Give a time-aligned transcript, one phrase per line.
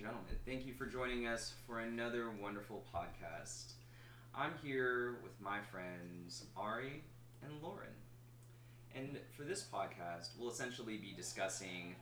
[0.00, 0.36] and gentlemen.
[0.46, 3.72] Thank you for joining us for another wonderful podcast.
[4.34, 7.02] I'm here with my friends Ari
[7.42, 7.92] and Lauren.
[8.94, 11.96] And for this podcast, we'll essentially be discussing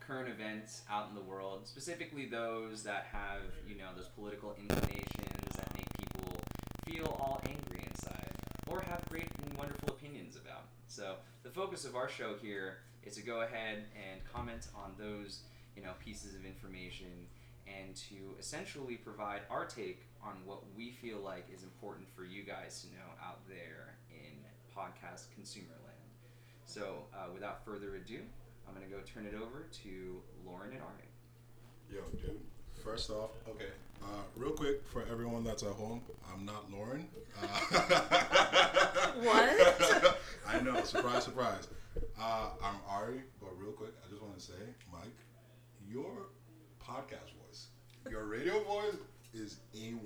[0.00, 5.54] current events out in the world, specifically those that have, you know, those political inclinations
[5.54, 6.36] that make people
[6.84, 8.32] feel all angry inside
[8.66, 10.64] or have great and wonderful opinions about.
[10.88, 15.42] So, the focus of our show here is to go ahead and comment on those,
[15.76, 17.26] you know, pieces of information
[17.66, 22.42] and to essentially provide our take on what we feel like is important for you
[22.42, 24.34] guys to know out there in
[24.76, 25.96] podcast consumer land.
[26.64, 28.20] So, uh, without further ado,
[28.68, 31.08] I'm going to go turn it over to Lauren and Ari.
[31.92, 32.40] Yo, dude.
[32.84, 33.70] First off, okay,
[34.02, 36.00] uh, real quick for everyone that's at home,
[36.32, 37.06] I'm not Lauren.
[37.42, 37.46] Uh,
[39.22, 40.16] What?
[40.48, 41.68] I know, surprise, surprise.
[42.18, 44.54] Uh, I'm Ari, but real quick, I just want to say,
[44.92, 45.16] Mike,
[45.90, 46.28] your
[46.80, 47.66] podcast voice,
[48.08, 48.94] your radio voice
[49.34, 50.02] is A1.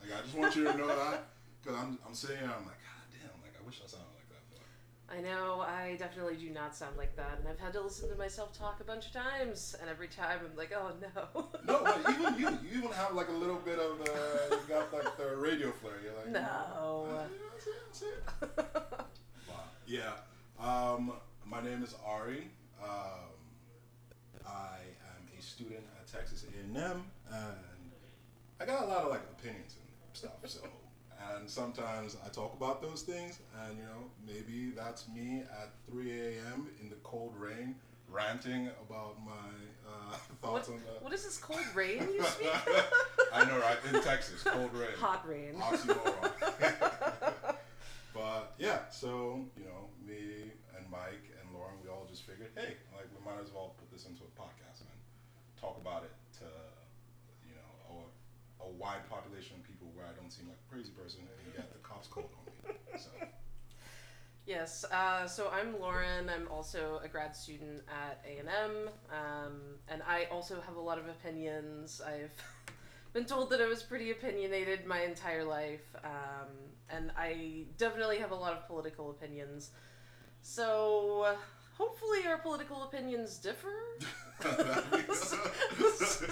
[0.00, 1.26] Like, I just want you to know that
[1.62, 4.28] because I'm, I'm sitting here, I'm like, God damn, like, I wish I sounded like
[4.28, 4.42] that.
[4.52, 8.08] But I know, I definitely do not sound like that, and I've had to listen
[8.10, 11.46] to myself talk a bunch of times, and every time I'm like, oh no.
[11.66, 14.92] no, but even you, you even have like a little bit of the, you got
[14.92, 15.94] like the radio flair.
[16.02, 17.08] You're like, No.
[17.10, 19.00] "Yeah, that's it, that's it."
[19.48, 19.64] Wow.
[19.86, 20.12] Yeah.
[20.60, 21.12] Um,
[21.44, 22.48] my name is Ari.
[22.82, 23.34] Um,
[24.46, 24.76] I
[25.54, 27.56] student at Texas A&M, and
[28.60, 30.32] I got a lot of like opinions and stuff.
[30.46, 30.60] So,
[31.30, 36.10] and sometimes I talk about those things, and you know, maybe that's me at 3
[36.10, 36.68] a.m.
[36.82, 37.76] in the cold rain
[38.10, 39.32] ranting about my
[39.86, 41.02] uh, what, thoughts on that.
[41.02, 42.48] what is this cold rain you speak?
[43.32, 43.78] I know, right?
[43.92, 44.90] In Texas, cold rain.
[44.98, 45.54] Hot rain.
[45.54, 46.32] Oxymoron.
[48.12, 52.74] but yeah, so you know, me and Mike and Lauren, we all just figured, hey,
[52.96, 54.33] like we might as well put this into a
[55.64, 56.44] talk about it to
[57.48, 58.04] you know
[58.60, 61.56] a, a wide population of people where I don't seem like a crazy person and
[61.56, 62.76] get the cops called on me.
[62.98, 63.10] So
[64.46, 66.28] Yes, uh, so I'm Lauren.
[66.28, 69.54] I'm also a grad student at A&M, um,
[69.88, 72.02] and I also have a lot of opinions.
[72.06, 72.34] I've
[73.14, 76.50] been told that I was pretty opinionated my entire life, um,
[76.90, 79.70] and I definitely have a lot of political opinions.
[80.42, 81.34] So
[81.78, 83.72] hopefully our political opinions differ,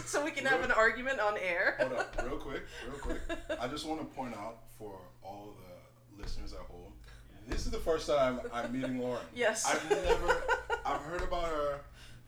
[0.04, 1.76] so we can have an argument on air.
[1.80, 3.20] Hold up, real quick, real quick.
[3.60, 6.92] I just want to point out for all the listeners at home,
[7.48, 9.24] this is the first time I'm meeting Lauren.
[9.34, 9.66] Yes.
[9.66, 10.42] I've never,
[10.86, 11.80] I've heard about her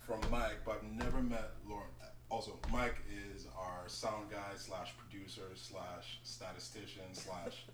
[0.06, 1.88] from Mike, but I've never met Lauren.
[2.30, 2.97] Also, Mike
[3.34, 7.64] is our sound guy slash producer slash statistician slash,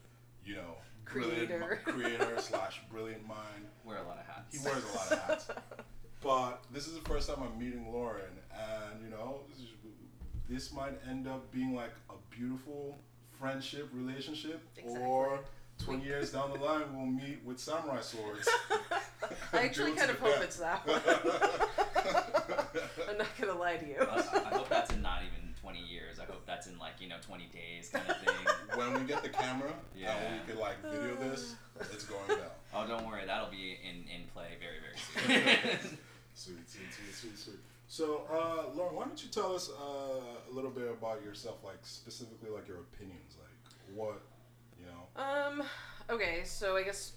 [0.44, 0.76] you know,
[1.12, 1.80] brilliant Creator.
[1.84, 3.66] creator slash brilliant mind.
[3.84, 4.56] Wear a lot of hats.
[4.56, 5.48] He wears a lot of hats.
[6.22, 8.20] But this is the first time I'm meeting Lauren,
[8.52, 9.68] and you know, this, is,
[10.50, 12.98] this might end up being like a beautiful
[13.38, 15.40] friendship relationship, or
[15.82, 18.46] 20 years down the line, we'll meet with samurai swords.
[19.54, 20.44] I actually Dudes kind of hope death.
[20.44, 21.00] it's that one.
[23.08, 23.96] I'm not gonna lie to you.
[24.00, 26.18] I, I hope that's not even 20 years.
[26.18, 28.34] I hope that's in like, you know, 20 days kind of thing.
[28.78, 30.16] when we get the camera, Yeah.
[30.16, 31.54] and we could like video this,
[31.92, 32.50] it's going down.
[32.74, 33.22] Oh, don't worry.
[33.26, 34.96] That'll be in, in play very, very
[35.80, 35.98] soon.
[36.34, 37.56] Sweet, sweet, sweet, sweet, sweet.
[37.88, 41.78] So, uh, Lauren, why don't you tell us uh, a little bit about yourself, like
[41.82, 44.20] specifically like your opinions, like what,
[44.78, 45.22] you know?
[45.22, 45.62] Um,
[46.08, 47.12] okay, so I guess,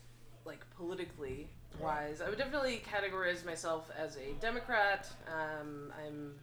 [0.45, 1.47] like, politically
[1.79, 5.07] wise, I would definitely categorize myself as a Democrat.
[5.27, 6.33] Um, I'm.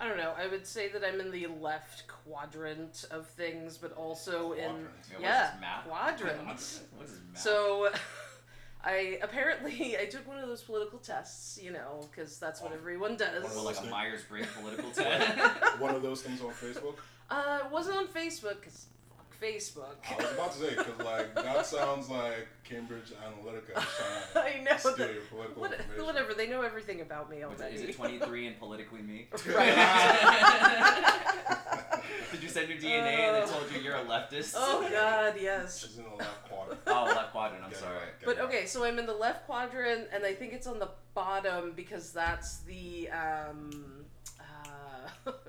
[0.00, 0.32] I don't know.
[0.38, 4.88] I would say that I'm in the left quadrant of things, but also in Quadrant.
[5.10, 5.88] what's Yeah, this map?
[5.88, 6.80] quadrants.
[6.96, 7.12] What's?
[7.34, 7.88] So,
[8.84, 13.16] I apparently I took one of those political tests, you know, because that's what everyone
[13.16, 13.42] does.
[13.54, 13.90] Well, like a Thing.
[13.90, 15.80] Myers Briggs political test.
[15.80, 16.94] One of those things on Facebook.
[17.28, 18.97] Uh, it wasn't on Facebook, cause fuck
[19.42, 19.96] Facebook.
[20.10, 23.84] I was about to say because like that sounds like Cambridge Analytica is
[24.32, 24.76] trying I know.
[24.76, 26.04] steal that- your political what, information.
[26.06, 27.76] whatever, they know everything about me What's already.
[27.76, 29.28] it- Is it 23 and politically me?
[29.48, 31.14] Right.
[32.32, 34.52] Did you send your DNA and they told you you're a leftist?
[34.56, 35.80] oh god, yes.
[35.86, 36.80] She's in the left quadrant.
[36.86, 37.64] Oh, left quadrant.
[37.64, 37.94] I'm Get sorry.
[37.96, 38.44] right, But right.
[38.46, 42.12] okay, so I'm in the left quadrant, and I think it's on the bottom because
[42.12, 44.04] that's the um,
[44.40, 45.47] uh, fuck,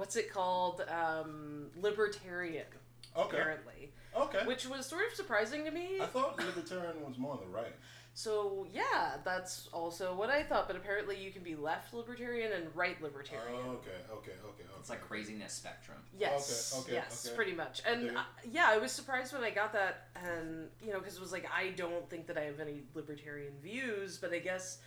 [0.00, 0.82] what's it called?
[0.88, 2.66] Um, libertarian,
[3.16, 3.36] Okay.
[3.36, 4.44] apparently, Okay.
[4.46, 6.00] which was sort of surprising to me.
[6.00, 7.74] I thought libertarian was more on the right.
[8.12, 10.66] So yeah, that's also what I thought.
[10.66, 13.60] But apparently, you can be left libertarian and right libertarian.
[13.64, 14.64] Oh, okay, okay, okay, okay.
[14.80, 15.98] It's like craziness spectrum.
[16.18, 16.72] Yes.
[16.74, 17.36] Okay, okay, yes, okay.
[17.36, 17.82] pretty much.
[17.86, 18.16] And dig it.
[18.16, 21.30] uh, yeah, I was surprised when I got that, and you know, because it was
[21.32, 24.78] like I don't think that I have any libertarian views, but I guess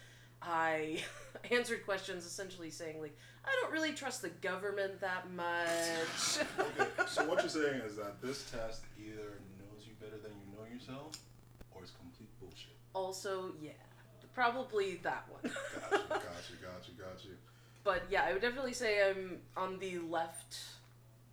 [0.42, 1.02] I
[1.52, 6.46] answered questions essentially saying like I don't really trust the government that much.
[6.60, 10.58] okay, so what you're saying is that this test either knows you better than you
[10.58, 11.12] know yourself,
[11.72, 12.72] or it's complete bullshit.
[12.94, 13.72] also, yeah,
[14.34, 15.52] probably that one.
[15.92, 17.28] Gotcha, gotcha, gotcha, gotcha.
[17.84, 20.58] But yeah, I would definitely say I'm on the left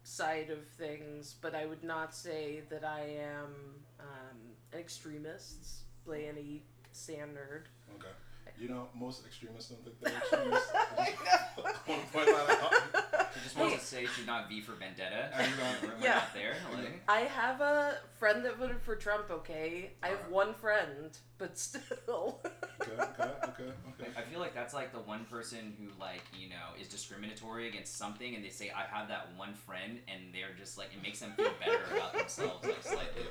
[0.03, 3.55] side of things, but I would not say that I am
[4.01, 4.37] um,
[4.73, 6.63] an extremist by any
[6.93, 7.69] standard.
[7.95, 8.09] Okay.
[8.61, 10.71] You know, most extremists don't think they're extremists.
[10.75, 11.15] I
[11.57, 13.31] I want to point that out.
[13.35, 15.31] She just wants to say she's not V for Vendetta.
[15.35, 16.15] And, uh, We're, we're Yeah.
[16.17, 16.57] not there.
[16.75, 19.93] Like, I have a friend that voted for Trump, okay?
[20.03, 20.31] I have Alright.
[20.33, 22.41] one friend, but still.
[22.83, 24.11] Okay, okay, okay, okay.
[24.17, 27.97] I feel like that's like the one person who like you know is discriminatory against
[27.97, 31.21] something, and they say I have that one friend, and they're just like it makes
[31.21, 33.23] them feel better about themselves like slightly.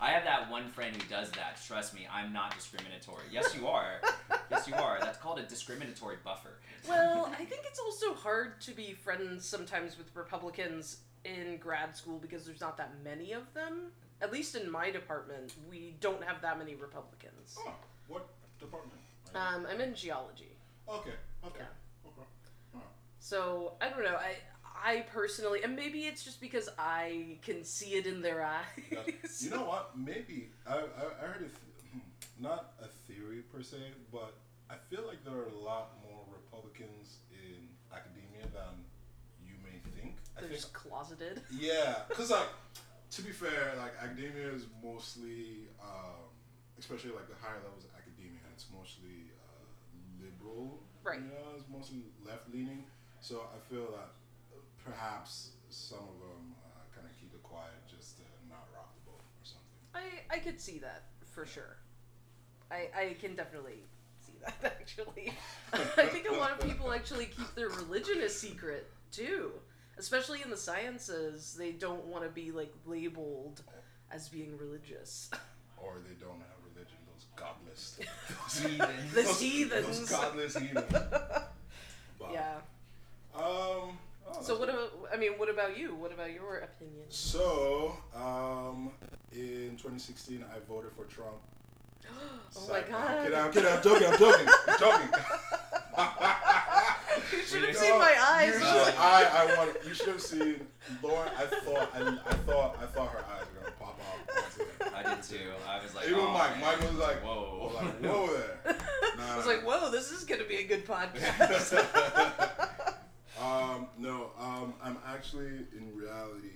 [0.00, 1.60] I have that one friend who does that.
[1.66, 3.24] Trust me, I'm not discriminatory.
[3.32, 4.00] Yes, you are.
[4.50, 4.96] Yes, you are.
[4.98, 6.58] That's called a discriminatory buffer.
[6.88, 12.18] well, I think it's also hard to be friends sometimes with Republicans in grad school
[12.18, 13.92] because there's not that many of them.
[14.22, 17.58] At least in my department, we don't have that many Republicans.
[17.58, 17.74] Oh,
[18.08, 18.28] what
[18.58, 19.00] department?
[19.34, 20.56] Um, I'm in geology.
[20.88, 21.10] okay,
[21.44, 22.10] okay, yeah.
[22.10, 22.84] okay.
[23.20, 24.16] So I don't know.
[24.16, 24.36] I
[24.84, 29.42] I personally, and maybe it's just because I can see it in their eyes.
[29.42, 29.96] You know what?
[29.96, 30.78] Maybe I, I,
[31.22, 31.98] I heard a th- hmm,
[32.38, 33.76] not a theory per se,
[34.12, 34.34] but
[34.70, 38.84] I feel like there are a lot more Republicans in academia than
[39.46, 40.16] you may think.
[40.36, 41.42] I They're think, just closeted.
[41.50, 42.48] yeah, because like
[43.10, 46.28] to be fair, like academia is mostly, um,
[46.78, 49.64] especially like the higher levels of academia, it's mostly uh,
[50.20, 50.80] liberal.
[51.02, 51.18] Right.
[51.20, 52.84] You know, it's mostly left leaning.
[53.20, 54.10] So I feel that
[54.92, 59.10] perhaps some of them uh, kind of keep it quiet just to not rock the
[59.10, 59.78] boat or something.
[59.94, 61.76] I I could see that for sure.
[62.70, 63.82] I I can definitely
[64.20, 65.32] see that actually.
[65.72, 69.52] I think a lot of people actually keep their religion a secret too.
[69.98, 73.62] Especially in the sciences, they don't want to be like labeled
[74.10, 75.30] as being religious.
[75.80, 78.00] Or they don't have religion, those godless.
[78.60, 79.14] Heathens.
[79.14, 79.98] The those, heathens.
[80.00, 80.92] Those godless heathens.
[82.32, 82.56] Yeah.
[83.32, 83.96] Um.
[84.32, 85.94] Oh, So what about I mean, what about you?
[85.94, 87.04] What about your opinion?
[87.08, 88.92] So, um,
[89.32, 91.38] in 2016, I voted for Trump.
[92.08, 93.24] oh my Side- god.
[93.24, 93.72] Kid, I'm kidding.
[93.72, 94.08] I'm joking.
[94.08, 94.48] I'm joking.
[94.68, 95.08] I'm joking.
[97.32, 98.54] you should have seen my eyes.
[98.60, 99.76] You I should, I, I want.
[99.86, 100.66] You should have seen
[101.02, 101.30] Lauren.
[101.36, 101.90] I thought.
[101.94, 102.78] I, I thought.
[102.80, 104.42] I thought her eyes were gonna pop out.
[104.42, 104.94] once again.
[104.94, 105.36] I did too.
[105.68, 106.50] I was like, Even oh, Mike.
[106.52, 106.60] man.
[106.60, 108.76] Mike was like, whoa, was like, whoa there.
[109.16, 109.52] Nah, I was nah.
[109.52, 112.54] like, whoa, this is gonna be a good podcast.
[113.98, 116.50] No, um, I'm actually in reality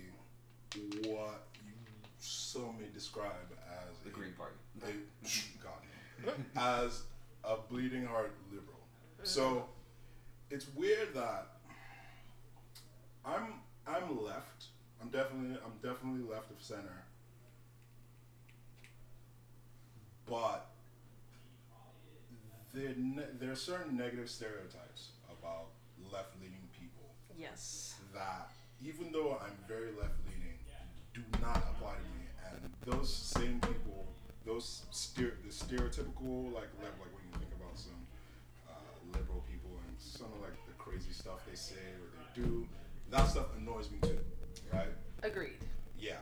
[1.09, 1.73] what you
[2.19, 3.33] some may describe
[3.69, 4.55] as The a, Green Party.
[4.83, 4.87] a
[5.63, 7.03] God, as
[7.45, 8.79] a bleeding heart liberal.
[9.25, 9.67] So
[10.51, 11.49] it's weird that
[13.25, 13.55] I'm
[13.87, 14.67] I'm left.
[15.01, 17.05] I'm definitely I'm definitely left of center.
[20.29, 20.71] But
[22.73, 25.82] there ne- there are certain negative stereotypes about left leaning people
[27.43, 27.95] yes.
[28.15, 28.51] that
[28.85, 30.59] even though I'm very left leaning,
[31.15, 32.25] do not apply to me.
[32.51, 34.07] And those same people,
[34.47, 38.01] those stere- the stereotypical like left, like when you think about some
[38.69, 38.73] uh,
[39.13, 42.67] liberal people and some of like the crazy stuff they say or they do,
[43.11, 44.19] that stuff annoys me too,
[44.73, 44.89] right?
[45.23, 45.59] Agreed.
[45.99, 46.17] Yeah,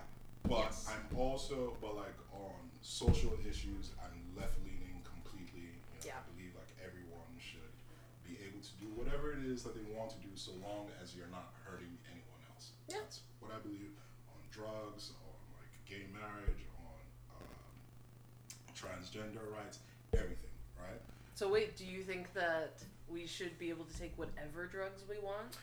[0.49, 0.91] but Yes.
[0.91, 5.73] I'm also, but like on social issues, I'm left leaning completely.
[5.73, 6.21] You know, Yeah.
[6.21, 7.73] I believe like everyone should
[8.27, 11.15] be able to do whatever it is that they want to do, so long as
[11.15, 12.71] you're not hurting anyone else.
[12.89, 12.97] Yeah.
[13.03, 13.93] That's what I believe
[14.31, 16.97] on drugs, on like gay marriage, on
[17.37, 17.51] um,
[18.73, 19.81] transgender rights,
[20.15, 20.55] everything.
[20.79, 21.01] Right?
[21.35, 25.19] So wait, do you think that we should be able to take whatever drugs we
[25.19, 25.59] want?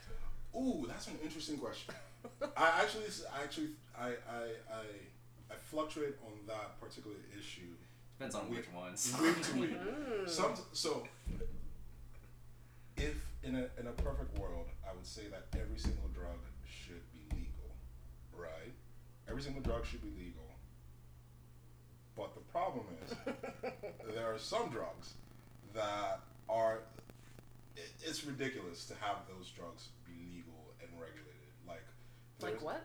[0.54, 1.94] Ooh, that's an interesting question.
[2.56, 3.04] I actually,
[3.34, 3.68] I actually,
[3.98, 4.84] I, I, I,
[5.50, 7.72] I fluctuate on that particular issue
[8.18, 9.14] Depends on We- which ones.
[9.22, 9.80] week to week.
[9.80, 10.28] Mm.
[10.28, 11.06] Some so
[12.96, 13.14] if
[13.48, 17.24] in a in a perfect world, I would say that every single drug should be
[17.34, 17.72] legal,
[18.32, 18.74] right?
[19.28, 20.44] Every single drug should be legal.
[22.14, 23.14] But the problem is
[24.14, 25.14] there are some drugs
[25.74, 26.80] that are
[27.76, 31.52] it, it's ridiculous to have those drugs be legal and regulated.
[31.66, 31.86] Like
[32.42, 32.84] like what?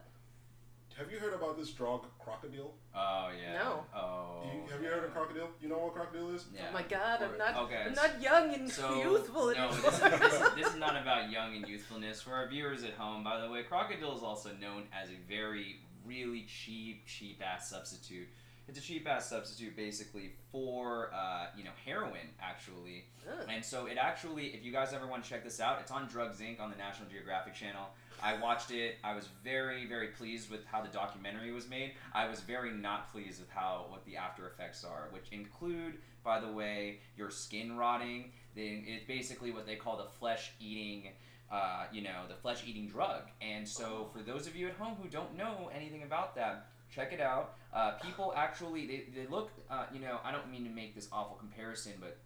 [0.98, 2.74] Have you heard about this drug crocodile?
[2.96, 3.54] Oh yeah.
[3.54, 3.84] No.
[3.96, 4.44] Oh.
[4.46, 5.50] You, have you heard of crocodile?
[5.62, 6.46] You know what crocodile is?
[6.54, 6.62] Yeah.
[6.70, 7.84] oh my god, I'm not Okay.
[7.88, 11.32] I'm not young and So youthful no, this is, this, is, this is not about
[11.32, 12.22] young and youthfulness.
[12.22, 15.78] For our viewers at home, by the way, crocodile is also known as a very,
[16.06, 18.28] really cheap, cheap ass substitute
[18.68, 23.06] It's a cheap ass substitute basically for uh, you know heroin actually.
[23.28, 23.48] Ugh.
[23.50, 26.08] And so it actually, if you guys ever want to check this out, it's on
[26.08, 26.60] Drugs Inc.
[26.60, 27.88] on the National Geographic Channel.
[28.24, 28.96] I watched it.
[29.04, 31.94] I was very, very pleased with how the documentary was made.
[32.14, 36.40] I was very not pleased with how what the after effects are, which include, by
[36.40, 38.32] the way, your skin rotting.
[38.56, 41.10] Then it's basically what they call the flesh eating.
[41.52, 44.96] Uh, you know the flesh eating drug and so for those of you at home
[45.00, 49.52] who don't know anything about that check it out uh, people actually they, they look
[49.70, 52.18] uh, you know i don't mean to make this awful comparison but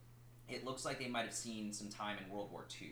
[0.50, 2.89] it looks like they might have seen some time in World War II.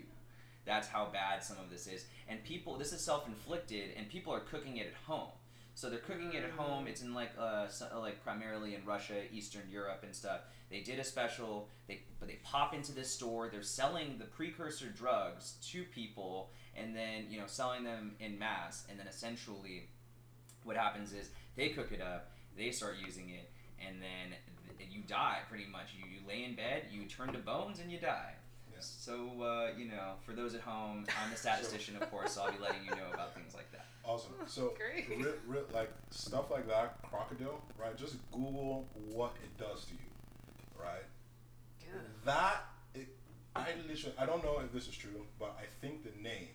[0.66, 2.06] That's how bad some of this is.
[2.28, 5.30] And people, this is self inflicted, and people are cooking it at home.
[5.76, 6.88] So they're cooking it at home.
[6.88, 10.42] It's in like uh, so- like primarily in Russia, Eastern Europe, and stuff.
[10.72, 11.70] They did a special.
[11.88, 13.50] They but they pop into this store.
[13.50, 18.86] They're selling the precursor drugs to people, and then you know selling them in mass.
[18.90, 19.90] And then essentially,
[20.64, 22.32] what happens is they cook it up.
[22.58, 23.52] They start using it,
[23.86, 24.38] and then
[24.90, 25.90] you die pretty much.
[25.98, 28.34] You, you lay in bed, you turn to bones, and you die.
[28.76, 28.82] Yeah.
[28.82, 32.34] So uh, you know, for those at home, I'm a statistician, of course.
[32.34, 33.86] So I'll be letting you know about things like that.
[34.04, 34.34] Awesome.
[34.48, 35.10] So, Great.
[35.10, 37.98] ri- ri- like stuff like that, crocodile, right?
[37.98, 41.04] Just Google what it does to you, right?
[41.82, 42.00] Yeah.
[42.24, 43.08] That it,
[43.56, 46.50] I literally, I don't know if this is true, but I think the name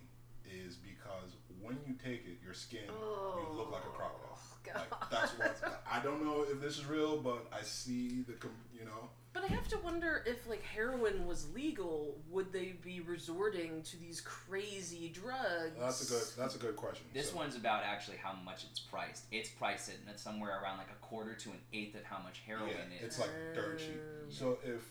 [0.47, 4.39] is because when you take it, your skin, you look like a crocodile.
[4.39, 4.77] Oh, God.
[4.91, 8.35] Like that's what I don't know if this is real, but I see the,
[8.73, 13.01] you know, But I have to wonder if like heroin was legal, would they be
[13.01, 15.79] resorting to these crazy drugs?
[15.79, 17.07] that's a good, that's a good question.
[17.15, 19.25] This So- one's about actually how much it's priced.
[19.31, 22.71] It's priced at somewhere around like a quarter to an eighth of how much heroin
[22.91, 23.03] Yeah, is.
[23.05, 24.01] it's like dirt cheap.
[24.01, 24.83] Um, So if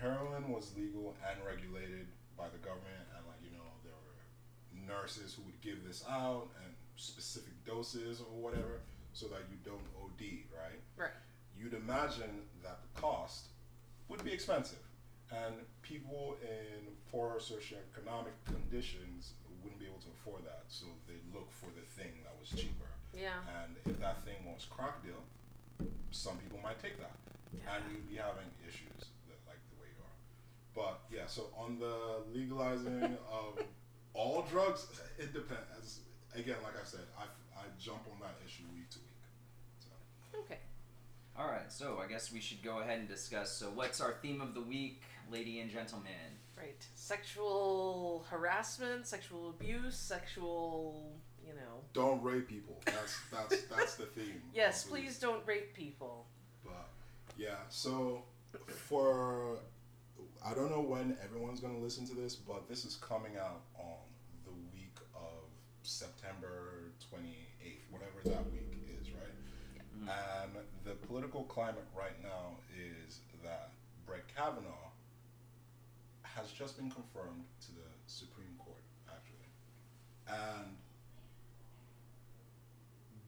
[0.00, 5.34] heroin was legal and regulated by the government, and like you know there were nurses
[5.34, 8.80] who would give this out and specific doses or whatever,
[9.12, 10.80] so that you don't OD, right?
[10.96, 11.12] Right.
[11.54, 13.48] You'd imagine that the cost
[14.08, 14.82] would be expensive,
[15.30, 21.50] and people in poorer socioeconomic conditions wouldn't be able to afford that, so they look
[21.50, 22.86] for the thing that was cheaper.
[23.12, 23.40] Yeah.
[23.62, 25.24] And if that thing was crocodile,
[26.10, 27.16] some people might take that,
[27.52, 30.16] and you'd be having issues that, like the way you are.
[30.74, 33.58] But yeah, so on the legalizing of
[34.14, 34.86] all drugs,
[35.18, 36.00] it depends.
[36.34, 37.24] Again, like I said, I,
[37.58, 39.22] I jump on that issue week to week.
[39.80, 39.88] So
[40.40, 40.58] Okay.
[41.38, 43.52] All right, so I guess we should go ahead and discuss.
[43.52, 46.12] So, what's our theme of the week, lady and gentlemen?
[46.56, 46.82] Right.
[46.94, 51.12] Sexual harassment, sexual abuse, sexual,
[51.46, 51.82] you know.
[51.92, 52.80] don't rape people.
[52.86, 54.40] That's that's that's the theme.
[54.54, 55.04] Yes, of the week.
[55.04, 56.26] please don't rape people.
[56.64, 56.88] But
[57.36, 58.22] yeah, so
[58.88, 59.58] for
[60.44, 63.98] I don't know when everyone's gonna listen to this, but this is coming out on
[64.46, 65.44] the week of
[65.82, 68.62] September twenty eighth, whatever that week
[68.98, 69.20] is, right?
[70.00, 70.08] Mhm.
[70.42, 70.60] And the
[71.06, 73.70] political climate right now is that
[74.06, 74.90] Brett Kavanaugh
[76.22, 79.48] has just been confirmed to the Supreme Court, actually,
[80.28, 80.76] and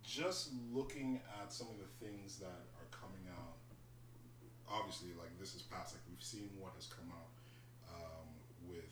[0.02, 3.56] just looking at some of the things that are coming out,
[4.68, 7.32] obviously, like this is past, like we've seen what has come out
[7.94, 8.28] um,
[8.68, 8.88] with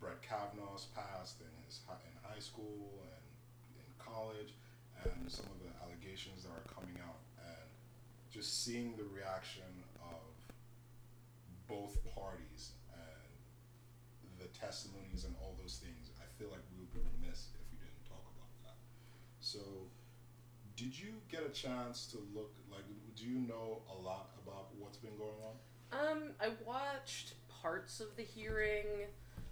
[0.00, 3.24] Brett Kavanaugh's past in his hi- in high school and
[3.78, 4.54] in college,
[5.04, 7.18] and some of the allegations that are coming out,
[8.32, 9.68] just seeing the reaction
[10.00, 10.24] of
[11.68, 17.00] both parties and the testimonies and all those things, I feel like we would be
[17.20, 18.76] remiss if we didn't talk about that.
[19.40, 19.60] So,
[20.76, 22.84] did you get a chance to look like?
[23.14, 25.56] Do you know a lot about what's been going on?
[25.92, 28.86] Um, I watched parts of the hearing.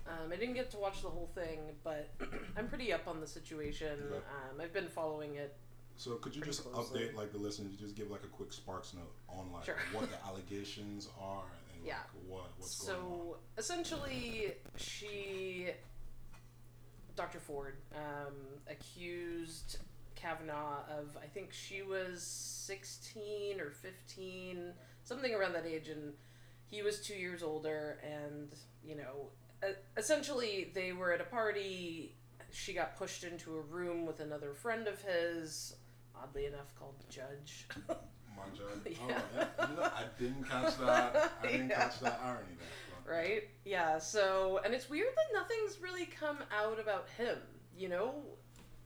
[0.06, 2.08] Um, I didn't get to watch the whole thing, but
[2.56, 3.98] I'm pretty up on the situation.
[4.06, 4.16] Okay.
[4.16, 5.54] Um, I've been following it.
[5.96, 7.00] So, could you just closely.
[7.02, 7.76] update like the listeners?
[7.76, 9.76] Just give like a quick Sparks note on like Sure.
[9.92, 11.44] what the allegations are
[11.74, 11.98] and Yeah.
[11.98, 13.10] like what what's so going on.
[13.34, 15.70] So essentially, she,
[17.16, 17.38] Dr.
[17.40, 18.34] Ford, um,
[18.66, 19.78] accused
[20.14, 24.72] Kavanaugh of I think she was 16 or 15,
[25.04, 26.14] something around that age, and
[26.66, 27.98] he was two years older.
[28.02, 29.30] And you know,
[29.98, 32.16] essentially, they were at a party.
[32.52, 35.74] She got pushed into a room with another friend of his,
[36.22, 37.66] oddly enough called judge.
[37.88, 38.96] My judge.
[39.08, 39.20] Yeah.
[39.38, 39.68] Oh, yeah.
[39.68, 41.32] You know, I didn't catch that.
[41.42, 41.76] I didn't Yeah.
[41.78, 42.68] catch that irony there.
[43.04, 43.42] but- right?
[43.64, 43.98] Yeah.
[43.98, 47.38] So, and it's weird that nothing's really come out about him.
[47.76, 48.14] You know?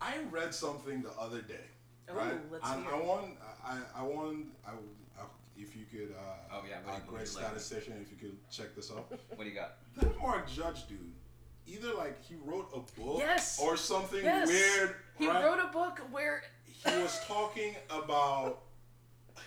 [0.00, 1.66] I read something the other day.
[2.08, 2.34] Oh, right?
[2.50, 2.90] let's I, hear.
[2.94, 3.26] I want.
[3.64, 4.46] I, I want.
[4.66, 5.24] I, I,
[5.56, 6.14] if you could.
[6.14, 7.94] Uh, Oh, yeah, what a do you- what great do you statistician.
[8.02, 9.10] If you could check this out.
[9.10, 9.76] What do you got?
[9.96, 10.98] that Mark Judge dude.
[11.66, 13.18] Either like he wrote a book.
[13.18, 13.58] Yes.
[13.62, 14.48] Or something Yes.
[14.48, 14.94] weird.
[15.18, 15.42] He right?
[15.44, 16.42] wrote a book where
[16.84, 18.60] he was talking about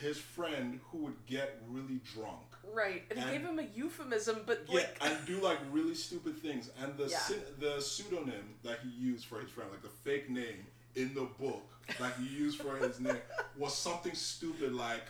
[0.01, 2.41] his friend who would get really drunk.
[2.73, 5.95] Right, and, And- he gave him a euphemism, but Yeah, like, and do like really
[5.95, 6.69] stupid things.
[6.81, 7.37] And the Yeah.
[7.59, 10.65] the pseudonym that he used for his friend, like the fake name
[10.95, 11.63] in the book
[11.99, 13.17] that he used for his name,
[13.57, 15.05] was something stupid like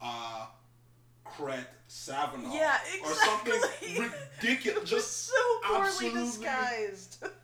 [0.00, 0.46] uh
[1.24, 2.52] Cret Savanaugh.
[2.52, 3.52] Yeah, exactly.
[3.52, 3.60] Or
[3.94, 4.10] something
[4.42, 4.88] ridiculous.
[4.90, 5.34] just so
[5.64, 7.24] poorly absolutely- disguised.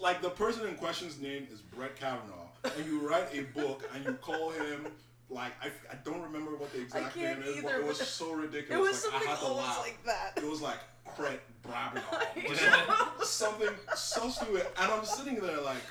[0.00, 4.04] like the person in question's name is Brett Kavanaugh, and you write a book and
[4.04, 4.86] you call him
[5.30, 8.36] like I, I don't remember what the exact name is, but it was so it
[8.42, 9.04] ridiculous.
[9.04, 9.78] was like, something I had to always laugh.
[9.80, 10.32] like that.
[10.36, 10.78] It was like
[11.16, 12.02] Cret Brabanaugh.
[12.36, 13.24] I or know.
[13.24, 15.82] something so stupid, and I'm sitting there like,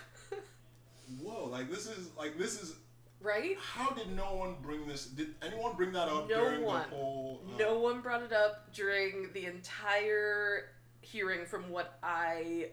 [1.22, 2.76] whoa, like this is like this is.
[3.20, 3.58] Right?
[3.60, 5.08] How did no one bring this?
[5.08, 6.84] Did anyone bring that up No during one.
[6.90, 7.42] the whole?
[7.52, 10.70] uh, No one brought it up during the entire
[11.02, 12.70] hearing from what I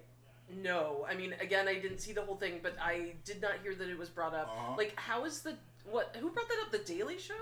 [0.50, 1.06] know.
[1.08, 3.88] I mean, again, I didn't see the whole thing, but I did not hear that
[3.88, 4.48] it was brought up.
[4.48, 4.74] Uh-huh.
[4.76, 5.56] Like, how is the.
[5.84, 6.16] What?
[6.18, 6.72] Who brought that up?
[6.72, 7.34] The Daily Show?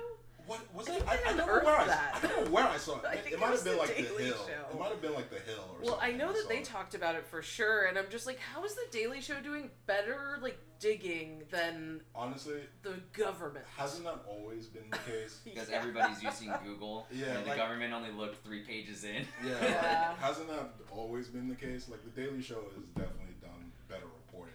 [0.47, 1.03] What was I it?
[1.03, 2.15] think I, I don't know where I, that.
[2.23, 3.05] I don't know where I saw it.
[3.09, 4.35] I It, think it might was have been the like the Daily Hill.
[4.47, 4.67] Show.
[4.75, 5.87] It might have been like the Hill or something.
[5.91, 6.65] Well, I know that saw they it.
[6.65, 9.71] talked about it for sure, and I'm just like, how is the Daily Show doing
[9.87, 13.65] better, like, digging than Honestly, the government?
[13.77, 15.41] hasn't that always been the case?
[15.45, 15.77] Because Yeah.
[15.79, 19.25] everybody's using Google, Yeah, and the like- government only looked three pages in.
[19.47, 19.53] Yeah.
[19.63, 20.15] Yeah.
[20.17, 21.89] Hasn't that always been the case?
[21.89, 24.55] Like the Daily Show has definitely done better reporting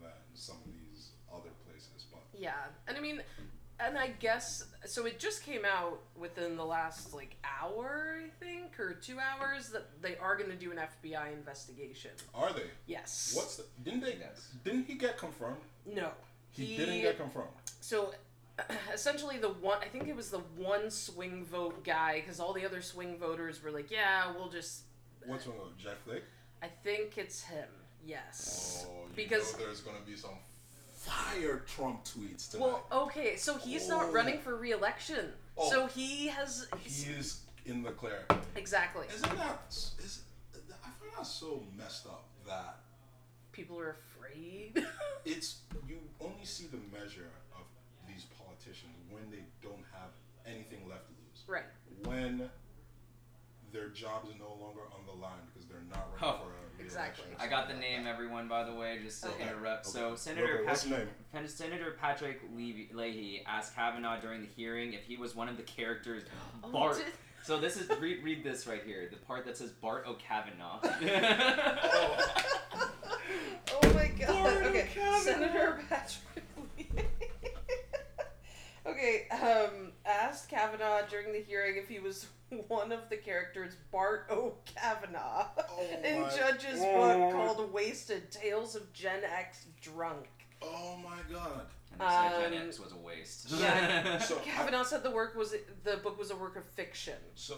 [0.00, 2.06] than some of these other places.
[2.10, 2.54] But Yeah,
[2.86, 3.20] and I mean,
[3.80, 5.06] and I guess so.
[5.06, 9.88] It just came out within the last like hour, I think, or two hours that
[10.02, 12.10] they are going to do an FBI investigation.
[12.34, 12.64] are they?
[12.86, 13.32] Yes.
[13.36, 13.64] What's the?
[13.84, 14.16] Didn't they?
[14.20, 14.48] Yes.
[14.64, 15.60] Didn't he get confirmed?
[15.86, 16.10] no?
[16.50, 17.48] He, didn't get confirmed.
[17.80, 18.12] So
[18.92, 22.64] essentially, the one I think it was the one swing vote guy because all the
[22.64, 24.82] other swing voters were like, "Yeah, we'll just."
[25.26, 25.56] What's one?
[25.76, 26.24] Jeff Flake.
[26.62, 27.68] I think it's him.
[28.04, 28.86] Yes.
[28.88, 30.30] Oh, you because know there's gonna be some
[31.08, 32.64] fire Trump tweets tonight.
[32.66, 34.12] well, okay, so he's not Oh.
[34.12, 35.32] running for re-election.
[35.56, 35.70] Oh.
[35.70, 38.24] So he has he is in the clear.
[38.56, 39.06] exactly.
[39.14, 39.60] Isn't that?
[39.68, 40.22] Is
[40.54, 42.76] I find that so messed up that
[43.52, 44.86] People are afraid.
[45.24, 47.62] it's you only see the measure of
[48.06, 50.10] these politicians when they don't have
[50.46, 51.42] anything left to lose.
[51.48, 51.64] right.
[52.04, 52.48] When
[53.72, 56.54] their job is no longer on the line because they're not running Oh, for a
[56.54, 56.57] re-election.
[56.88, 57.26] Exactly.
[57.38, 59.42] I got the name, everyone, by the way, just to Okay.
[59.48, 59.86] interrupt.
[59.86, 61.32] So, Senator Okay, what's the Patrick.
[61.32, 65.56] Pen- Senator Patrick Levy- Leahy asked Kavanaugh during the hearing if he was one of
[65.56, 66.22] the characters
[66.64, 66.96] Oh, Bart.
[66.96, 67.06] did-
[67.44, 70.80] So this is read read this right here, the part that says Bart O'Kavanaugh.
[71.92, 72.90] Oh.
[73.82, 74.28] oh my god.
[74.28, 74.88] Bart okay.
[74.94, 75.18] Kavanaugh.
[75.20, 76.42] Senator Patrick Lee.
[78.88, 82.26] Okay, um, asked Kavanaugh during the hearing if he was
[82.68, 86.96] one of the characters Bart O'Kavanaugh Oh in Judge's oh.
[86.96, 90.26] book called Wasted Tales of Gen X Drunk.
[90.62, 91.66] Oh my god.
[91.92, 93.50] and they said Gen Um, X was a waste.
[93.58, 94.18] yeah.
[94.20, 97.14] So Kavanaugh said the work was the book was a work of fiction.
[97.34, 97.56] So,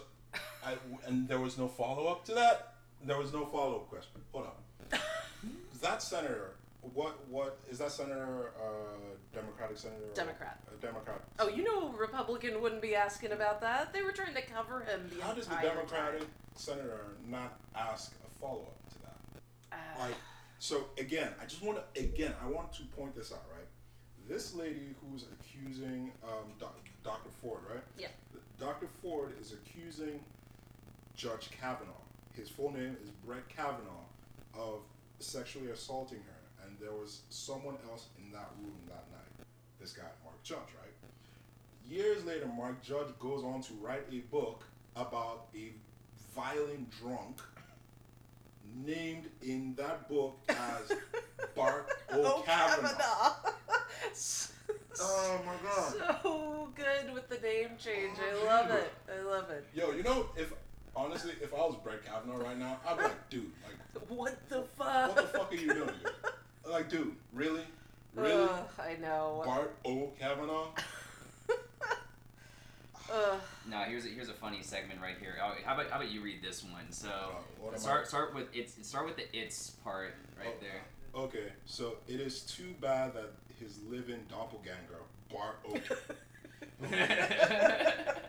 [0.63, 0.75] I,
[1.07, 2.73] and there was no follow up to that.
[3.03, 4.21] There was no follow up question.
[4.31, 4.99] Hold on.
[5.81, 6.51] that senator,
[6.93, 8.51] what what is that senator?
[8.59, 10.03] Uh, Democratic senator.
[10.09, 10.59] or- Democrat.
[10.75, 11.21] A Democrat.
[11.39, 13.93] Oh, you know, a Republican wouldn't be asking about that.
[13.93, 16.29] They were trying to cover him the How does the Democratic time.
[16.55, 19.77] senator not ask a follow up to that?
[19.77, 20.15] Uh, Like,
[20.59, 23.67] so again, I just want to again, I want to point this out, right?
[24.27, 27.29] This lady who's accusing um, doc, Dr.
[27.41, 27.83] Ford, right?
[27.97, 28.07] Yeah.
[28.59, 28.87] Dr.
[29.01, 30.19] Ford is accusing
[31.15, 31.91] Judge Kavanaugh.
[32.33, 34.05] His full name is Brett Kavanaugh
[34.53, 34.81] of
[35.19, 36.40] sexually assaulting her,
[36.81, 39.47] there was someone else in that room that night.
[39.79, 40.91] This guy, Mark Judge, right?
[41.87, 44.63] Years later, Mark Judge goes on to write a book
[44.95, 45.71] about a
[46.35, 47.39] violent drunk
[48.85, 50.97] named in that book as
[51.55, 53.35] Bart oh, O'Kavanaugh.
[55.03, 56.19] Oh my god.
[56.21, 58.17] So good with the name change.
[58.19, 58.93] Oh, I love it.
[59.09, 59.65] I love it.
[59.73, 60.53] Yo, you know, if
[60.95, 64.63] honestly, if I was Brett Kavanaugh right now, I'd be like, dude, like, What the
[64.77, 65.15] fuck?
[65.15, 65.89] what the fuck are you doing?
[66.69, 67.63] Like, dude, really,
[68.15, 69.41] really, Ugh, I know.
[69.45, 70.11] Bart O.
[70.19, 70.67] Kavanaugh?
[73.13, 73.41] Ugh.
[73.69, 75.35] now here's a, here's a funny segment right here.
[75.43, 76.89] Oh, how about how about you read this one?
[76.91, 80.61] So Uh, what am start start with it's start with the it's part right Oh.
[80.61, 80.81] there.
[81.23, 85.73] Okay, so it is too bad that his living doppelganger, Bart O.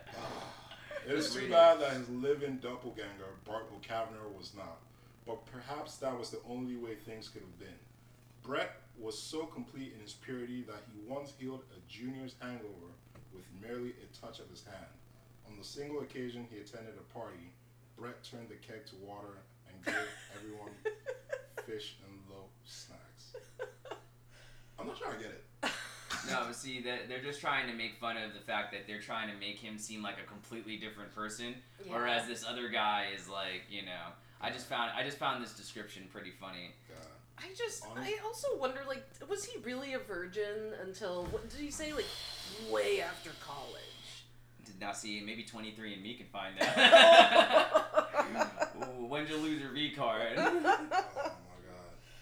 [1.05, 4.77] It is too bad that his living doppelganger, Bart O'Kavanaugh, was not.
[5.27, 7.75] But perhaps that was the only way things could have been.
[8.43, 12.91] Brett was so complete in his purity that he once healed a junior's hangover
[13.33, 14.85] with merely a touch of his hand.
[15.49, 17.51] On the single occasion he attended a party,
[17.97, 19.95] Brett turned the keg to water and gave
[20.37, 20.71] everyone
[21.65, 23.35] fish and low snacks.
[24.77, 25.43] I'm not sure I get it.
[26.29, 29.29] no, see that they're just trying to make fun of the fact that they're trying
[29.29, 31.93] to make him seem like a completely different person, Yeah.
[31.93, 35.53] whereas this other guy is like, you know, I just found I just found this
[35.53, 36.71] description pretty funny.
[36.89, 37.07] God.
[37.37, 41.59] I just, Honest- I also wonder, like, was he really a virgin until what did
[41.59, 42.05] he say, like,
[42.71, 43.79] way after college?
[44.65, 47.85] Did not see maybe 23 and me can find that.
[48.77, 50.33] Ooh, when'd you lose your V card?
[50.37, 50.85] Oh my god.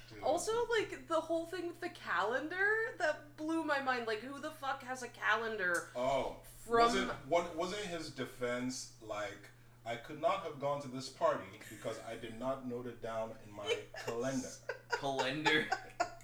[0.09, 0.23] Dude.
[0.23, 2.65] also, like, the whole thing with the calendar
[2.99, 4.07] that blew my mind.
[4.07, 6.79] Like, who the fuck has a calendar Oh, from?
[6.81, 9.49] wasn't what wasn't his defense like?
[9.85, 13.31] I could not have gone to this party because I did not note it down
[13.47, 13.65] in my
[14.05, 14.47] calendar.
[14.91, 15.65] Calendar.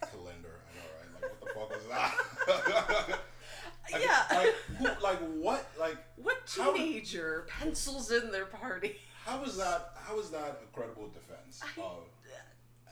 [0.02, 1.22] Calendar, I know, right?
[1.22, 3.20] Like, what the fuck was that?
[3.90, 4.38] Like, yeah.
[4.38, 5.70] Like, who, like what?
[5.80, 8.98] Like, what how- teenager pencils in their party?
[9.24, 9.94] how is that?
[9.96, 12.00] How is that a credible defense I- of?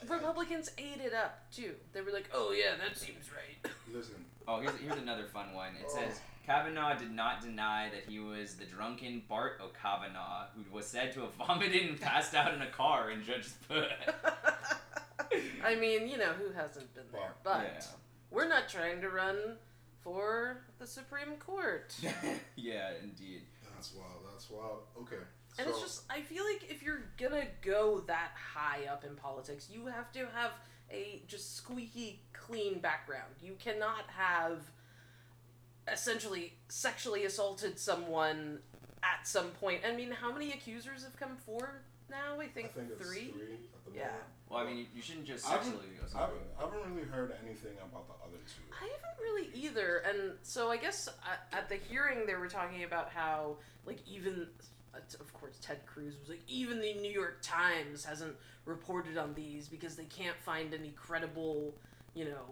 [0.08, 1.74] Republicans ate it up too.
[1.92, 5.70] They were like, "Oh yeah, that seems right." Listen, Oh, here's, here's another fun one.
[5.82, 10.86] It says Kavanaugh did not deny that he was the drunken Bart O'Kavanaugh who was
[10.86, 13.88] said to have vomited and passed out in a car in Judge's Put.
[15.64, 17.34] I mean, you know, who hasn't been there?
[17.42, 17.84] But Yeah.
[18.30, 19.56] we're not trying to run
[20.02, 21.94] for the Supreme Court.
[22.56, 23.42] yeah, indeed.
[23.74, 24.22] that's wild.
[24.32, 24.82] That's wild.
[25.00, 25.16] Okay.
[25.58, 29.16] And so, it's just, I feel like if you're gonna go that high up in
[29.16, 30.52] politics, you have to have
[30.90, 33.34] a just squeaky clean background.
[33.42, 34.60] You cannot have
[35.90, 38.58] essentially sexually assaulted someone
[39.02, 39.82] at some point.
[39.86, 42.40] I mean, how many accusers have come forward now?
[42.40, 43.30] I I think, think it's three.
[43.30, 44.06] three at the Yeah.
[44.06, 44.22] moment.
[44.48, 46.94] Well, I mean, you, you shouldn't just I haven't, sexually go I haven't, I haven't
[46.94, 48.62] really heard anything about the other two.
[48.72, 52.84] I haven't really either, and so I guess at, at the hearing they were talking
[52.84, 54.62] about how, like, even uh,
[55.20, 59.68] of course Ted Cruz was like, even the New York Times hasn't reported on these
[59.68, 61.74] because they can't find any credible,
[62.14, 62.44] you know,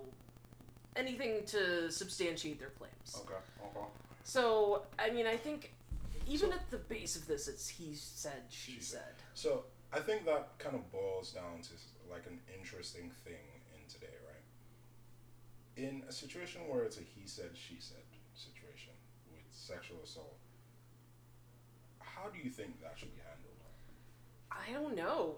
[0.96, 3.16] anything to substantiate their claims.
[3.20, 3.34] Okay.
[3.64, 3.86] Okay.
[4.24, 5.72] So I mean, I think
[6.26, 9.00] even So- at the base of this, it's he said, she, She said.
[9.00, 9.14] said.
[9.34, 11.70] So I think that kind of boils down to
[12.10, 15.84] like an interesting thing in today, right?
[15.84, 17.98] In a situation where it's a he said, she said
[18.34, 18.92] situation
[19.30, 20.36] with sexual assault,
[22.24, 23.52] how do you think that should be handled?
[24.50, 25.36] I don't know.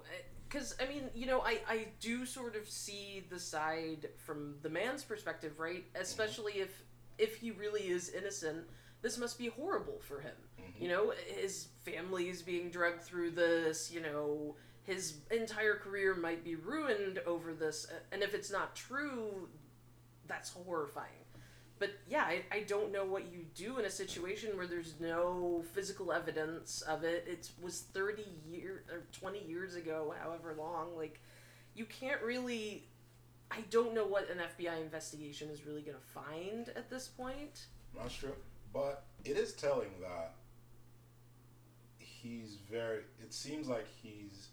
[0.48, 4.68] Because, I mean, you know, I, I do sort of see the side from the
[4.68, 5.84] man's perspective, right?
[5.94, 6.82] Especially if
[7.18, 8.64] if he really is innocent,
[9.00, 10.36] this must be horrible for him.
[10.60, 10.82] Mhm.
[10.82, 16.44] You know, his family is being drugged through this, you know, his entire career might
[16.44, 17.86] be ruined over this.
[18.12, 19.48] And if it's not true,
[20.28, 21.24] that's horrifying.
[21.78, 25.62] But yeah, I, I don't know what you do in a situation where there's no
[25.74, 27.26] physical evidence of it.
[27.28, 30.96] It was 30 years or 20 years ago, however long.
[30.96, 31.20] Like,
[31.74, 32.84] you can't really.
[33.50, 37.66] I don't know what an FBI investigation is really going to find at this point.
[37.96, 38.32] That's true.
[38.72, 40.32] But it is telling that
[41.98, 44.48] he's very it seems like he's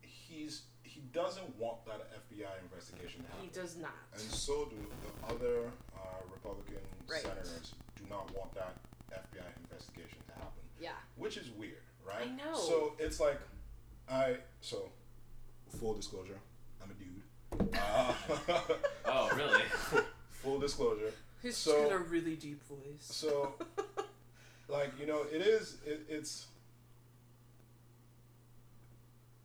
[0.00, 0.62] he's
[0.96, 3.44] he doesn't want that FBI investigation to happen.
[3.44, 3.92] He does not.
[4.14, 6.00] And so do the other uh,
[6.32, 7.20] Republican Right.
[7.20, 8.76] senators do not want that
[9.12, 10.90] FBI investigation to happen, Yeah.
[11.16, 12.28] which is weird, right?
[12.28, 12.56] I know.
[12.56, 13.38] So it's like,
[14.08, 14.88] I so
[15.78, 16.38] full disclosure,
[16.82, 17.78] I'm a dude.
[17.78, 18.14] Uh,
[19.04, 19.62] Oh, really?
[20.30, 21.12] full disclosure.
[21.42, 23.00] He's So- got a really deep voice.
[23.02, 23.54] So,
[24.68, 25.76] like you know, it is.
[25.86, 26.46] It, it's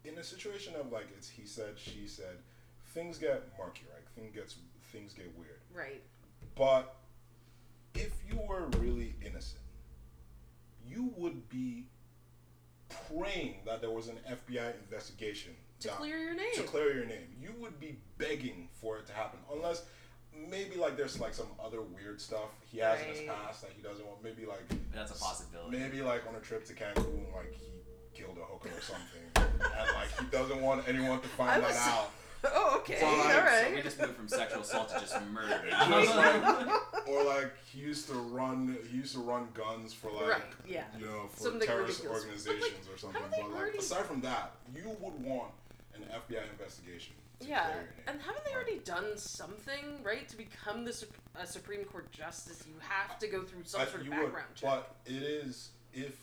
[0.03, 2.37] in a situation of like it's he said, she said.
[2.93, 4.03] Things get murky, right?
[4.15, 4.55] Things gets
[4.91, 5.59] things get weird.
[5.73, 6.01] right.
[6.55, 6.95] But
[7.95, 9.61] if you were really innocent,
[10.85, 11.85] you would be
[13.09, 16.53] praying that there was an FBI investigation To that- clear your name.
[16.55, 17.33] to clear your name.
[17.39, 19.83] You would be begging for it to happen, unless
[20.33, 23.81] maybe like there's like some other weird stuff he has in his past that he
[23.81, 24.21] doesn't want.
[24.23, 25.77] Maybe like That's a possibility.
[25.77, 27.67] maybe like on a trip to Cancun, like he
[28.13, 31.87] killed a hooker or something, and like he doesn't want anyone to find was- that
[31.91, 32.11] out.
[32.43, 32.97] Oh, okay.
[32.99, 35.61] So, like, All So we just moved from sexual assault to just murder.
[35.69, 40.27] Just like, or like he used to run, he used to run guns for like,
[40.27, 40.85] Right, yeah.
[40.97, 42.23] you know, for Something terrorist ridiculous.
[42.23, 43.21] But, like, organizations or something.
[43.21, 45.51] haven't they But like, aside from that, you would want
[45.93, 47.13] an FBI investigation.
[47.41, 47.91] Yeah, clear your name.
[48.07, 50.27] and haven't they already done something, right?
[50.27, 53.85] To become the Sup- a Supreme Court justice, you have to go through some I-
[53.85, 54.67] sort of you would, background check.
[54.67, 56.15] but it is if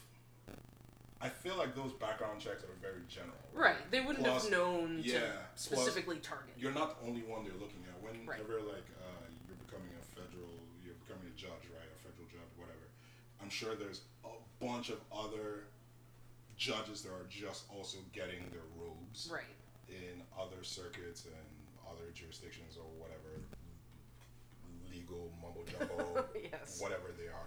[1.20, 3.34] I feel like those background checks are very general.
[3.52, 6.54] Right, they wouldn't Plus- have known yeah, to specifically target.
[6.56, 7.98] You're not the only one they're looking at.
[8.04, 8.14] Right.
[8.38, 11.90] Whenever like uh, you're becoming a federal, you're becoming a judge, right?
[11.90, 12.86] A federal judge, whatever.
[13.42, 14.30] I'm sure there's a
[14.64, 15.66] bunch of other
[16.56, 19.44] judges that are just also getting their robes Right.
[19.88, 21.46] in other circuits and
[21.86, 23.42] other jurisdictions or whatever
[24.90, 26.80] legal mumbo jumbo, yes.
[26.80, 27.46] whatever they are.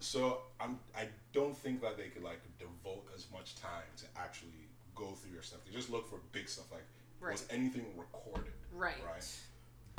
[0.00, 4.68] So I'm I don't think that they could like devote as much time to actually
[4.94, 5.60] go through your stuff.
[5.66, 6.84] They just look for big stuff like
[7.20, 7.32] Right.
[7.32, 8.94] was anything recorded, Right.
[9.04, 9.40] right?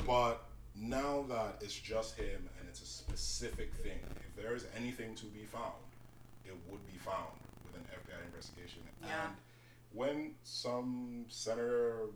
[0.06, 0.42] But
[0.74, 5.26] now that it's just him and it's a specific thing, if there is anything to
[5.26, 5.74] be found,
[6.46, 8.82] it would be found with an FBI investigation.
[9.02, 9.26] Yeah.
[9.26, 9.36] And
[9.92, 12.06] when some senator,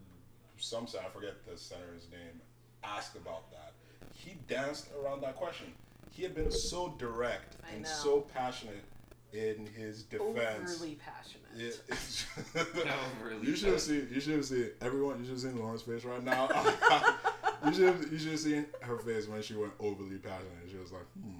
[0.56, 2.40] some sen- I forget the senator's name,
[2.82, 3.74] asked about that,
[4.14, 5.74] he danced around that question.
[6.14, 7.88] He had been so direct I and know.
[7.88, 8.84] so passionate
[9.32, 10.76] in his defense.
[10.76, 11.42] Overly passionate.
[11.56, 12.24] It, it's
[13.20, 14.08] Overly you should have seen.
[14.12, 15.18] You should have seen everyone.
[15.18, 16.48] You should have seen Lauren's face right now.
[17.66, 17.84] you should.
[17.86, 20.70] Have, you should have seen her face when she went overly passionate.
[20.70, 21.38] She was like, hmm.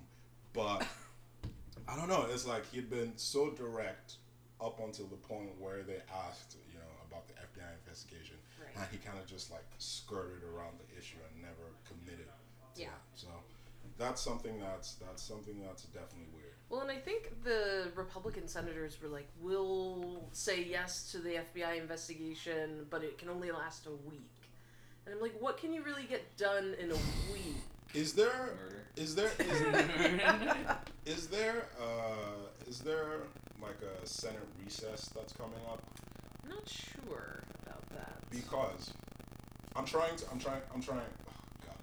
[0.52, 0.84] But
[1.86, 2.26] I don't know.
[2.32, 4.14] It's like he'd been so direct
[4.60, 8.70] up until the point where they asked, you know, about the FBI investigation, Right.
[8.76, 12.26] and he kind of just like skirted around the issue and never committed.
[12.74, 12.88] To Yeah.
[12.88, 12.92] it.
[13.14, 13.28] So
[13.98, 16.52] that's something that's that's something that's definitely weird.
[16.70, 21.80] Well, and I think the Republican senators were like, "We'll say yes to the FBI
[21.80, 24.30] investigation, but it can only last a week."
[25.06, 26.98] And I'm like, "What can you really get done in a
[27.32, 27.56] week?"
[27.94, 28.56] Is there?
[28.60, 28.82] Murder.
[28.96, 29.30] Is there?
[31.06, 33.18] Is, Is there uh is there
[33.60, 35.82] like a Senate recess that's coming up?
[36.42, 38.18] I'm not sure about that.
[38.30, 38.92] Because
[39.76, 41.76] I'm trying to I'm trying I'm trying oh god.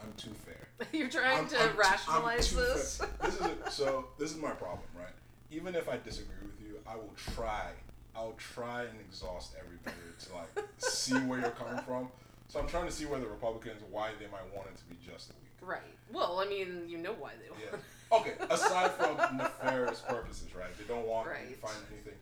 [0.00, 0.68] I'm too fair.
[0.92, 3.00] You're trying I'm- to I'm rationalize too this.
[3.22, 3.70] This is it.
[3.70, 5.12] so this is my problem, right?
[5.50, 7.66] Even if I disagree with you, I will try.
[8.14, 12.08] I'll try and exhaust every everybody to like see where you're coming from.
[12.48, 14.96] So I'm trying to see where the Republicans why they might want it to be
[15.04, 15.68] just a week.
[15.68, 15.80] right.
[16.12, 17.62] Well, I mean, you know why they want.
[17.62, 18.16] Yeah.
[18.18, 18.34] Okay.
[18.50, 20.68] Aside from nefarious purposes, right?
[20.76, 22.18] They don't want to find anything.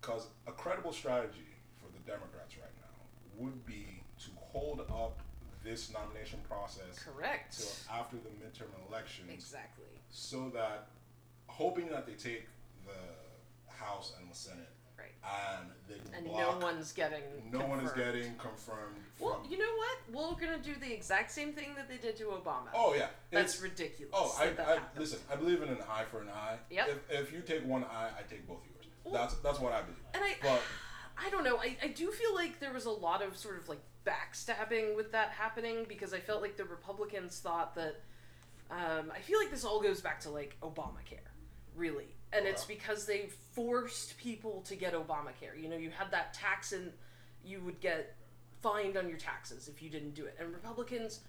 [0.00, 1.46] Because a credible strategy
[1.78, 5.20] for the Democrats right now would be to hold up
[5.64, 7.56] this nomination process Correct.
[7.58, 9.84] till after the midterm elections, Exactly.
[10.10, 10.88] so that
[11.46, 12.46] hoping that they take
[12.86, 15.12] the House and the Senate, Right.
[15.58, 16.60] and they And block.
[16.60, 17.22] no one's getting.
[17.50, 18.14] no one is confirmed.
[18.14, 18.96] getting confirmed.
[19.18, 19.98] Well, you know what?
[20.10, 22.68] We're gonna do the exact same thing that they did to Obama.
[22.74, 24.12] oh yeah, That's It's- ridiculous.
[24.14, 25.20] Oh, I, that that I listen.
[25.30, 26.58] I believe in an eye for an eye.
[26.70, 26.88] Yep.
[26.88, 28.86] If, if you take one eye, I take both of yours.
[29.04, 29.98] Well- that's that's what I believe.
[30.14, 30.60] And I, But
[31.18, 31.58] I don't know.
[31.58, 35.12] I, I do feel like there was a lot of sort of like backstabbing with
[35.12, 38.00] that happening because I felt like the Republicans thought that.
[38.70, 41.28] Um, I feel like this all goes back to like Obamacare,
[41.76, 45.60] really, and it's because they forced people to get Obamacare.
[45.60, 46.90] You know, you had that tax and
[47.44, 48.16] you would get
[48.62, 51.20] fined on your taxes if you didn't do it, and Republicans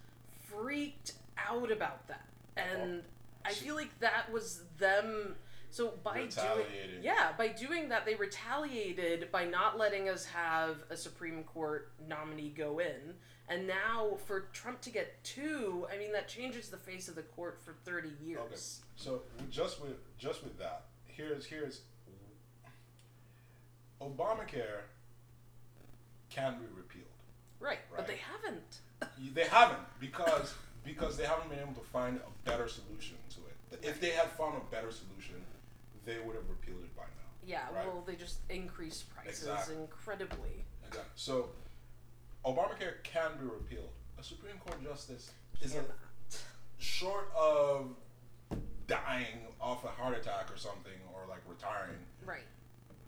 [0.49, 3.03] freaked out about that, and
[3.45, 5.35] I feel like that was them.
[5.73, 10.95] So by doing yeah, by doing that, they retaliated by not letting us have a
[10.95, 13.15] Supreme Court nominee go in.
[13.49, 17.23] And now, for Trump to get two, I mean, that changes the face of the
[17.23, 18.37] court for 30 years.
[18.39, 18.55] okay,
[18.95, 21.81] so just with just with that, here's here's
[23.99, 24.83] Obamacare
[26.29, 27.07] can be repealed.
[27.59, 28.81] Right, but they haven't.
[29.33, 33.83] They haven't because because they haven't been able to find a better solution to it.
[33.83, 35.43] If they had found a better solution,
[36.05, 37.09] they would have repealed it by now.
[37.45, 37.85] Yeah, Right.
[37.87, 39.75] well, they just increased prices Exactly.
[39.75, 40.65] incredibly.
[40.87, 41.11] Exactly.
[41.15, 41.49] So
[42.45, 43.89] Obamacare can be repealed.
[44.17, 45.83] A Supreme Court justice is a
[46.77, 47.95] short of
[48.87, 51.99] dying off a heart attack or something or like retiring.
[52.25, 52.43] Right.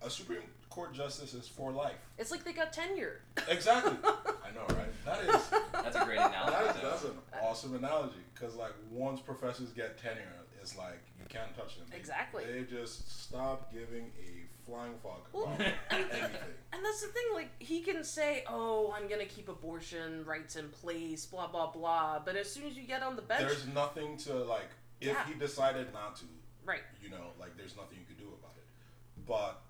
[0.02, 1.96] A Supreme Court justice is for life.
[2.18, 3.20] It's like they got tenure.
[3.48, 3.96] Exactly.
[4.04, 5.04] I know, right?
[5.04, 6.52] That is That's a great analogy.
[6.52, 7.10] that is that's an
[7.42, 10.32] awesome analogy because like once professors get tenure,
[10.66, 11.86] it's like you can't touch them.
[11.90, 12.44] They- Exactly.
[12.44, 16.30] They just stop giving a flying fuck Well, about and- anything.
[16.72, 20.68] And that's the thing, like, he can say, oh, I'm gonna keep abortion rights in
[20.70, 22.18] place, blah, blah, blah.
[22.24, 23.42] But as soon as you get on the bench.
[23.42, 25.24] There's nothing to like if Yeah.
[25.26, 26.24] he decided not to,
[26.64, 26.82] Right.
[27.00, 28.66] you know, like there's nothing you could do about it.
[29.24, 29.62] But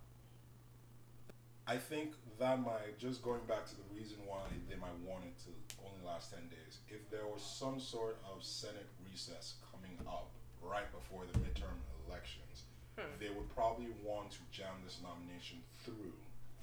[1.66, 5.36] I think that might just going back to the reason why they might want it
[5.44, 5.50] to
[5.84, 6.78] only last ten days.
[6.88, 10.30] If there was some sort of Senate recess coming up
[10.62, 11.76] right before the midterm
[12.08, 12.64] elections,
[12.98, 13.12] Hmm.
[13.18, 16.12] they would probably want to jam this nomination through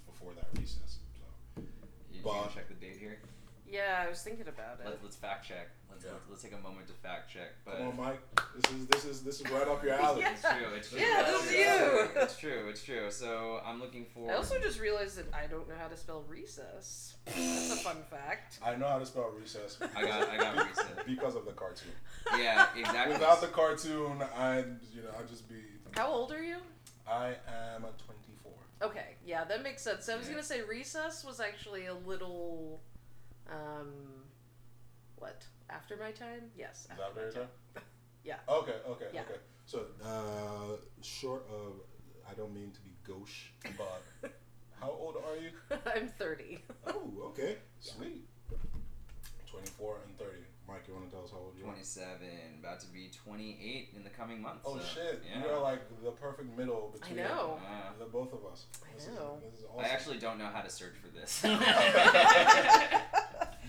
[0.06, 0.98] before that recess.
[1.56, 1.68] So You,
[2.18, 3.20] you But- can check the date here.
[3.74, 4.86] Yeah, I was thinking about it.
[4.86, 5.68] Let's, let's fact check.
[5.90, 6.12] Let's, Yeah.
[6.12, 7.50] let's let's take a moment to fact check.
[7.66, 8.22] But come on, Mike.
[8.56, 10.22] This is this is this is right up your alley.
[10.22, 10.32] Yeah.
[10.34, 10.74] it's true.
[10.76, 11.00] It's true.
[11.00, 12.22] Yeah, it's that's true, you.
[12.22, 12.70] It's true.
[12.70, 13.10] It's true.
[13.10, 14.32] So I'm looking for.
[14.32, 17.16] I also just realized that I don't know how to spell recess.
[17.26, 18.60] That's a fun fact.
[18.64, 19.80] I know how to spell recess.
[19.96, 20.86] I got I got recess.
[21.08, 21.94] because of the cartoon.
[22.38, 23.14] Yeah, exactly.
[23.14, 25.56] Without the cartoon, I'd you know I'd just be.
[25.94, 26.58] How old are you?
[27.08, 27.30] I
[27.76, 28.52] am a 24.
[28.84, 30.06] Okay, yeah, that makes sense.
[30.06, 30.34] So I was Yeah.
[30.34, 32.82] gonna say recess was actually a little,
[33.50, 33.92] um,
[35.18, 36.52] what after my time?
[36.58, 37.50] Yes, Is after that my time.
[37.76, 37.84] time?
[38.26, 38.36] Yeah.
[38.48, 39.22] Okay, okay, Yeah.
[39.24, 39.40] okay.
[39.66, 41.74] So, uh, short of,
[42.30, 44.32] I don't mean to be gauche, but
[44.80, 45.50] how old are you?
[45.94, 46.60] I'm 30.
[46.88, 48.24] Oh, okay, sweet.
[49.52, 50.38] 24 and 30.
[50.70, 51.74] Mike, you want to tell us how old you are?
[51.74, 52.16] 27,
[52.62, 54.62] about to be 28 in the coming months.
[54.66, 55.22] Oh so, shit!
[55.30, 55.44] Yeah.
[55.44, 57.60] You are like the perfect middle between know.
[58.00, 58.68] The both of us.
[58.82, 59.38] I This know.
[59.46, 59.86] Is, this is awesome.
[59.86, 61.44] I actually don't know how to search for this.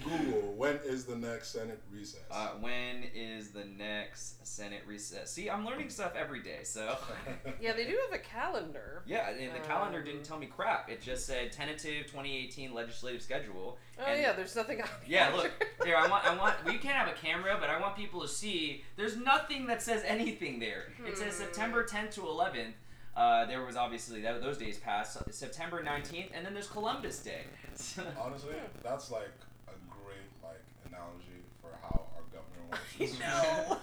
[0.05, 2.21] Google when is the next Senate recess?
[2.31, 5.31] uh, when is the next Senate recess?
[5.33, 6.97] See, I'm learning stuff every day, so.
[7.61, 9.03] Yeah, they do have a calendar.
[9.07, 10.91] Yeah, and the calendar Um, didn't tell me crap.
[10.91, 13.79] It just said tentative 2018 legislative schedule.
[13.99, 15.51] Oh And- yeah, there's nothing on the Yeah, look
[15.85, 15.97] here.
[15.97, 16.55] I want, I want.
[16.67, 18.85] We can't have a camera, but I want people to see.
[18.97, 20.93] There's nothing that says anything there.
[21.07, 21.43] It says Hmm.
[21.45, 22.73] September 10th to 11th.
[23.17, 25.17] Uh, there was obviously that, those days passed.
[25.33, 27.43] September 19th, and then there's Columbus Day.
[28.21, 29.31] Honestly, that's like
[29.69, 32.64] a great like analogy for how our government works.
[33.01, 33.77] I It's know.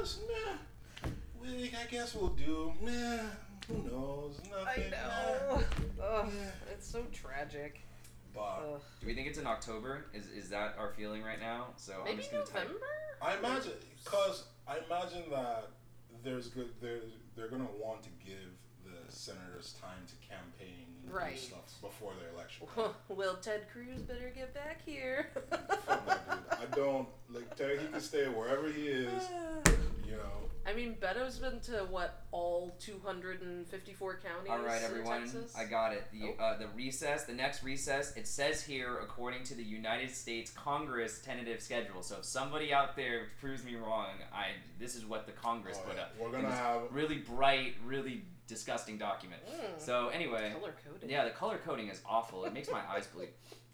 [0.00, 1.08] Just, nah,
[1.40, 2.72] we, I guess we'll do.
[2.80, 3.18] Nah,
[3.68, 4.40] who knows?
[4.50, 4.92] Nothing.
[4.94, 5.88] I Nothing.
[5.98, 6.04] know.
[6.04, 6.50] Ugh, Yeah.
[6.72, 7.80] it's so tragic.
[8.34, 8.80] But Ugh.
[9.00, 10.06] Do we think it's in October?
[10.14, 11.68] Is is that our feeling right now?
[11.76, 12.64] So I'm Maybe just gonna type.
[12.64, 12.86] November.
[13.22, 13.72] I imagine,
[14.04, 15.70] cause I imagine that
[16.22, 16.68] there's good.
[16.80, 18.52] There's they're gonna want to give
[18.84, 21.34] the senators time to campaign and Right.
[21.34, 22.66] do stuff before the election.
[23.08, 25.30] Well, Ted Cruz better get back here.
[25.50, 26.70] Fuck that dude.
[26.70, 27.78] I don't like Ted.
[27.80, 29.22] He can stay wherever he is.
[30.08, 30.48] You know.
[30.66, 35.54] I mean, Beto's been to what all 254 counties All right, in everyone, Texas.
[35.54, 36.04] I got it.
[36.12, 36.42] The Oh.
[36.42, 38.16] uh, the recess, the next recess.
[38.16, 42.00] It says here, according to the United States Congress tentative schedule.
[42.02, 45.86] So if somebody out there proves me wrong, I this is what the Congress Oh,
[45.86, 46.04] put yeah.
[46.04, 46.14] up.
[46.18, 49.40] We're gonna have really bright, really disgusting document.
[49.46, 49.78] Mm.
[49.78, 51.08] So anyway, color coded.
[51.10, 52.44] yeah, the color coding is awful.
[52.44, 53.28] It makes my eyes bleed.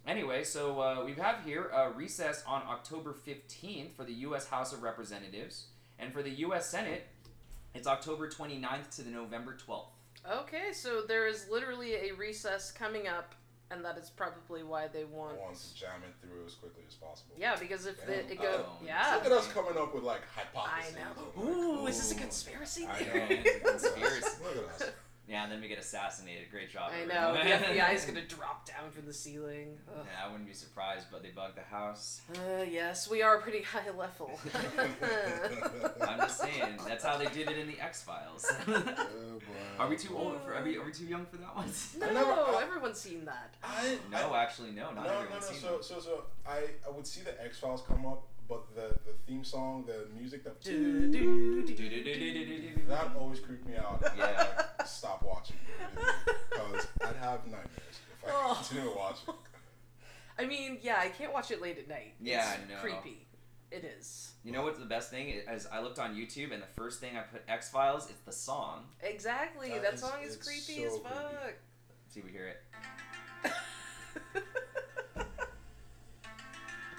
[0.07, 4.47] Anyway, so uh, we have here a recess on October 15th for the U.S.
[4.47, 6.69] House of Representatives, and for the U.S.
[6.69, 7.07] Senate,
[7.75, 9.87] it's October 29th to the November 12th.
[10.31, 13.35] Okay, so there is literally a recess coming up,
[13.71, 15.39] and that is probably why they want.
[15.41, 17.35] wants to jam it through as quickly as possible.
[17.39, 19.15] Yeah, because if the, it goes, Oh, um, yeah.
[19.17, 20.95] Look at us coming up with like hypotheses.
[20.97, 21.37] I hypotheses.
[21.37, 21.43] know.
[21.43, 23.45] and, like, Ooh, is this a conspiracy I theory?
[23.65, 23.71] know.
[23.71, 24.29] Conspiracy.
[24.45, 24.91] Look at us.
[25.27, 26.51] Yeah, and then we get assassinated.
[26.51, 26.91] Great job.
[26.93, 27.33] I know.
[27.33, 27.39] The.
[27.41, 29.79] FBI is gonna drop down from the ceiling.
[29.89, 30.05] Ugh.
[30.05, 32.21] Yeah, I wouldn't be surprised, but they bugged the house.
[32.35, 34.39] Uh, yes, we are pretty high level.
[36.07, 38.45] I'm just saying, that's how they did it in the X Files.
[38.69, 39.39] Oh,
[39.79, 40.55] are we too old for?
[40.55, 40.77] Are we?
[40.77, 41.69] Are we too young for that one?
[41.99, 43.55] no, I never- I- everyone's seen that.
[43.63, 45.85] I, No, I, actually, no, no, not no, no, seen So, it.
[45.85, 49.45] so, so, I, I would see the X Files come up, but the the theme
[49.45, 50.61] song, the music that
[52.89, 54.03] that always creeped me out.
[54.17, 54.25] Yeah.
[54.79, 55.57] Like, stop watching
[56.51, 58.55] because I'd have nightmares if I Oh.
[58.67, 59.35] continue watching.
[60.39, 62.15] I mean, yeah, I can't watch it late at night.
[62.21, 62.81] Yeah, it's I know.
[62.81, 63.27] creepy.
[63.71, 64.33] It is.
[64.45, 65.29] You know what's the best thing?
[65.31, 68.09] Is I looked on YouTube and the first thing I put X Files.
[68.11, 68.85] It's the song.
[69.03, 69.71] Exactly.
[69.71, 71.33] That That, is- song is creepy so as fuck.
[71.33, 72.63] Let's see if we hear it.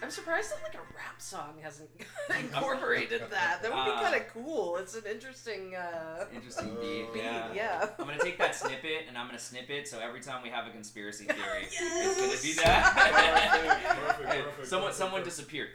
[0.05, 1.89] I'm surprised that like a rap song hasn't
[2.39, 3.63] incorporated that.
[3.63, 4.77] That would Uh, be kind of cool.
[4.77, 5.75] It's an interesting.
[5.75, 7.11] Uh, Interesting Uh, beat.
[7.13, 7.51] beat, Yeah.
[7.55, 7.89] yeah.
[7.97, 10.67] I'm gonna take that snippet and I'm gonna snip it so every time we have
[10.67, 12.17] a conspiracy theory, Yes!
[12.19, 12.93] it's gonna be that.
[14.05, 15.69] Perfect, Hey, perfect, someone, perfect, someone disappeared.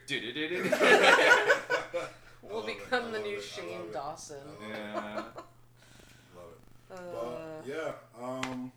[2.43, 3.90] We'll become the new it, Shane.
[3.93, 4.38] Dawson.
[4.69, 5.14] Yeah.
[6.37, 6.93] Love it.
[6.93, 8.73] Uh, But yeah, um,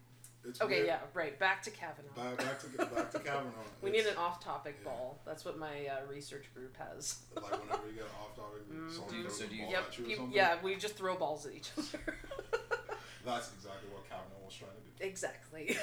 [0.48, 0.88] it's okay, weird.
[0.88, 1.38] yeah, right.
[1.40, 2.14] Back to Kavanaugh.
[2.16, 3.52] Back, back to back to Kavanaugh.
[3.82, 4.90] we need an off-topic yeah.
[4.90, 5.20] ball.
[5.26, 7.20] That's what my uh, research group has.
[7.36, 8.92] Like whenever you get off topic, Mm.
[8.92, 9.84] someone so do you- Yep.
[9.98, 10.34] you or you- something.
[10.36, 12.18] yeah, we just throw balls at each other.
[13.26, 15.08] That's exactly what Kavanaugh was trying to do.
[15.08, 15.78] exactly.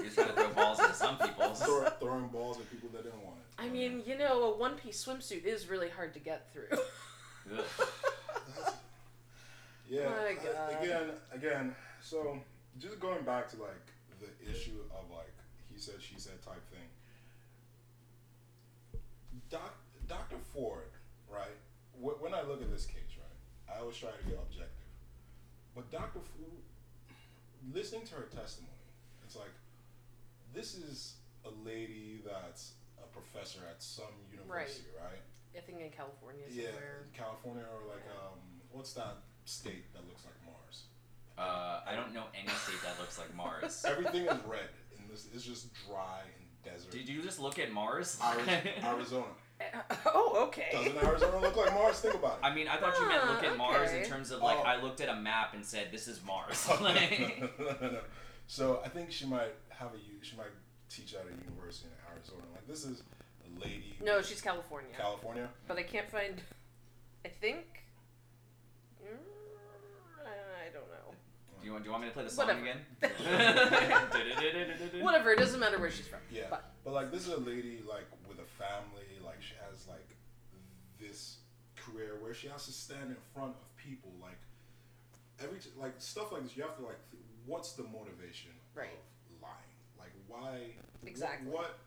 [0.00, 1.52] You're trying to throw balls at some people.
[1.54, 3.62] Throw, throwing balls at people that didn't want it.
[3.62, 6.68] I mean, you know, a one-piece swimsuit is really hard to get through.
[6.72, 7.64] Ugh.
[9.88, 10.08] Yeah.
[10.08, 11.74] My I- again, again.
[12.00, 12.38] So
[12.78, 13.70] just going back to like
[14.26, 15.32] the issue of like
[15.72, 16.88] he said, she said type thing.
[19.50, 19.74] Doc,
[20.08, 20.36] Dr.
[20.52, 20.90] Ford,
[21.30, 21.54] right?
[22.00, 24.90] wh- When I look at this case, right, I always try to get objective.
[25.74, 26.20] But Dr.
[26.20, 26.62] Ford,
[27.72, 28.72] listening to her testimony,
[29.24, 29.52] it's like
[30.54, 31.14] this is
[31.44, 35.20] a lady that's a professor at some university, right?
[35.56, 37.06] I think in California Yeah, somewhere.
[37.16, 38.38] California or like um,
[38.72, 40.35] what's that state that looks like?
[41.38, 43.84] Uh, I don't know any state that looks like Mars.
[43.88, 44.68] Everything is red,
[44.98, 46.90] and this it's just dry and desert.
[46.90, 48.18] Did you just look at Mars?
[48.22, 48.42] Ari-
[48.82, 49.26] Arizona.
[50.06, 50.68] Oh, okay.
[50.70, 52.00] Doesn't Arizona look like Mars?
[52.00, 52.44] Think about it.
[52.46, 54.08] I mean, I thought you meant look at Ah, Mars in okay.
[54.08, 54.62] terms of like Oh.
[54.62, 56.68] I looked at a map and said this is Mars.
[56.80, 58.00] Like- no, no, no.
[58.46, 60.52] So I think she might have a u- she might
[60.90, 62.42] teach at a university in Arizona.
[62.52, 63.02] Like this is
[63.46, 63.96] a lady.
[64.04, 64.90] No, she's California.
[64.96, 65.48] California.
[65.66, 66.42] But I can't find.
[67.24, 67.64] I think.
[69.02, 69.16] Mm,
[70.26, 71.14] I don't know.
[71.66, 71.82] Do you want?
[71.84, 72.62] Do you want me to play the song Whatever.
[72.62, 72.78] again?
[75.02, 75.32] Whatever.
[75.32, 76.20] It doesn't matter where she's from.
[76.30, 79.02] Yeah, But but like this is a lady like with a family.
[79.24, 80.14] Like she has like
[81.00, 81.38] this
[81.74, 84.12] career where she has to stand in front of people.
[84.22, 84.38] Like
[85.42, 88.86] every t- like stuff like this, you have to like th- what's the motivation Right.
[88.86, 89.74] of lying?
[89.98, 90.70] Like why?
[91.02, 91.50] wh- Exactly.
[91.50, 91.78] What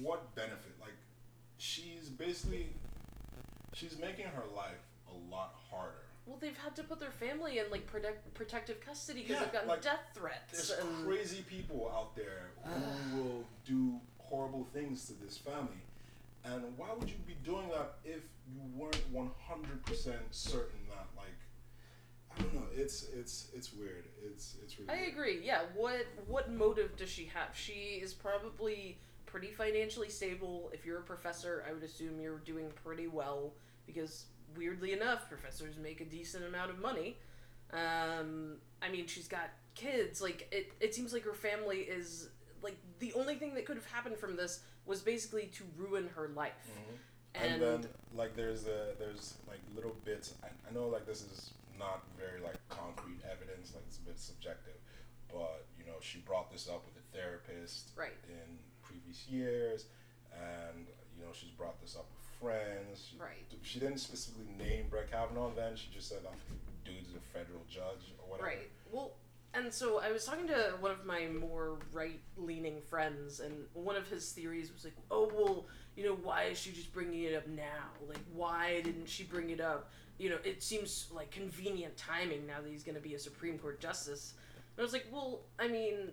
[0.00, 0.72] what benefit?
[0.80, 0.96] Like
[1.58, 2.70] she's basically
[3.74, 4.80] she's making her life
[6.40, 9.68] they've had to put their family in like protect, protective custody because Yeah, they've gotten
[9.68, 10.68] like, death threats.
[10.68, 15.82] There's and crazy people out there who will do horrible things to this family.
[16.44, 21.06] And why would you be doing that if you weren't one hundred percent certain that
[21.16, 21.34] like
[22.36, 24.04] I don't know, it's it's it's weird.
[24.24, 25.08] It's it's really I weird.
[25.12, 25.40] agree.
[25.44, 25.62] Yeah.
[25.74, 27.54] What what motive does she have?
[27.54, 30.70] She is probably pretty financially stable.
[30.72, 33.52] If you're a professor, I would assume you're doing pretty well
[33.86, 34.24] because
[34.56, 37.16] weirdly enough, professors make a decent amount of money.
[37.72, 40.20] Um, I mean, she's got kids.
[40.20, 42.28] Like it, it seems like her family is
[42.62, 46.28] like the only thing that could have happened from this was basically to ruin her
[46.34, 46.52] life.
[46.70, 46.96] Mhm.
[47.34, 51.22] And, And, then like there's a there's like little bits I, I know like this
[51.22, 54.74] is not very like concrete evidence, like it's a bit subjective.
[55.28, 58.16] But, you know, she brought this up with a therapist Right.
[58.28, 59.84] in previous years
[60.32, 60.86] and
[61.16, 63.12] you know, she's brought this up with friends.
[63.18, 63.46] Right.
[63.62, 66.34] She didn't specifically name Brett Kavanaugh then, she just said that
[66.84, 68.48] dude's a federal judge or whatever.
[68.48, 68.70] Right.
[68.90, 69.12] Well,
[69.54, 73.96] and so I was talking to one of my more right leaning friends, and one
[73.96, 75.66] of his theories was like, oh, well,
[75.96, 77.88] you know, why is she just bringing it up now?
[78.06, 79.90] Like, why didn't she bring it up?
[80.18, 83.58] You know, it seems like convenient timing now that he's going to be a Supreme
[83.58, 84.34] Court justice.
[84.76, 86.10] And I was like, well, I mean,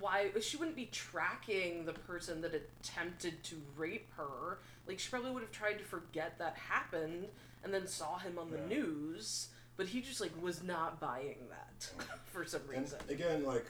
[0.00, 0.30] why?
[0.40, 4.58] She wouldn't be tracking the person that attempted to rape her.
[4.86, 7.26] Like, she probably would have tried to forget that happened
[7.62, 8.66] and then saw him on the Yeah.
[8.80, 11.90] news but he just like was not buying that
[12.32, 12.98] for some And reason.
[13.08, 13.64] again, like,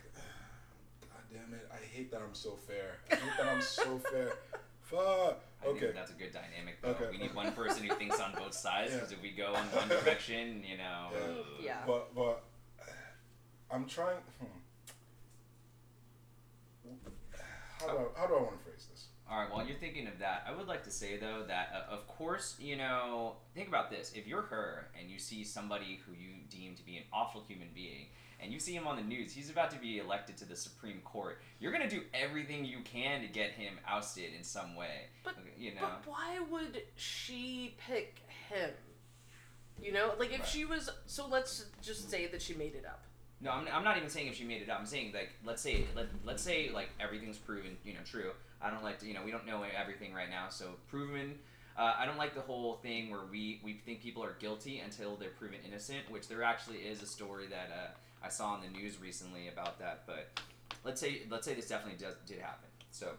[1.01, 2.97] God damn it, I hate that I'm so fair.
[3.11, 4.33] I hate that I'm so fair.
[4.83, 5.41] Fuck.
[5.63, 5.81] I Okay.
[5.81, 6.91] think that's a good dynamic, though.
[6.91, 7.07] Okay.
[7.11, 8.97] We need one person who thinks on both sides, Yeah.
[8.99, 11.09] because if we go in one direction, you know.
[11.15, 11.19] Yeah.
[11.21, 11.83] uh, Yeah.
[11.87, 12.45] But but
[13.71, 14.19] I'm trying.
[14.41, 14.47] Hmm.
[17.81, 18.94] How do I, how do I want to phrase this?
[19.31, 19.51] All right.
[19.51, 22.57] While you're thinking of that, I would like to say though that uh, of course
[22.61, 24.13] you know think about this.
[24.15, 27.69] If you're her and you see somebody who you deem to be an awful human
[27.75, 28.07] being,
[28.43, 31.01] and you see him on the news, he's about to be elected to the Supreme
[31.05, 31.41] Court.
[31.59, 35.07] You're gonna do everything you can to get him ousted in some way.
[35.25, 35.81] But- you know.
[35.81, 38.19] But why would she pick
[38.51, 38.71] him?
[39.83, 40.49] You know, like if Right.
[40.49, 43.03] she was so let's just say that she made it up.
[43.41, 44.79] No, I'm, I'm not even saying if she made it up.
[44.79, 48.31] I'm saying like let's say let, let's say like everything's proven you know true.
[48.65, 51.35] I don't like to you know we don't know everything right now, so proven.
[51.77, 55.17] Uh, I don't like the whole thing where we, we think people are guilty until
[55.17, 58.69] they're proven innocent, which there actually is a story that uh, I saw on the
[58.69, 60.05] news recently about that.
[60.07, 60.41] But
[60.85, 62.69] let's say let's say this definitely does did happen.
[62.91, 63.11] So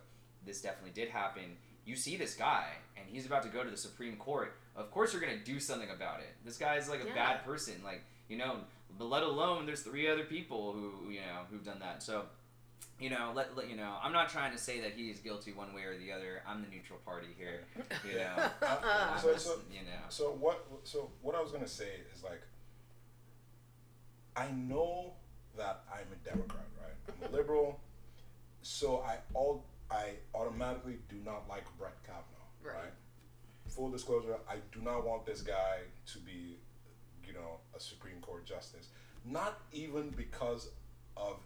[0.46, 1.44] this definitely did happen.
[1.86, 2.68] You see this guy,
[2.98, 4.56] and he's about to go to the Supreme Court.
[4.76, 6.34] Of course, you're gonna do something about it.
[6.46, 7.14] This guy is like a Yeah.
[7.14, 7.76] bad person.
[7.84, 8.62] Like you know,
[8.98, 12.02] but let alone there's three other people who you know who've done that.
[12.02, 12.24] So,
[13.00, 13.94] you know, let, let you know.
[14.02, 16.42] I'm not trying to say that he's guilty one way or the other.
[16.48, 17.62] I'm the neutral party here.
[18.10, 20.00] You know, I'm so- so- you know.
[20.10, 20.66] So what?
[20.84, 22.42] So what I was gonna say is like,
[24.36, 25.14] I know
[25.58, 27.16] that I'm a Democrat, right?
[27.24, 27.80] I'm a liberal,
[28.62, 32.24] so I all I automatically do not like Brett Kavanaugh,
[32.64, 32.74] Right.
[32.86, 32.94] right?
[33.70, 35.80] Full disclosure, I do not want this guy
[36.14, 36.58] to be,
[37.26, 38.88] you know, a Supreme Court justice.
[39.26, 40.70] Not even because
[41.18, 41.38] of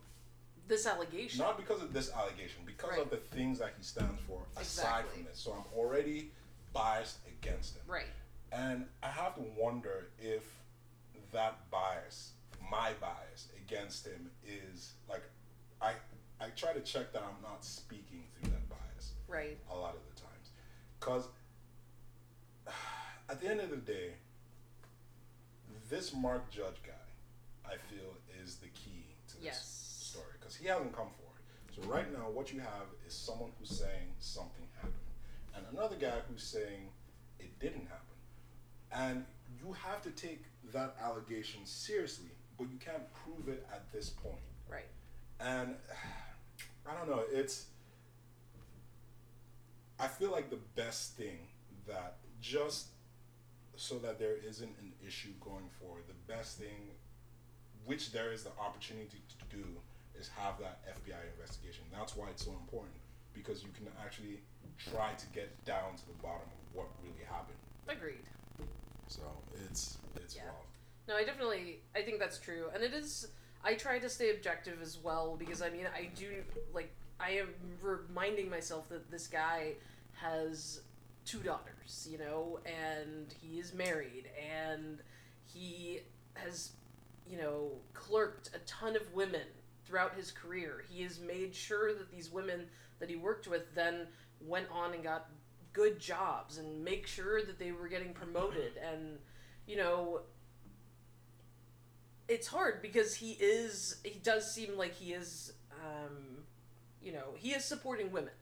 [0.70, 1.40] This allegation.
[1.40, 3.00] not because of this allegation, because Right.
[3.02, 5.16] of the things that he stands for aside Exactly.
[5.16, 5.40] from this.
[5.40, 6.32] So I'm already
[6.74, 7.84] biased against him.
[7.88, 8.08] right.
[8.52, 10.44] And I have to wonder if
[11.32, 12.34] that bias,
[12.72, 15.24] my bias against him, is like
[15.82, 15.96] I
[16.40, 19.58] I try to check that I'm not speaking through that bias Right.
[19.70, 20.52] a lot of the times,
[21.00, 21.28] because
[23.30, 24.16] at the end of the day,
[25.90, 29.79] this Mark Judge guy, I feel, is the key to this Yes.
[30.60, 31.42] He hasn't come forward.
[31.76, 34.96] So right now, what you have is someone who's saying something happened,
[35.56, 36.90] and another guy who's saying
[37.40, 38.06] it didn't happen.
[38.92, 39.26] And
[39.60, 40.44] you have to take
[40.74, 44.36] that allegation seriously, but you can't prove it at this point.
[44.70, 44.88] Right.
[45.40, 45.76] And
[46.88, 47.66] I don't know, it's
[50.00, 51.40] I feel like the best thing
[51.88, 52.88] that just
[53.76, 56.92] so that there isn't an issue going forward, the best thing
[57.86, 59.64] which there is the opportunity to do
[60.20, 61.84] is have that FBI investigation.
[61.92, 62.96] That's why it's so important.
[63.32, 64.42] because you can actually
[64.92, 67.56] try to get down to the bottom of what really happened.
[67.88, 68.26] Agreed.
[69.08, 69.22] So
[69.70, 70.46] it's it's Yeah.
[70.46, 70.66] wild.
[71.08, 73.28] No, I definitely I think that's true, and it is.
[73.64, 76.44] I try to stay objective as well because I mean I do
[76.74, 79.76] like I am reminding myself that this guy
[80.14, 80.82] has
[81.24, 85.02] two daughters, you know, and he is married and
[85.46, 86.02] he
[86.34, 86.72] has
[87.30, 89.48] you know clerked a ton of women
[89.90, 90.84] throughout his career.
[90.88, 92.68] He has made sure that these women
[93.00, 94.08] that he worked with then
[94.40, 95.30] went on and got
[95.74, 99.18] good jobs and make sure that they were getting promoted and
[99.68, 100.22] you know
[102.28, 105.54] it's hard because he is he does seem like he is
[105.86, 106.38] um
[107.02, 108.34] you know he is supporting women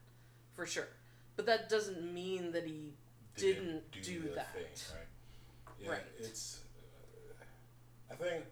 [0.54, 0.88] for sure
[1.36, 2.94] but that doesn't mean that he
[3.36, 4.54] Didn't do the that.
[4.54, 4.64] thing,
[4.96, 5.06] right?
[5.80, 6.02] Yeah, Right.
[6.18, 6.62] it's.
[7.40, 8.46] Uh, I think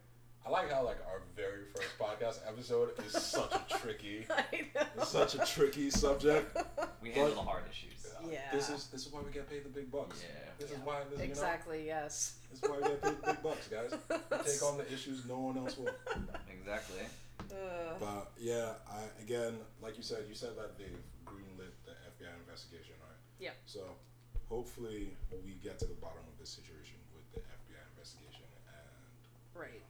[0.46, 5.04] I like how like our very first podcast episode is such a tricky, I know.
[5.04, 6.56] such a tricky subject.
[7.02, 7.92] We handle the hard issues.
[8.30, 8.40] Yeah.
[8.52, 10.22] This is this is why we get paid the big bucks.
[10.24, 10.52] Yeah.
[10.60, 13.34] This is why this, exactly yes You know, this is why we get paid the
[13.34, 13.92] big bucks, guys.
[14.10, 15.90] We take on the issues no one else will.
[16.50, 17.02] Exactly.
[17.52, 22.34] uh, But yeah, I again, like you said, you said that they've greenlit the FBI
[22.46, 23.18] investigation, right?
[23.40, 23.58] Yeah.
[23.66, 23.82] So
[24.48, 29.82] hopefully we get to the bottom of this situation with the FBI investigation and right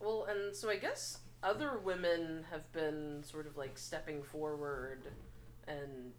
[0.00, 5.02] well and so i guess other women have been sort of like stepping forward
[5.68, 6.12] and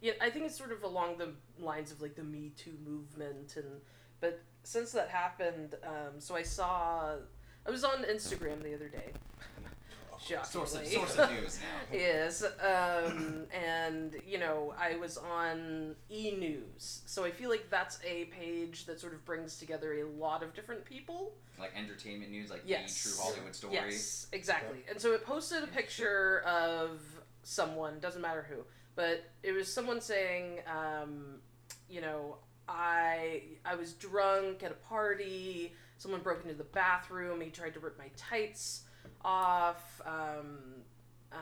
[0.00, 1.28] yeah i think it's sort of along the
[1.58, 3.80] lines of like the me too movement and
[4.20, 7.14] but since that happened um, so i saw
[7.66, 9.12] i was on instagram the other day
[10.20, 11.96] Source of, source of news now.
[11.98, 17.98] Yes, um, and you know, I was on E News, so I feel like that's
[18.04, 21.32] a page that sort of brings together a lot of different people.
[21.58, 23.02] Like entertainment news, like Yes.
[23.02, 23.74] the true Hollywood story.
[23.74, 24.80] Yes, exactly.
[24.88, 27.00] And so it posted a picture of
[27.42, 28.64] someone, doesn't matter who,
[28.94, 31.40] but it was someone saying, um,
[31.88, 32.36] you know,
[32.68, 35.74] I I was drunk at a party.
[35.98, 37.40] Someone broke into the bathroom.
[37.40, 38.84] He tried to rip my tights
[39.24, 40.00] off.
[40.06, 40.58] Um,
[41.32, 41.36] uh,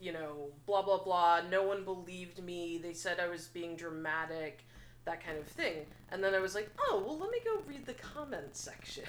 [0.00, 1.40] you know, blah blah blah.
[1.50, 2.78] No one believed me.
[2.82, 4.64] They said I was being dramatic,
[5.04, 5.86] that kind of thing.
[6.10, 9.04] And then I was like, oh well, let me go read the comment section.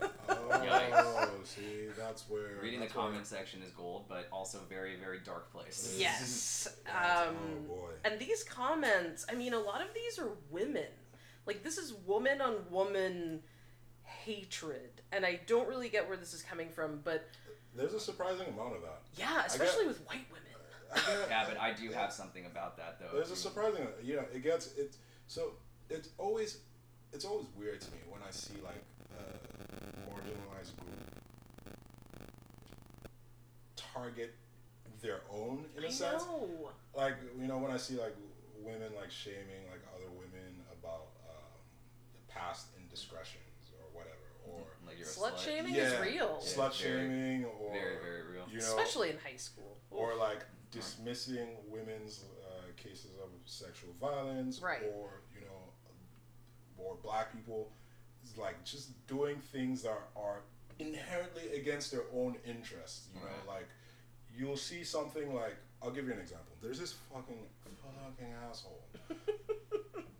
[0.28, 4.96] Oh, see, that's where Reading the that's where- comment section is gold, but also very,
[4.96, 5.94] very dark place.
[5.98, 6.68] Yes.
[6.86, 7.36] Um,
[7.68, 7.90] oh boy.
[8.04, 10.86] and these comments, I mean, a lot of these are women.
[11.46, 13.40] Like, this is woman on woman
[14.02, 14.95] hatred.
[15.12, 17.28] And I don't really get where this is coming from, but
[17.74, 19.02] There's a surprising amount of that.
[19.16, 20.42] yeah, especially with white women.
[20.94, 23.16] Get- yeah, but I do have something about that though.
[23.16, 24.96] There's a surprising, you know, it gets it.
[25.26, 25.52] So
[25.90, 26.58] it's always,
[27.12, 28.82] it's always weird to me when I see like
[29.18, 31.76] a marginalized group
[33.76, 34.34] target
[35.02, 36.24] their own in a I sense.
[36.24, 36.48] know.
[36.94, 38.14] Like you know when I see like
[38.62, 41.60] women like shaming like other women about um,
[42.28, 45.38] past indiscretions or whatever, or like you're a Slut slut.
[45.38, 45.82] shaming Yeah.
[45.92, 46.40] is real.
[46.42, 46.46] Yeah.
[46.48, 48.46] slut very- shaming or Very, very real.
[48.48, 49.76] you know Especially in high school.
[49.90, 54.82] or like dismissing women's uh, cases of sexual violence Right.
[54.94, 55.72] or you know
[56.78, 57.72] or black people
[58.22, 60.42] it's like just doing things that are
[60.78, 63.68] inherently against their own interests you know like
[64.36, 68.82] you'll see something like i'll give you an example there's this fucking fucking asshole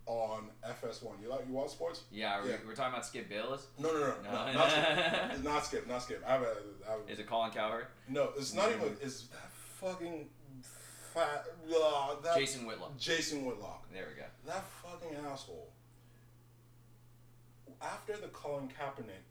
[0.06, 2.56] on fs1 you like you watch sports Yeah, are Yeah.
[2.62, 3.66] We, we're talking about Skip Bayless.
[3.78, 4.46] no no no, No.
[4.46, 6.56] no not, skip, not skip not skip i have a,
[6.88, 7.86] I have a Is it Colin Cowherd?
[8.08, 8.96] no, it's not even.
[9.02, 10.28] It's that fucking
[11.12, 11.44] fat.
[11.68, 12.96] Uh, that Jason Whitlock.
[12.98, 13.90] Jason Whitlock.
[13.92, 14.26] There we go.
[14.46, 15.70] That fucking asshole.
[17.82, 19.26] After the Colin Kaepernick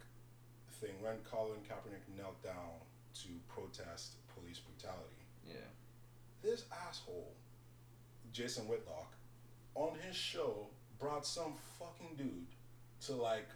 [0.81, 2.77] thing, when Colin Kaepernick knelt down
[3.23, 5.55] to protest police brutality, Yeah.
[6.43, 7.33] this asshole,
[8.31, 9.14] Jason Whitlock,
[9.75, 10.67] on his show
[10.99, 12.47] brought some fucking dude
[13.05, 13.47] to like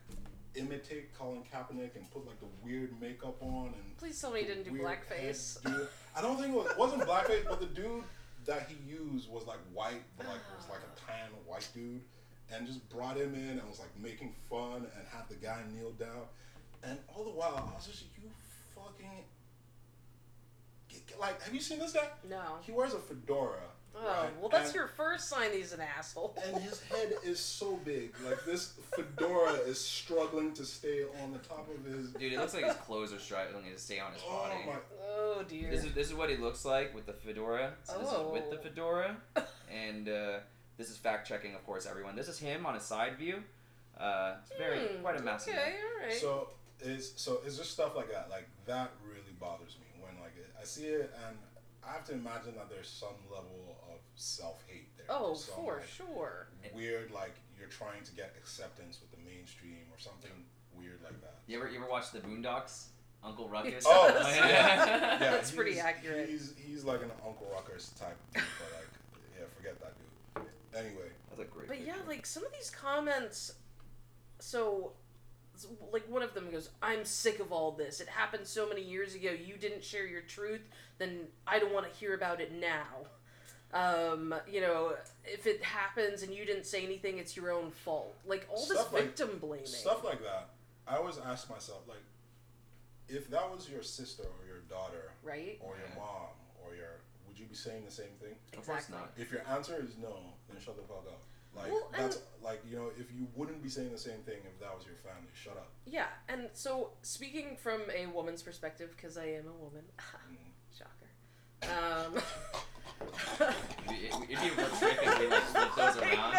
[0.55, 4.45] imitate Colin Kaepernick and put like the weird makeup on and Please tell me he
[4.47, 5.57] didn't do blackface.
[6.15, 8.03] I don't think it was wasn't blackface, but the dude
[8.45, 12.01] that he used was like white, but like was like a tan white dude,
[12.53, 15.91] and just brought him in and was like making fun and had the guy kneel
[15.91, 16.25] down,
[16.83, 18.29] and all the while I was just you
[18.75, 19.25] fucking.
[21.19, 22.07] Like, have you seen this guy?
[22.29, 22.41] No.
[22.61, 23.61] He wears a fedora.
[23.95, 24.29] Oh, right?
[24.39, 26.37] well, that's And- your first sign he's an asshole.
[26.45, 28.13] and his head is so big.
[28.25, 32.11] Like this fedora is struggling to stay on the top of his.
[32.11, 34.55] Dude, it looks like his clothes are struggling to stay on his Oh body.
[34.65, 34.75] my!
[35.03, 35.69] oh, dear.
[35.69, 37.73] This is this is what he looks like with the fedora.
[37.83, 38.61] So this is with the Oh.
[38.61, 39.17] fedora,
[39.71, 40.39] and uh,
[40.77, 42.15] this is fact checking, of course, everyone.
[42.15, 43.43] This is him on a side view.
[43.99, 45.53] Uh, it's very Hmm, quite a massive.
[45.55, 46.17] Okay, alright.
[46.21, 46.49] So
[46.81, 48.29] is so is just stuff like that.
[48.29, 51.37] Like that really bothers me when like I see it and
[51.89, 55.07] I have to imagine that there's some level of self hate there.
[55.09, 56.47] Oh, Some, for like, sure.
[56.75, 60.31] Weird, like you're trying to get acceptance with the mainstream or something
[60.73, 61.39] weird like that.
[61.47, 62.85] You ever you ever watch the Boondocks?
[63.23, 63.83] Uncle Ruckus.
[63.87, 65.17] Oh, yeah.
[65.19, 66.29] Yeah, That's pretty accurate.
[66.29, 68.87] He's he's like an Uncle Ruckus type, dude, but like
[69.37, 70.45] yeah, forget that dude.
[70.75, 71.67] Anyway, That's a great.
[71.67, 73.53] But yeah, like some of these comments.
[74.41, 74.98] So, s-
[75.91, 77.99] like one of them goes, "I'm sick of all this.
[77.99, 79.31] It happened so many years ago.
[79.31, 80.61] You didn't share your truth.
[80.97, 82.85] Then I don't want to hear about it now."
[83.71, 84.93] Um, you know,
[85.25, 88.15] if it happens and you didn't say anything, it's your own fault.
[88.25, 89.65] Like all this Stuff like- victim blaming.
[89.67, 90.49] stuff like that.
[90.87, 92.01] I always ask myself like,
[93.07, 95.59] if that was your sister or your daughter right?
[95.61, 96.29] or your mom
[96.65, 98.33] or your, would you be saying the same thing?
[98.57, 99.11] Of course not.
[99.17, 100.17] If your answer is no,
[100.51, 101.21] then shut the fuck up.
[101.55, 104.59] Like Well, that's like you know if you wouldn't be saying the same thing if
[104.59, 105.69] that was your family, shut up.
[105.85, 109.83] Yeah, and so speaking from a woman's perspective, because I am a woman,
[110.31, 110.77] Mm.
[110.77, 112.13] shocker.
[112.15, 112.21] Um,
[113.41, 116.35] It'd be, it'd be a real trick if we like flip those around.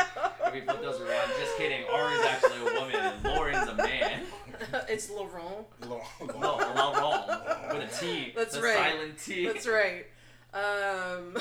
[0.46, 1.84] If we flip those around, just kidding.
[1.92, 4.22] Ari's actually a woman and Lauren's a man.
[4.88, 5.66] it's Laurent.
[5.88, 6.00] Long-
[6.38, 8.32] No, Laurent with a T.
[8.36, 8.76] That's the right.
[8.76, 9.46] Silent T.
[9.46, 10.06] That's right.
[10.52, 11.38] Um,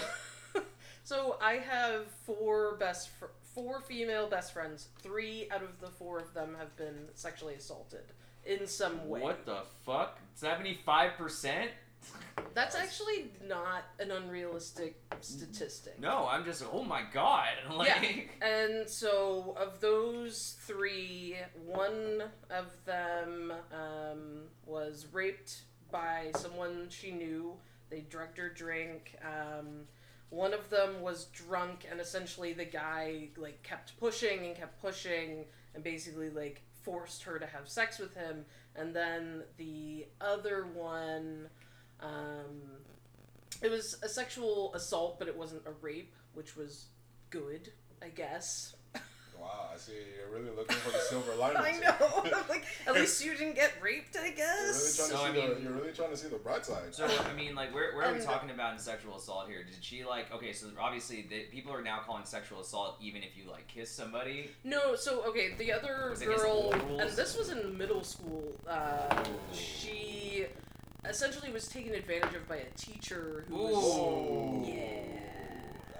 [1.04, 3.26] so I have four best, fr-
[3.60, 4.88] four female best friends.
[5.02, 8.04] Three out of the four of them have been sexually assaulted
[8.46, 9.20] in some way.
[9.20, 10.18] What the fuck?
[10.36, 11.72] Seventy-five percent?
[12.54, 16.00] That's actually not an unrealistic statistic.
[16.00, 16.64] No, I'm just.
[16.72, 17.50] Oh my god!
[17.76, 18.30] Like.
[18.42, 21.36] And so, of those three,
[21.66, 27.56] one of them um, was raped by someone she knew.
[27.90, 29.18] They drugged her drink.
[29.22, 29.88] Um,
[30.30, 35.46] one of them was drunk, and essentially the guy like kept pushing and kept pushing,
[35.74, 38.46] and basically like forced her to have sex with him.
[38.76, 41.50] And then the other one,
[42.02, 42.62] um,
[43.62, 46.86] it was a sexual assault, but it wasn't a rape, which was
[47.30, 47.72] good,
[48.02, 48.76] I guess.
[49.40, 49.94] Wow, I see.
[50.18, 51.58] You're really looking for the silver lining.
[51.58, 52.30] I know.
[52.50, 54.98] like, at least you didn't get raped, I You're really guess.
[54.98, 55.62] trying to So, see I the.
[55.62, 56.94] You're really trying to see the bright side.
[56.94, 59.64] So I mean, like, where, where are we And- talking about in sexual assault here?
[59.64, 60.34] Did she like?
[60.34, 63.90] Okay, so obviously the, people are now calling sexual assault even if you like kiss
[63.90, 64.52] somebody.
[64.66, 68.44] No, so okay, the other Was it against girl, and this was in middle school.
[68.68, 69.24] Uh,
[69.54, 70.46] she
[71.06, 73.98] essentially was taken advantage of by a teacher who was.
[73.98, 74.70] Ooh.
[74.70, 75.02] Yeah.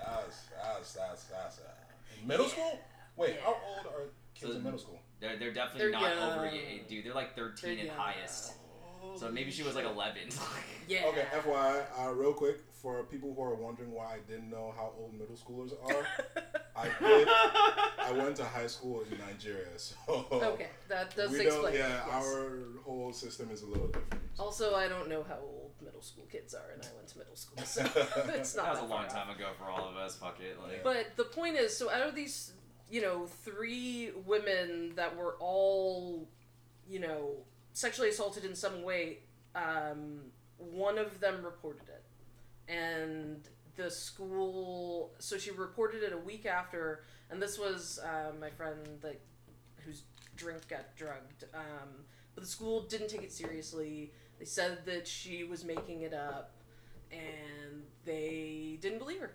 [0.06, 1.60] That's that's that's that's.
[1.60, 1.72] Uh,
[2.22, 2.80] in middle school?
[3.20, 3.42] Wait, Yeah.
[3.44, 5.00] how old are kids So- in middle school?
[5.20, 6.56] They're, they're definitely They're not over young.
[6.56, 7.04] eight, dude.
[7.06, 7.98] They're like thirteen They're at young.
[7.98, 8.54] highest.
[9.18, 10.24] So maybe she was like eleven.
[10.88, 11.06] Yeah.
[11.10, 14.92] Okay, FYI, uh, real quick, for people who are wondering why I didn't know how
[14.98, 16.04] old middle schoolers are,
[16.76, 17.28] I did.
[17.28, 19.96] I went to high school in Nigeria, so
[20.32, 21.64] okay, that does we explain.
[21.66, 21.74] don't.
[21.76, 22.26] Yeah, yes.
[22.26, 24.24] our whole system is a little different.
[24.40, 27.36] Also, I don't know how old middle school kids are, and I went to middle
[27.36, 27.82] school, so
[28.34, 29.14] it's not that was a long far off.
[29.14, 30.16] time ago for all of us.
[30.16, 30.58] Fuck it.
[30.60, 32.54] Like, But the point is, so out of these,
[32.90, 36.28] you know, three women that were all,
[36.88, 37.32] you know,
[37.74, 39.20] sexually assaulted in some way,
[39.56, 40.22] um,
[40.58, 42.04] one of them reported it.
[42.72, 48.50] And the school, so she reported it a week after, and this was uh, my
[48.50, 49.20] friend that
[49.86, 50.04] whose
[50.36, 51.46] drink got drugged.
[51.54, 51.90] Um,
[52.36, 54.12] but the school didn't take it seriously.
[54.38, 56.52] They said that she was making it up,
[57.12, 59.34] and they didn't believe her.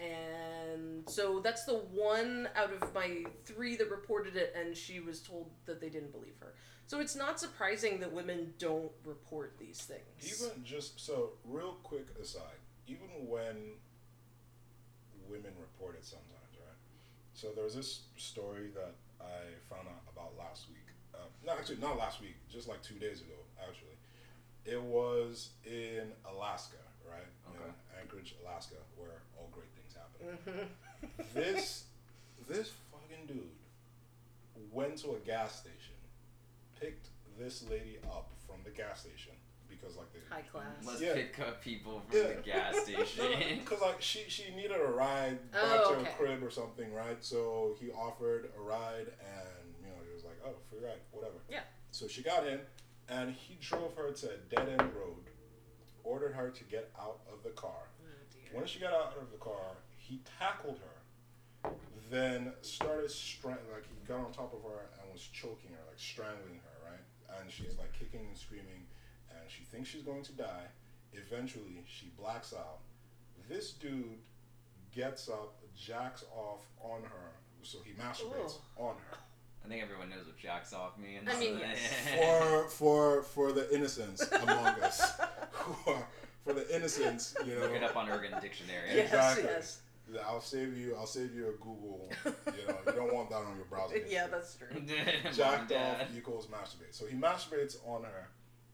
[0.00, 5.20] And so that's the one out of my three that reported it, and she was
[5.20, 6.54] told that they didn't believe her.
[6.86, 10.40] So it's not surprising that women don't report these things.
[10.42, 13.74] Even just so, real quick aside, even when
[15.28, 16.76] women report it sometimes, right?
[17.34, 20.78] So there was this story that I found out about last week.
[21.14, 23.94] Uh, no, actually, not last week, just like two days ago, actually.
[24.64, 27.28] It was in Alaska, right?
[27.48, 27.64] Okay.
[27.64, 29.22] In Anchorage, Alaska, where
[30.22, 30.68] all great things
[31.00, 31.24] happen.
[31.34, 31.84] This
[32.48, 33.48] this fucking dude
[34.72, 35.94] went to a gas station,
[36.80, 37.08] picked
[37.38, 39.32] this lady up from the gas station
[39.68, 40.66] because like the High class.
[40.84, 41.14] let's Yeah.
[41.14, 42.26] pick up people from Yeah.
[42.34, 43.58] the gas station.
[43.60, 46.10] because like she she needed a ride oh, back Oh, to okay.
[46.10, 47.22] her crib or something, right?
[47.24, 51.36] So he offered a ride, and you know he was like, "Oh, free ride, whatever."
[51.48, 51.60] Yeah.
[51.92, 52.60] So she got in,
[53.08, 55.24] and he drove her to a dead end road,
[56.04, 57.88] ordered her to get out of the car.
[58.02, 58.58] Oh, dear.
[58.58, 59.76] When she got out of the car,
[60.10, 61.70] he tackled her,
[62.10, 65.98] then started strang like he got on top of her and was choking her, like
[65.98, 67.40] strangling her, right?
[67.40, 68.82] And she's like kicking and screaming,
[69.30, 70.66] and she thinks she's going to die.
[71.12, 72.78] Eventually, she blacks out.
[73.48, 74.18] This dude
[74.92, 77.30] gets up, jacks off on her,
[77.62, 79.18] so he masturbates on her.
[79.64, 81.28] I think everyone knows what jacks off means.
[81.32, 81.78] I mean, yes.
[82.18, 85.12] For for for the innocents among us
[85.52, 86.06] who are
[86.44, 87.60] for the innocents, you know.
[87.60, 88.88] Look it up on Urban Dictionary.
[88.94, 89.44] Yes, Exactly.
[89.44, 89.80] yes.
[90.12, 90.96] Yeah, I'll save you.
[90.98, 92.10] I'll save you a Google.
[92.24, 92.32] You
[92.68, 93.98] know, you don't want that on your browser.
[94.08, 94.68] yeah, that's true.
[94.72, 94.84] Mom
[95.24, 96.92] and jacked off equals masturbate.
[96.92, 98.28] So he masturbates on her,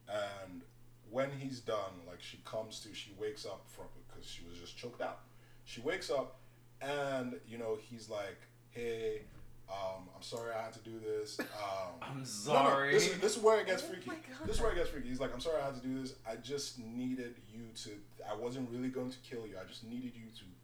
[0.09, 0.62] and
[1.11, 4.76] when he's done, like she comes to, she wakes up from because she was just
[4.76, 5.20] choked out.
[5.64, 6.39] She wakes up,
[6.80, 8.39] and you know he's like,
[8.70, 9.22] "Hey,
[9.68, 11.39] um, I'm sorry I had to do this.
[11.57, 12.93] Um, I'm no, no, sorry.
[12.93, 14.11] this, is, this is where it gets Oh freaky.
[14.45, 15.09] This is where it gets freaky.
[15.09, 16.14] He's like, I'm sorry I had to do this.
[16.28, 17.91] I just needed you to.
[18.30, 19.55] I wasn't really going to kill you.
[19.61, 20.55] I just needed you to be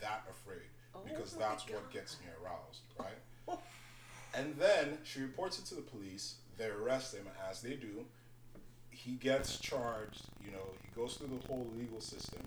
[0.00, 3.58] that afraid Oh because my that's what gets me aroused, right?
[4.34, 6.36] and then she reports it to the police.
[6.58, 8.04] They arrest him, as they do.
[8.90, 10.24] He gets charged.
[10.44, 12.42] You know, he goes through the whole legal system.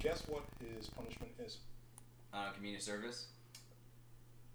[0.00, 0.44] Guess what
[0.76, 1.58] his punishment is?
[2.34, 3.26] Uh, community service.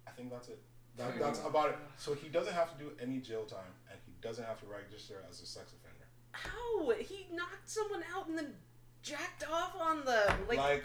[0.08, 0.60] I think that's it.
[0.98, 1.78] That, that's about it.
[1.98, 5.24] So he doesn't have to do any jail time, and he doesn't have to register
[5.30, 6.06] as a sex offender.
[6.32, 8.54] How he knocked someone out and then
[9.02, 10.38] jacked off on them?
[10.48, 10.84] Like, Like,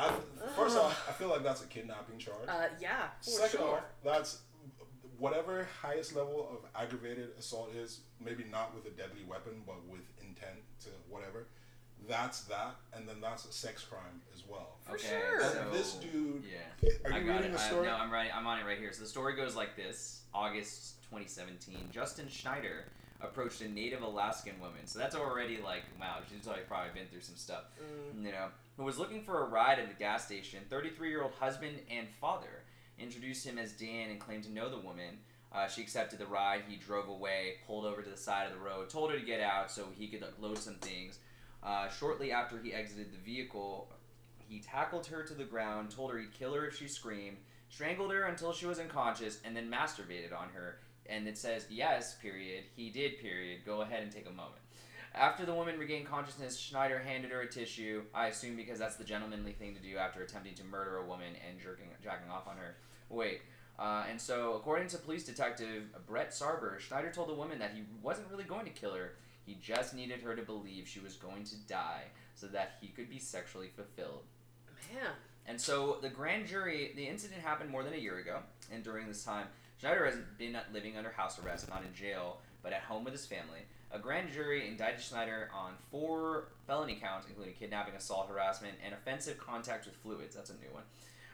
[0.00, 0.12] I,
[0.56, 0.84] first Ugh.
[0.86, 2.48] off, I feel like that's a kidnapping charge.
[2.48, 3.74] uh, yeah, for Second sure.
[3.76, 4.38] off, that's
[5.18, 10.00] whatever highest level of aggravated assault is, maybe not with a deadly weapon, but with
[10.20, 11.46] intent to whatever.
[12.08, 14.78] That's that, and then that's a sex crime as well.
[14.86, 15.42] For okay, sure.
[15.42, 16.88] So this dude, Yeah.
[17.04, 17.52] are you I got reading it.
[17.58, 17.86] the I, story?
[17.86, 18.32] no, I'm writing.
[18.34, 18.90] I'm on it right here.
[18.92, 21.76] So the story goes like this: August 2017.
[21.92, 22.86] Justin Schneider
[23.22, 24.86] approached a native Alaskan woman.
[24.86, 27.64] So that's already like, wow, she's like probably been through some stuff.
[27.80, 28.24] Mm.
[28.24, 28.46] You know,
[28.76, 30.60] who was looking for a ride at the gas station.
[30.70, 32.64] 33-year-old husband and father
[32.98, 35.18] introduced him as Dan and claimed to know the woman.
[35.52, 36.62] Uh, she accepted the ride.
[36.68, 39.40] He drove away, pulled over to the side of the road, told her to get
[39.40, 41.18] out so he could like, load some things.
[41.62, 43.92] Uh, shortly after he exited the vehicle,
[44.48, 47.36] he tackled her to the ground, told her he'd kill her if she screamed,
[47.68, 50.78] strangled her until she was unconscious, and then masturbated on her.
[51.10, 52.64] And it says, yes, period.
[52.76, 53.60] He did, period.
[53.66, 54.60] Go ahead and take a moment.
[55.12, 59.02] After the woman regained consciousness, Schneider handed her a tissue, I assume because that's the
[59.02, 62.56] gentlemanly thing to do after attempting to murder a woman and jerking, jacking off on
[62.56, 62.76] her.
[63.08, 63.40] Wait.
[63.76, 67.82] Uh, and so, according to police detective Brett Sarber, Schneider told the woman that he
[68.02, 69.14] wasn't really going to kill her.
[69.44, 72.04] He just needed her to believe she was going to die
[72.34, 74.22] so that he could be sexually fulfilled.
[74.94, 75.12] Man,
[75.46, 78.40] And so the grand jury, the incident happened more than a year ago,
[78.72, 79.46] and during this time,
[79.80, 83.24] Schneider has been living under house arrest, not in jail, but at home with his
[83.24, 83.60] family.
[83.92, 89.38] A grand jury indicted Schneider on four felony counts, including kidnapping, assault, harassment, and offensive
[89.38, 90.36] contact with fluids.
[90.36, 90.82] That's a new one.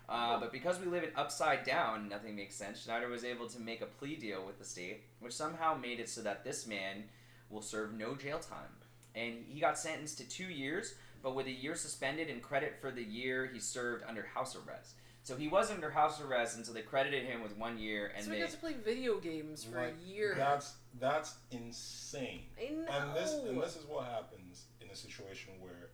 [0.09, 2.81] Uh, but because we live it upside down, nothing makes sense.
[2.81, 6.09] Schneider was able to make a plea deal with the state, which somehow made it
[6.09, 7.03] so that this man
[7.51, 8.71] will serve no jail time.
[9.17, 12.93] And he got sentenced to two years, but with a year suspended and credit for
[12.93, 14.95] the year he served under house arrest.
[15.27, 18.31] So he was under house arrest until they credited him with one year, and so
[18.31, 20.35] they we got to play video games for Like, a year.
[20.39, 22.43] That's that's insane.
[22.57, 22.87] I know.
[22.89, 25.91] And this and this is what happens in a situation where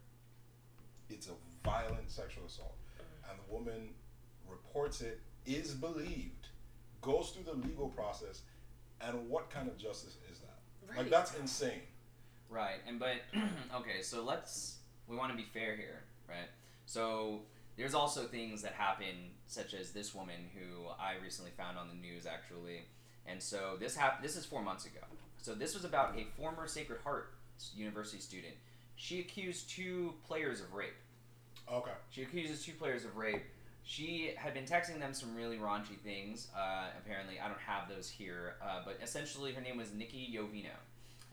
[1.09, 1.33] it's a
[1.65, 2.77] violent sexual assault,
[3.31, 3.95] and the woman
[4.47, 6.49] reports it, is believed,
[7.01, 8.43] goes through the legal process,
[9.01, 10.59] and what kind of justice is that?
[10.91, 10.99] right.
[10.99, 11.81] Like that's insane.
[12.51, 13.23] Right, and but
[13.77, 14.77] okay, so let's
[15.09, 16.51] we want to be fair here, right?
[16.85, 17.41] So
[17.77, 21.95] there's also things that happen, such as this woman who I recently found on the
[21.95, 22.83] news actually,
[23.27, 24.25] and so this happened.
[24.25, 25.01] This is four months ago.
[25.41, 27.33] So this was about a former Sacred Heart
[27.75, 28.55] University student.
[28.97, 30.95] She accused two players of rape.
[31.71, 31.91] Okay.
[32.11, 33.43] She accuses two players of rape.
[33.85, 36.49] She had been texting them some really raunchy things.
[36.57, 40.77] Uh, apparently, I don't have those here, uh, but essentially, her name was Nikki Yovino,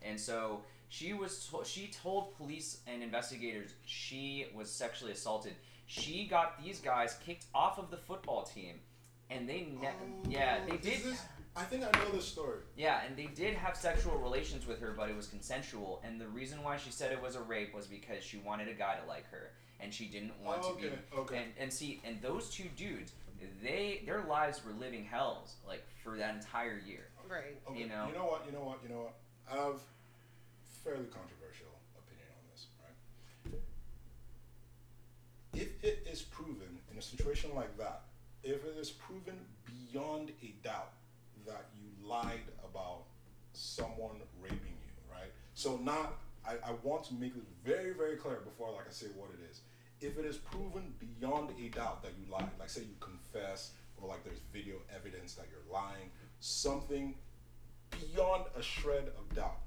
[0.01, 1.47] and so she was.
[1.47, 5.53] To- she told police and investigators she was sexually assaulted.
[5.91, 8.75] She got these guys kicked off of the football team,
[9.31, 9.61] and they.
[9.81, 10.29] Ne- oh.
[10.29, 11.03] yeah, they Oh, Is did.
[11.03, 11.23] this-
[11.55, 12.59] I think I know this story.
[12.77, 15.99] Yeah, and they did have sexual relations with her, but it was consensual.
[16.05, 18.73] And the reason why she said it was a rape was because she wanted a
[18.75, 20.87] guy to like her, and she didn't want Oh, to be.
[20.87, 21.37] okay, okay.
[21.37, 23.13] And and see, and those two dudes,
[23.63, 27.07] they their lives were living hells like for that entire year.
[27.27, 27.57] right.
[27.67, 28.05] Okay, You know?
[28.07, 28.45] You know what?
[28.45, 28.79] You know what?
[28.83, 29.15] You know what?
[29.51, 29.81] I have
[30.83, 33.59] fairly controversial opinion on this, right?
[35.59, 38.03] If it is proven in a situation like that,
[38.43, 39.35] if it is proven
[39.65, 40.93] beyond a doubt
[41.45, 43.03] that you lied about
[43.51, 45.31] someone raping you, right?
[45.55, 46.13] So not
[46.47, 49.51] I, I want to make this very, very clear before like I say what it
[49.51, 49.59] is.
[49.99, 54.07] If it is proven beyond a doubt that you lied, like say you confess or
[54.07, 57.15] like there's video evidence that you're lying, something
[57.91, 59.59] beyond a shred of doubt.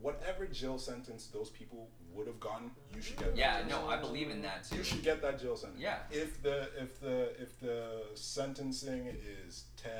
[0.00, 3.34] Whatever jail sentence those people would have gotten, you should get.
[3.34, 4.76] that Yeah, no, I believe in that too.
[4.76, 5.80] you should get that jail sentence.
[5.80, 5.98] Yeah.
[6.10, 9.06] If the if the if the sentencing
[9.46, 9.90] is 10,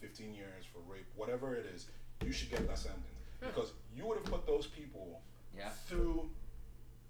[0.00, 1.86] 15 years for rape, whatever it is,
[2.24, 3.06] you should get that sentence
[3.40, 3.48] hmm.
[3.48, 5.20] because you would have put those people
[5.56, 5.70] Yeah.
[5.88, 6.30] through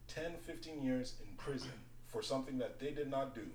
[0.09, 1.73] 10, 15 years in prison
[2.07, 3.47] for something that they did not do.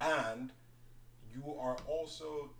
[0.00, 0.52] And
[1.34, 2.50] you are also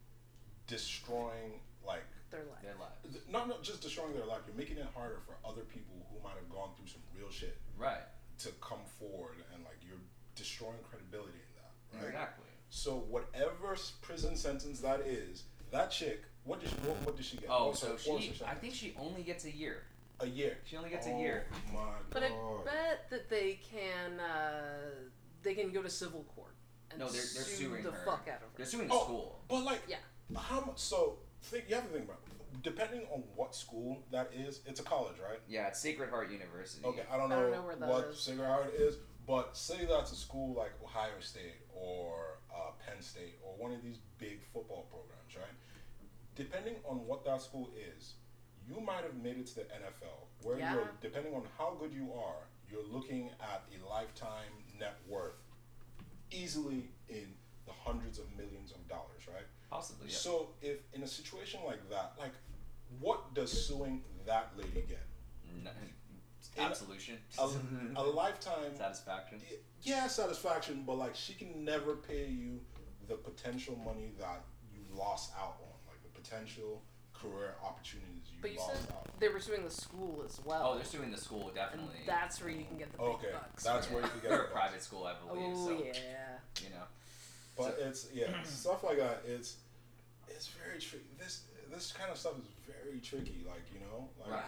[0.66, 2.62] destroying like Their life.
[2.62, 3.01] Their lives.
[3.12, 6.22] th- not not just destroying their life, you're making it harder for other people who
[6.22, 8.07] might have gone through some real shit Right.
[8.39, 9.99] to come forward and like you're
[10.37, 11.72] destroying credibility in that.
[12.05, 12.09] Right?
[12.14, 12.47] Exactly.
[12.70, 17.37] So whatever prison sentence that is, that chick, what did she what, what did she
[17.37, 17.49] get?
[17.51, 18.33] Oh, What's so she.
[18.47, 19.83] I think she only gets a year.
[20.20, 20.59] a year.
[20.64, 21.47] She only gets oh, a year.
[21.72, 21.95] My God.
[22.11, 22.31] But I
[22.64, 24.91] bet that they can uh,
[25.43, 26.55] they can go to civil court
[26.91, 28.05] and No, they're- they're sue suing the her.
[28.05, 28.57] fuck out of her.
[28.57, 29.41] They're suing the Oh, school.
[29.49, 29.97] But like, Yeah.
[30.37, 30.78] how much?
[30.78, 32.18] So think you have to think about.
[32.26, 32.62] It.
[32.62, 35.38] Depending on what school that is, it's a college, right?
[35.49, 36.84] Yeah, it's Sacred Heart University.
[36.84, 38.20] Okay, I don't know, I know, don't know where that what is.
[38.20, 43.38] Sacred Heart is, but say that's a school like Ohio State or uh, Penn State
[43.45, 45.55] or one of these big football programs, right?
[46.34, 48.14] Depending on what that school is,
[48.66, 50.74] you might have made it to the NFL, where Yeah.
[50.74, 55.34] you're depending on how good you are, you're looking at a lifetime net worth
[56.30, 57.34] easily in
[57.66, 59.47] the hundreds of millions of dollars, right?
[59.70, 60.08] Possibly.
[60.08, 60.16] Yeah.
[60.16, 62.32] So if in a situation like that, like
[62.98, 65.06] what does suing that lady get?
[65.48, 65.68] N-
[66.58, 67.18] absolution.
[67.38, 67.48] A,
[67.96, 69.40] a lifetime Satisfaction.
[69.82, 72.60] yeah, satisfaction, but like she can never pay you
[73.08, 74.42] the potential money that
[74.72, 79.06] you lost out on, like the potential career opportunities you But you lost said out
[79.06, 79.12] on.
[79.20, 80.70] they were suing the school as well.
[80.72, 82.00] Oh, they're suing the school and definitely.
[82.06, 83.62] that's where you can get the big Okay, bucks.
[83.64, 83.94] that's right?
[83.94, 85.52] where you can get They're the a private school, I believe.
[85.56, 85.92] Oh so yeah.
[86.62, 86.84] you know.
[87.61, 89.22] But So- it's yeah, stuff like that.
[89.26, 89.56] It's
[90.28, 91.04] it's very tricky.
[91.18, 91.42] This
[91.72, 93.44] this kind of stuff is very tricky.
[93.46, 94.44] Like you know, like Right.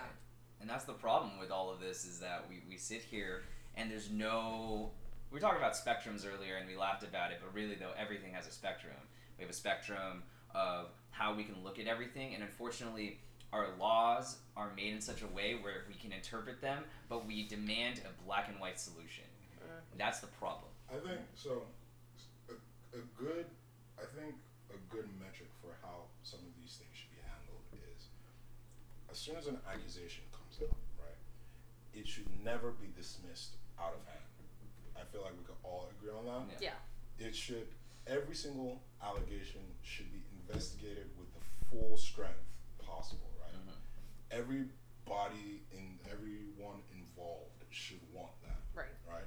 [0.61, 3.43] And that's the problem with all of this is that we, we sit here
[3.75, 4.91] and there's no.
[5.31, 8.33] We were talking about spectrums earlier and we laughed about it, but really, though, everything
[8.35, 8.95] has a spectrum.
[9.39, 10.23] We have a spectrum
[10.55, 13.19] of how we can look at everything, and unfortunately,
[13.53, 17.49] our laws are made in such a way where we can interpret them, but we
[17.49, 19.25] demand a black and white solution.
[19.61, 19.65] Uh.
[19.99, 20.71] That's the problem.
[20.91, 21.63] I think so.
[22.95, 23.47] A, good,
[23.99, 24.35] I think
[24.71, 27.65] a good metric for how some of these things should be handled
[27.97, 28.09] is,
[29.11, 31.21] as soon as an accusation comes out, right,
[31.95, 34.21] it should never be dismissed out of hand.
[34.97, 36.61] I feel like we could all agree on that.
[36.61, 36.77] Yeah.
[37.19, 37.27] Yeah.
[37.29, 37.69] It should,
[38.07, 41.41] every single allegation should be investigated with the
[41.71, 42.45] full strength
[42.79, 43.55] possible, right?
[43.57, 43.73] Mhm.
[44.31, 48.93] Everybody in everyone involved should want that Right.
[49.09, 49.25] right?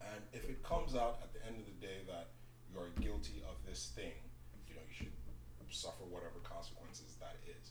[0.00, 2.28] And if it comes out at the end of the day that
[2.74, 4.18] you are guilty of this thing,
[4.66, 5.14] you know, you should
[5.70, 7.70] suffer whatever consequences that is.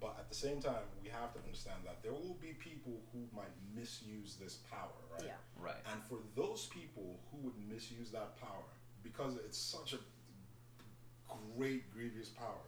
[0.00, 3.20] But at the same time, we have to understand that there will be people who
[3.36, 5.26] might misuse this power, right?
[5.26, 5.38] Yeah.
[5.60, 5.76] Right.
[5.92, 8.64] And for those people who would misuse that power,
[9.02, 9.98] because it's such a
[11.56, 12.64] great, grievous power,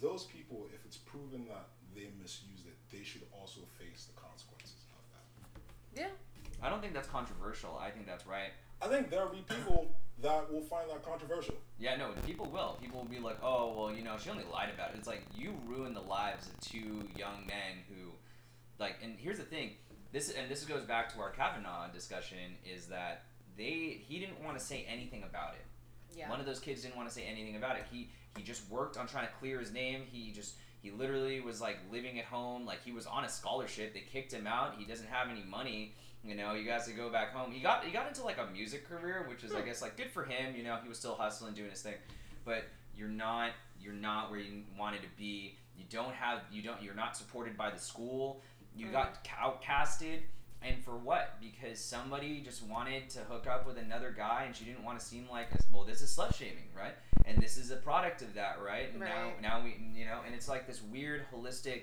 [0.00, 4.86] those people, if it's proven that they misused it, they should also face the consequences
[4.94, 6.02] of that.
[6.02, 6.14] Yeah.
[6.62, 7.78] I don't think that's controversial.
[7.80, 8.54] I think that's right.
[8.80, 9.90] I think there'll be people
[10.24, 11.54] that will find that controversial.
[11.78, 12.78] Yeah, no, people will.
[12.80, 14.96] People will be like, oh, well, you know, she only lied about it.
[14.98, 18.10] It's like you ruined the lives of two young men who,
[18.78, 19.72] like, and here's the thing.
[20.12, 23.24] This and this goes back to our Kavanaugh discussion is that
[23.56, 26.16] they he didn't want to say anything about it.
[26.16, 26.30] Yeah.
[26.30, 27.84] One of those kids didn't want to say anything about it.
[27.90, 30.02] He he just worked on trying to clear his name.
[30.10, 33.92] He just he literally was like living at home, like he was on a scholarship.
[33.92, 34.76] They kicked him out.
[34.78, 35.94] He doesn't have any money.
[36.26, 37.52] You know, you guys to go back home.
[37.52, 39.66] He got he got into like a music career, which is I Hmm.
[39.66, 40.56] guess like good for him.
[40.56, 41.94] You know, he was still hustling, doing his thing.
[42.44, 42.64] But
[42.96, 43.50] you're not
[43.80, 45.56] you're not where you wanted to be.
[45.76, 48.40] You don't have you don't you're not supported by the school.
[48.74, 48.92] You Mm.
[48.92, 50.20] got outcasted.
[50.62, 51.38] And for what?
[51.42, 55.04] Because somebody just wanted to hook up with another guy, and she didn't want to
[55.04, 56.94] seem like, a, well, this is slut shaming, right?
[57.26, 58.90] And this is a product of that, right?
[58.90, 59.10] And Right.
[59.42, 61.82] now, now we, you know, and it's like this weird holistic.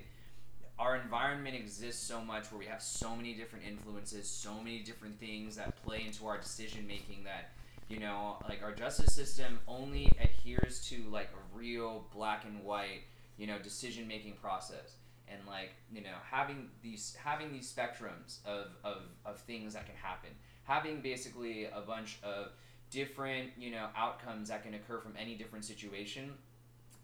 [0.82, 5.20] Our environment exists so much where we have so many different influences, so many different
[5.20, 7.52] things that play into our decision making that,
[7.88, 13.04] you know, like our justice system only adheres to like a real black and white,
[13.38, 14.96] you know, decision making process.
[15.28, 19.96] And like you know having these having these spectrums of, of, of things that can
[19.96, 20.30] happen
[20.64, 22.48] having basically a bunch of
[22.90, 26.34] different you know outcomes that can occur from any different situation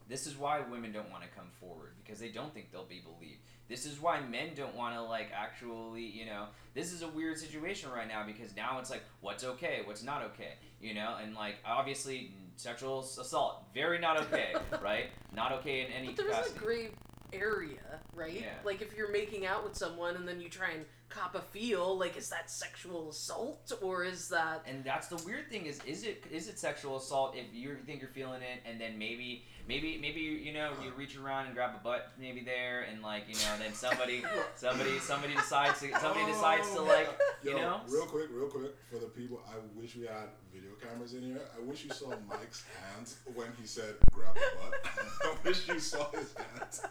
[0.09, 2.99] this is why women don't want to come forward because they don't think they'll be
[2.99, 7.07] believed this is why men don't want to like actually you know this is a
[7.07, 11.15] weird situation right now because now it's like what's okay what's not okay you know
[11.21, 14.53] and like obviously sexual assault very not okay
[14.83, 16.89] right not okay in any But there is capacity a gray
[17.33, 18.33] area, right?
[18.33, 18.53] Yeah.
[18.63, 21.97] Like if you're making out with someone and then you try and cop a feel.
[21.97, 24.63] Like, is that sexual assault or is that?
[24.67, 28.01] And that's the weird thing is is it is it sexual assault if you think
[28.01, 31.71] you're feeling it and then maybe maybe maybe you know you reach around and grab
[31.75, 34.23] a butt maybe there and like you know then somebody
[34.55, 37.09] somebody somebody decides to somebody oh, decides to like
[37.43, 39.41] you know real quick, real quick for the people.
[39.47, 41.41] I wish we had video cameras in here.
[41.57, 44.73] I wish you saw Mike's hands when he said grab a butt.
[45.23, 46.81] I wish you saw his hands.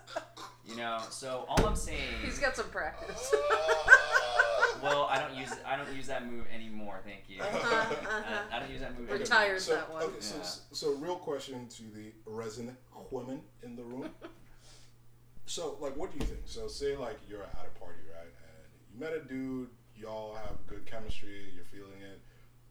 [0.66, 3.34] you know so all I'm saying He's got some practice.
[3.48, 4.45] Uh,
[4.82, 8.42] well I don't use I don't use that move anymore thank you Uh-huh, I, uh-huh.
[8.52, 9.20] I don't use that move Retired.
[9.20, 9.26] anymore.
[9.48, 10.02] Tires so, that one.
[10.04, 10.42] Okay, so, Yeah.
[10.72, 12.76] so real question to the resident
[13.10, 14.10] women in the room.
[15.46, 16.40] so, like, what do you think?
[16.46, 20.56] So, say like you're at a party, right, and you met a dude, y'all have
[20.66, 22.20] good chemistry, you're feeling it,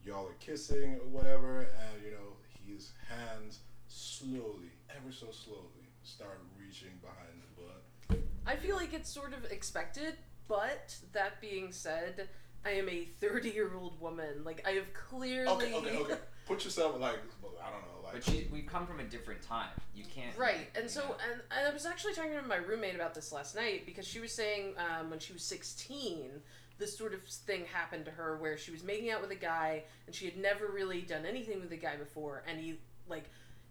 [0.05, 2.35] y'all are kissing or whatever, and you know
[2.67, 8.19] his hands slowly, ever so slowly, start reaching behind the butt.
[8.45, 10.15] I feel like it's sort of expected,
[10.47, 12.29] but that being said,
[12.65, 14.43] I am a 30 year old woman.
[14.43, 15.51] Like, I have clearly.
[15.51, 16.15] Okay, okay, okay.
[16.45, 17.17] Put yourself like,
[17.63, 18.13] I don't know, like.
[18.13, 21.67] but she, we come from a different time you can't Right, and so and, and
[21.67, 24.73] I was actually talking to my roommate about this last night because she was saying
[24.77, 26.29] um, when she was sixteen,
[26.77, 29.83] this sort of thing happened to her where she was making out with a guy
[30.05, 32.77] and she had never really done anything with a guy before, and he
[33.07, 33.25] like,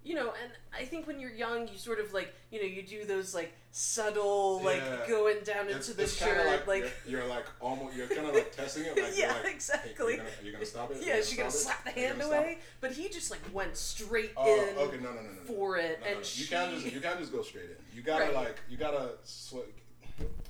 [0.05, 2.83] you know, and I think when you're young, you sort of like, you know, you
[2.83, 4.99] do those like subtle like Yeah.
[5.09, 6.93] going down it's, into the shirt, like, like.
[7.09, 9.53] you're, you're like almost you're kind of like testing it like Yeah, you're like, hey,
[9.55, 10.07] exactly.
[10.15, 11.95] you're, gonna, you're gonna stop it yeah, she's gonna stop slap it?
[11.95, 15.23] the hand away, but he just like went straight Oh, in okay, no, no, no,
[15.23, 16.23] no, for it, No, no, and no.
[16.23, 17.97] she you can't just you can't just go straight in.
[17.97, 18.35] You gotta Right.
[18.35, 19.57] like you gotta sw-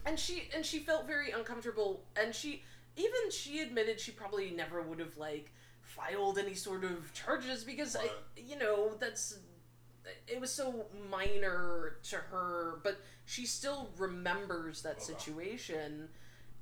[0.05, 2.62] and she and she felt very uncomfortable and she
[2.96, 5.50] even she admitted she probably never would have like
[5.95, 9.38] filed any sort of charges because I, you know that's
[10.28, 15.05] it was so minor to her but she still remembers that Okay.
[15.14, 16.09] situation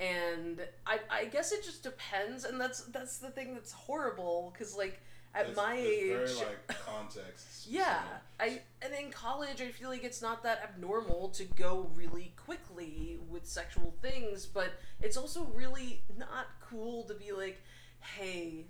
[0.01, 4.77] and I, I guess it just depends and that's that's the thing that's horrible because
[4.77, 5.01] like
[5.35, 5.89] at it's- my it's
[6.33, 7.67] age very like context.
[7.71, 8.03] yeah,
[8.39, 13.19] I and in college I feel like it's not that abnormal to go really quickly
[13.31, 14.69] with sexual things, but
[15.01, 17.63] it's also really not cool to be like,
[18.01, 18.67] "Hey,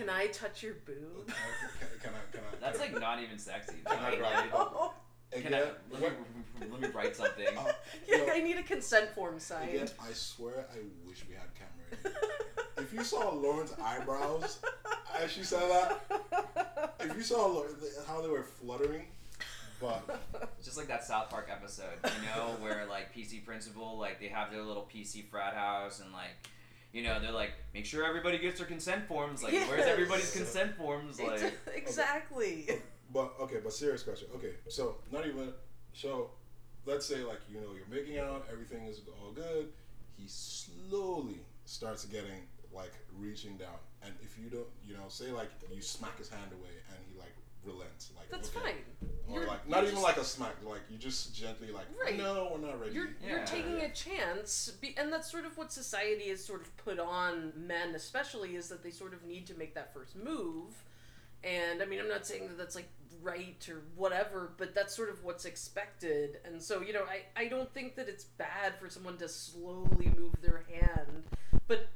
[0.00, 1.34] can I touch your boob?" Can,
[2.02, 2.36] can I?
[2.36, 2.56] Can I?
[2.60, 4.50] that's like not even sexy Can I Like, grab it?
[4.54, 4.92] Oh,
[5.32, 7.72] can I, again, let, me, what- let me write something uh,
[8.08, 9.92] yeah, yo, I need a consent form again, signed.
[10.02, 12.16] I swear, I wish we had camera.
[12.76, 12.82] in.
[12.84, 14.58] If you saw Lauren's eyebrows
[15.20, 17.74] as she said that, if you saw Lauren,
[18.06, 19.06] how they were fluttering,
[19.80, 20.20] but
[20.64, 24.50] just like that South Park episode, you know, where like PC principal, like they have
[24.50, 26.30] their little PC frat house and like,
[26.92, 29.42] you know, they're like, make sure everybody gets their consent forms.
[29.42, 31.18] Like, where's everybody's consent forms?
[31.20, 32.68] Ex- Like, exactly.
[33.12, 34.28] But okay, but serious question.
[34.36, 35.52] Okay, so not even
[35.92, 36.30] so.
[36.86, 39.68] Let's say like you know you're making out, everything is all good.
[40.16, 45.50] He slowly starts getting like reaching down, and if you don't, you know, say like
[45.74, 47.34] you smack his hand away, and he like
[47.64, 48.60] relents, like That's okay.
[48.60, 49.08] fine.
[49.28, 52.16] or You're- like not even just- like a smack, like you just gently like Right.
[52.16, 52.92] no, we're not ready.
[52.94, 53.84] You're, you're taking Yeah.
[53.84, 57.94] a chance, be, and that's sort of what society has sort of put on men,
[57.94, 60.82] especially, is that they sort of need to make that first move.
[61.44, 62.88] And I mean, I'm not saying that that's like
[63.22, 66.38] right or whatever, but that's sort of what's expected.
[66.44, 70.12] And so, you know, I, I don't think that it's bad for someone to slowly
[70.16, 71.24] move their hand,
[71.68, 71.88] but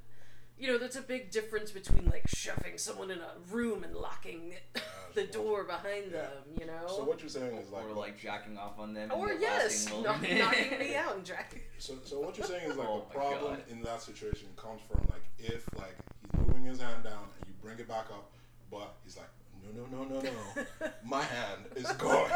[0.59, 4.55] you know, that's a big difference between like shoving someone in a room and locking
[5.15, 6.23] the door behind Yeah.
[6.23, 6.87] them, you know?
[6.87, 9.11] So what you're saying is like, or like jacking off on them.
[9.13, 11.61] or in the yes, knock, knocking me out and dragging.
[11.79, 13.63] So, so what you're saying is like Oh the problem God.
[13.71, 17.55] in that situation comes from like if like he's moving his hand down and you
[17.61, 18.31] bring it back up,
[18.71, 19.29] but he's like
[19.73, 22.31] no no no no no, my hand is going.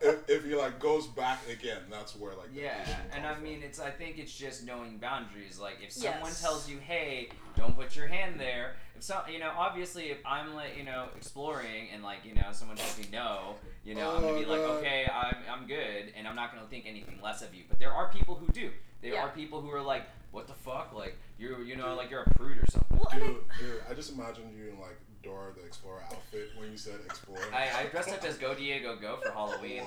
[0.00, 2.78] if, if he like goes back again, that's where like the Yeah,
[3.12, 3.78] and comes I mean, it's.
[3.80, 5.58] I think it's just knowing boundaries.
[5.58, 6.40] Like, if someone Yes.
[6.40, 10.54] tells you, "Hey, don't put your hand there," if so, you know, obviously, if I'm
[10.54, 14.22] like, you know, exploring and like, you know, someone tells me no, you know, I'm
[14.22, 14.78] gonna Oh, be like, God.
[14.78, 17.64] okay, I'm, I'm good, and I'm not gonna think anything less of you.
[17.68, 18.70] But there are people who do.
[19.02, 19.22] There Yeah.
[19.24, 22.30] are people who are like, "What the fuck?" Like, you're, you know, like you're a
[22.34, 22.96] prude or something.
[22.98, 23.22] Well, from.
[23.22, 24.96] I, Dude, dude, I just imagined you in like
[25.26, 27.40] Dora the Explorer outfit when you said Explorer.
[27.52, 29.82] I, I dressed up as Go Diego Go for Halloween.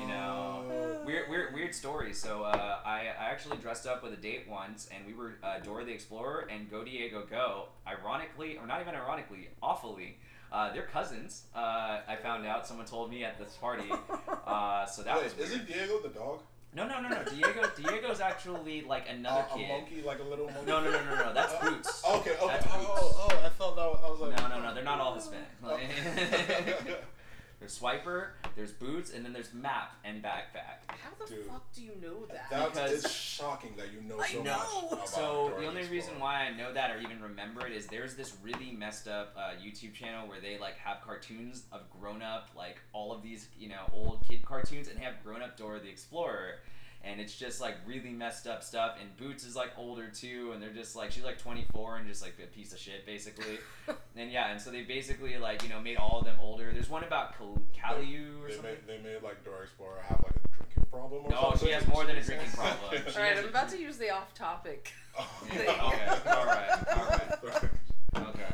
[0.00, 2.14] You know, weird, weird, weird story.
[2.14, 5.58] So uh, I, I actually dressed up with a date once, and we were uh,
[5.58, 7.66] Dora the Explorer and Go Diego Go.
[7.86, 10.16] Ironically, or not even ironically, awfully,
[10.50, 11.42] uh, they're cousins.
[11.54, 12.66] Uh, I found out.
[12.66, 13.90] Someone told me at this party.
[14.48, 15.48] Uh, so that Wait, was weird.
[15.50, 16.40] isn't Diego the dog?
[16.74, 17.22] No, no, no, no.
[17.24, 20.66] Diego, Diego's actually like another Uh, a monkey, like a little monkey.
[20.66, 21.32] No, no, no, no, no.
[21.34, 22.02] That's Uh, Boots.
[22.04, 22.46] Okay, okay.
[22.46, 23.16] That's oh, Boots.
[23.18, 24.36] oh, I thought that was, I was like.
[24.38, 24.74] No, no, no.
[24.74, 25.48] They're not all Hispanic.
[27.60, 30.86] There's There's swiper, there's boots, and then there's map and backpack.
[30.88, 31.46] How the Dude.
[31.46, 32.46] fuck do you know that?
[32.50, 34.58] That's Because- it's shocking that you know I so know.
[34.82, 34.92] much.
[34.92, 36.20] About So the only the reason Explorer.
[36.20, 39.50] why I know that or even remember it is there's this really messed up uh,
[39.60, 43.68] YouTube channel where they like have cartoons of grown up like all of these you
[43.68, 46.60] know old kid cartoons and have grown up Dora the Explorer.
[47.04, 48.96] And it's just like really messed up stuff.
[49.00, 52.22] And Boots is like older too, and they're just like she's like 24 and just
[52.22, 53.58] like a piece of shit basically.
[54.16, 56.70] and yeah, and so they basically like you know made all of them older.
[56.72, 58.72] There's one about Cal- Caillou or They something.
[58.86, 61.68] made, they made like Dora Explorer have like a drinking problem or No, something.
[61.68, 63.02] she has more than a drinking problem.
[63.16, 64.92] All right, I'm about to use the off-topic.
[65.18, 65.60] Oh, thing.
[65.60, 67.14] Okay, all right, all
[67.46, 67.68] right.
[68.16, 68.44] Okay.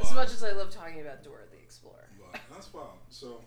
[0.00, 2.08] as much as I love talking about Dora the Explorer.
[2.32, 2.88] But that's wild.
[3.08, 3.44] So, huh.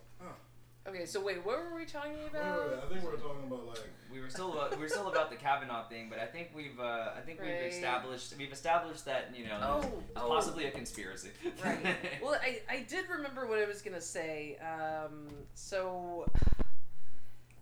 [0.84, 2.68] Okay, so wait, what were we talking Wait, about?
[2.68, 5.30] wait, I think we're talking about like We were still about, we were still about
[5.30, 9.30] the Kavanaugh thing, but I think we've uh, I think we've established we've established that
[9.36, 10.28] you know Oh, there's oh.
[10.28, 11.30] possibly a conspiracy.
[11.64, 11.78] Right.
[12.22, 14.58] Well, I, I did remember what I was gonna say.
[14.58, 16.26] Um, so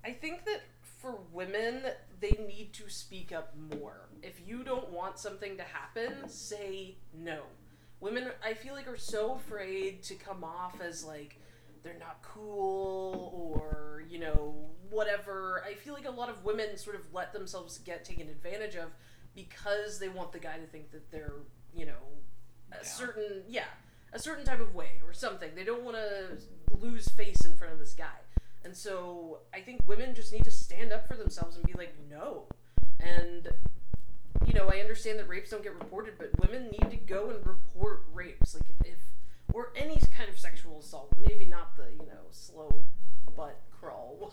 [0.05, 1.83] I think that for women,
[2.21, 4.09] they need to speak up more.
[4.23, 7.41] If you don't want something to happen, say no.
[8.01, 11.39] Women, I feel like, are so afraid to come off as like
[11.83, 14.55] they're not cool or you know
[14.91, 15.62] whatever.
[15.68, 18.91] I feel like a lot of women sort of let themselves get taken advantage of
[19.35, 21.35] because they want the guy to think that they're
[21.74, 21.93] you know
[22.72, 22.83] a Yeah.
[22.83, 23.64] certain yeah
[24.12, 25.51] a certain type of way or something.
[25.55, 26.39] They don't want to
[26.81, 28.18] lose face in front of this guy.
[28.64, 31.95] And so I think women just need to stand up for themselves and be like,
[32.11, 32.47] no.
[32.99, 33.49] And,
[34.47, 37.47] you know, I understand that rapes don't get reported, but women need to go and
[37.47, 38.55] report rapes.
[38.55, 38.99] Like, if,
[39.53, 41.14] or any kind of sexual assault.
[41.26, 42.82] Maybe not the, you know, slow
[43.36, 44.32] butt crawl.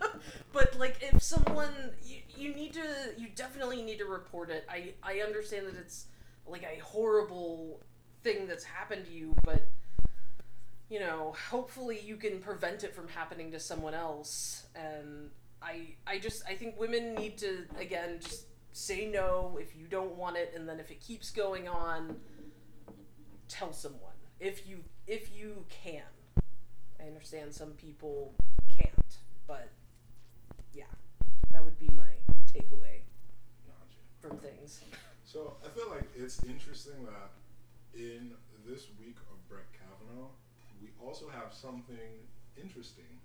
[0.52, 1.72] but, like, if someone,
[2.04, 2.80] you, you need to,
[3.16, 4.66] you definitely need to report it.
[4.68, 6.06] I, I understand that it's,
[6.46, 7.80] like, a horrible
[8.22, 9.68] thing that's happened to you, but
[10.88, 14.66] you know, hopefully you can prevent it from happening to someone else.
[14.74, 15.30] And
[15.62, 20.16] I I just I think women need to again just say no if you don't
[20.16, 22.16] want it and then if it keeps going on
[23.48, 24.11] tell someone
[24.42, 26.02] if you if you can.
[27.00, 28.34] I understand some people
[28.76, 29.16] can't,
[29.46, 29.68] but
[30.74, 30.84] yeah.
[31.52, 32.12] That would be my
[32.46, 33.02] takeaway
[33.66, 34.00] Gotcha.
[34.20, 34.80] from things.
[35.24, 37.30] So I feel like it's interesting that
[37.94, 38.32] in
[38.66, 40.28] this week of Brett Kavanaugh,
[40.80, 42.26] we also have something
[42.56, 43.18] interesting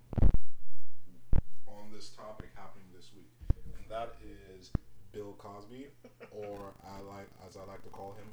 [1.66, 3.30] on this topic happening this week,
[3.76, 4.70] and that is
[5.12, 5.86] Bill Cosby,
[6.32, 8.26] or I like as I like to call him,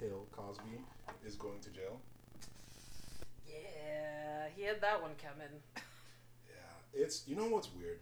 [0.00, 0.82] Pill Cosby,
[1.24, 2.00] is going to jail.
[3.62, 5.52] Yeah, he had that one coming.
[6.48, 6.54] Yeah,
[7.02, 8.00] it's you know what's weird.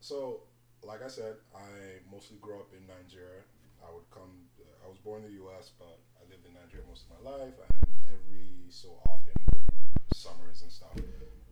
[0.00, 0.40] So,
[0.82, 3.42] like I said, I mostly grew up in Nigeria.
[3.82, 4.46] I would come.
[4.60, 7.30] Uh, I was born in the U.S., but I lived in Nigeria most of my
[7.30, 10.94] life, and every so often during like summers and stuff,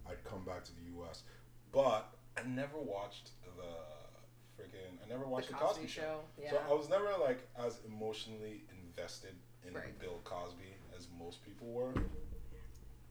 [0.09, 1.23] I'd come back to the U.S.
[1.73, 4.99] But I never watched the freaking.
[5.05, 6.21] I never watched the Cosby, Show.
[6.41, 6.51] Yeah.
[6.51, 9.35] So I was never like as emotionally invested
[9.67, 9.99] in Right.
[9.99, 11.93] Bill Cosby as most people were.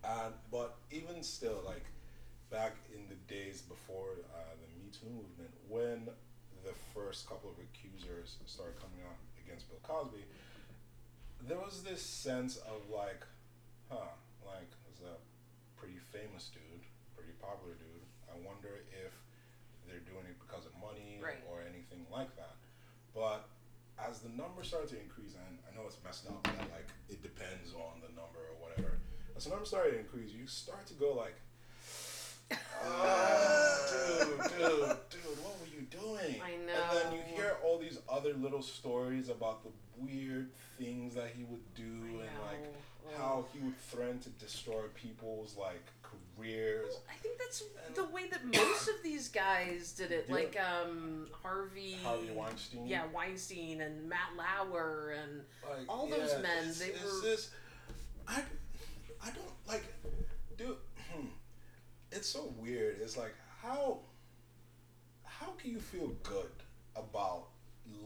[0.03, 1.85] And but even still, like
[2.51, 6.09] back in the days before uh, the Me Too movement, when
[6.63, 10.23] the first couple of accusers started coming out against Bill Cosby,
[11.47, 13.23] there was this sense of like,
[13.89, 14.11] huh,
[14.45, 15.15] like it's a
[15.79, 16.83] pretty famous dude,
[17.15, 18.03] pretty popular dude.
[18.27, 19.13] I wonder if
[19.87, 21.39] they're doing it because of money Right.
[21.51, 22.55] or anything like that.
[23.15, 23.45] But
[23.99, 27.21] as the numbers started to increase, and I know it's messed up that like it
[27.23, 28.62] depends on the number or.
[29.43, 31.35] As the numbers started to increase, you start to go like,
[32.81, 34.79] "Ah, dude, dude,
[35.09, 36.41] dude, what were you doing?
[36.41, 36.73] I know.
[37.01, 41.43] And then you hear all these other little stories about the weird things that he
[41.43, 43.17] would do I and like know.
[43.17, 45.83] how he would threaten to destroy people's like
[46.37, 46.93] careers.
[47.09, 47.63] I think that's
[47.95, 50.27] the way that most of these guys did it.
[50.29, 50.35] Yeah.
[50.35, 52.87] Like um, Harvey, Harvey Weinstein.
[52.87, 57.35] yeah, Weinstein and Matt Lauer and Like, All those yeah, men, it's- they were-
[58.25, 58.41] I,
[59.23, 59.85] I don't like,
[60.57, 60.77] dude.
[62.11, 62.97] It's so weird.
[63.01, 63.99] It's like how,
[65.23, 66.51] how can you feel good
[66.95, 67.47] about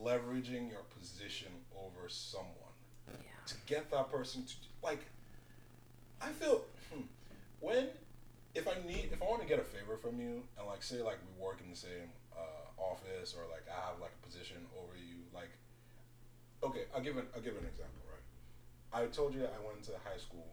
[0.02, 2.77] leveraging your position over someone
[3.10, 3.15] yeah,
[3.48, 5.06] to get that person to like?
[6.22, 6.61] I feel
[6.91, 7.02] hmm,
[7.60, 7.88] when
[8.56, 11.02] if I need if I want to get a favor from you and like say
[11.02, 14.57] like we work in the same uh, office or like I have like a position
[14.80, 15.52] over you like
[16.64, 18.23] okay I'll give an I'll give an example right
[18.94, 20.48] I told you I went to high school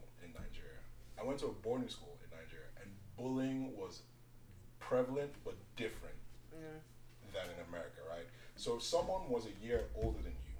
[1.19, 4.01] I went to a boarding school in Nigeria and bullying was
[4.79, 6.15] prevalent but different
[6.55, 6.79] Mm.
[7.33, 8.25] than in America right
[8.55, 10.55] so if someone was a year older than you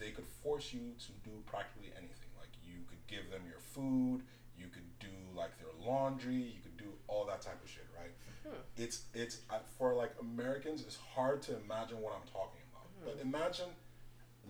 [0.00, 4.22] they could force you to do practically anything like you could give them your food
[4.58, 5.06] you could do
[5.36, 8.10] like their laundry, you could do all that type of shit, right?
[8.44, 8.60] Hmm.
[8.76, 12.86] It's it's uh, for like Americans, it's hard to imagine what I'm talking about.
[13.04, 13.70] But imagine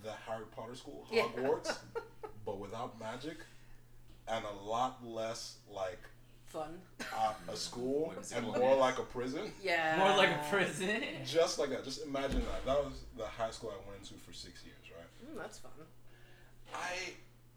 [0.02, 1.24] the Harry Potter school, Yeah.
[1.36, 1.78] Hogwarts,
[2.44, 3.36] but without magic,
[4.28, 6.00] and a lot less like
[6.46, 6.80] Fun.
[7.16, 9.52] uh, a school and more like a prison.
[9.62, 9.96] Yeah.
[9.98, 11.02] More like a prison.
[11.26, 11.84] Just like that.
[11.84, 12.64] Just imagine that.
[12.66, 15.34] That was the high school I went to for six years, right?
[15.36, 15.70] Mm, that's fun.
[16.74, 17.12] I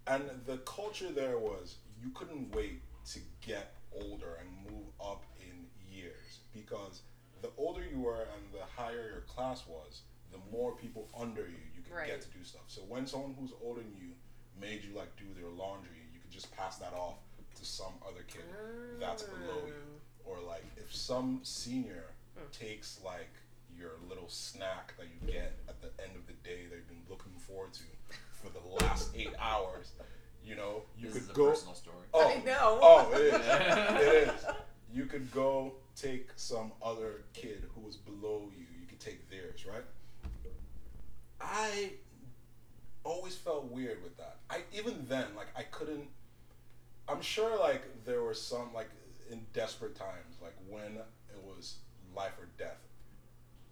[0.07, 2.81] and the culture there was you couldn't wait
[3.14, 7.02] to get older and move up in years because
[7.41, 11.57] the older you were and the higher your class was, the more people under you
[11.76, 12.07] you could Right.
[12.07, 12.64] get to do stuff.
[12.68, 14.10] So when someone who's older than you
[14.60, 16.03] made you like do their laundry, you could
[16.34, 17.15] just pass that off
[17.60, 18.43] to some other kid
[18.99, 19.73] that's below you.
[19.73, 20.26] Mm.
[20.26, 22.05] Or like if some senior
[22.35, 22.45] Hmm.
[22.51, 23.30] takes like
[23.77, 27.05] your little snack that you get at the end of the day that you've been
[27.07, 27.84] looking forward to
[28.41, 29.91] for the last eight hours,
[30.43, 31.49] you know, you this could is a go.
[31.51, 32.07] personal story.
[32.11, 32.80] Oh, I know.
[32.81, 33.34] Oh, it is.
[33.45, 34.45] it is.
[34.91, 38.65] You could go take some other kid who was below you.
[38.81, 39.84] You could take theirs, right?
[41.39, 41.91] I
[43.03, 44.38] always felt weird with that.
[44.49, 46.07] I even then, like, I couldn't.
[47.08, 48.90] I'm sure, like, there were some, like,
[49.30, 51.78] in desperate times, like when it was
[52.16, 52.78] life or death,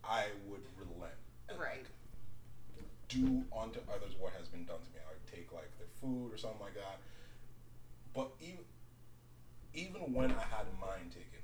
[0.04, 1.14] I would relent
[1.50, 1.84] and Right.
[1.84, 1.90] like,
[3.08, 5.00] do unto others what has been done to me.
[5.08, 7.00] I would take like their food or something like that.
[8.14, 8.66] But even
[9.74, 11.44] even when I had mine taken,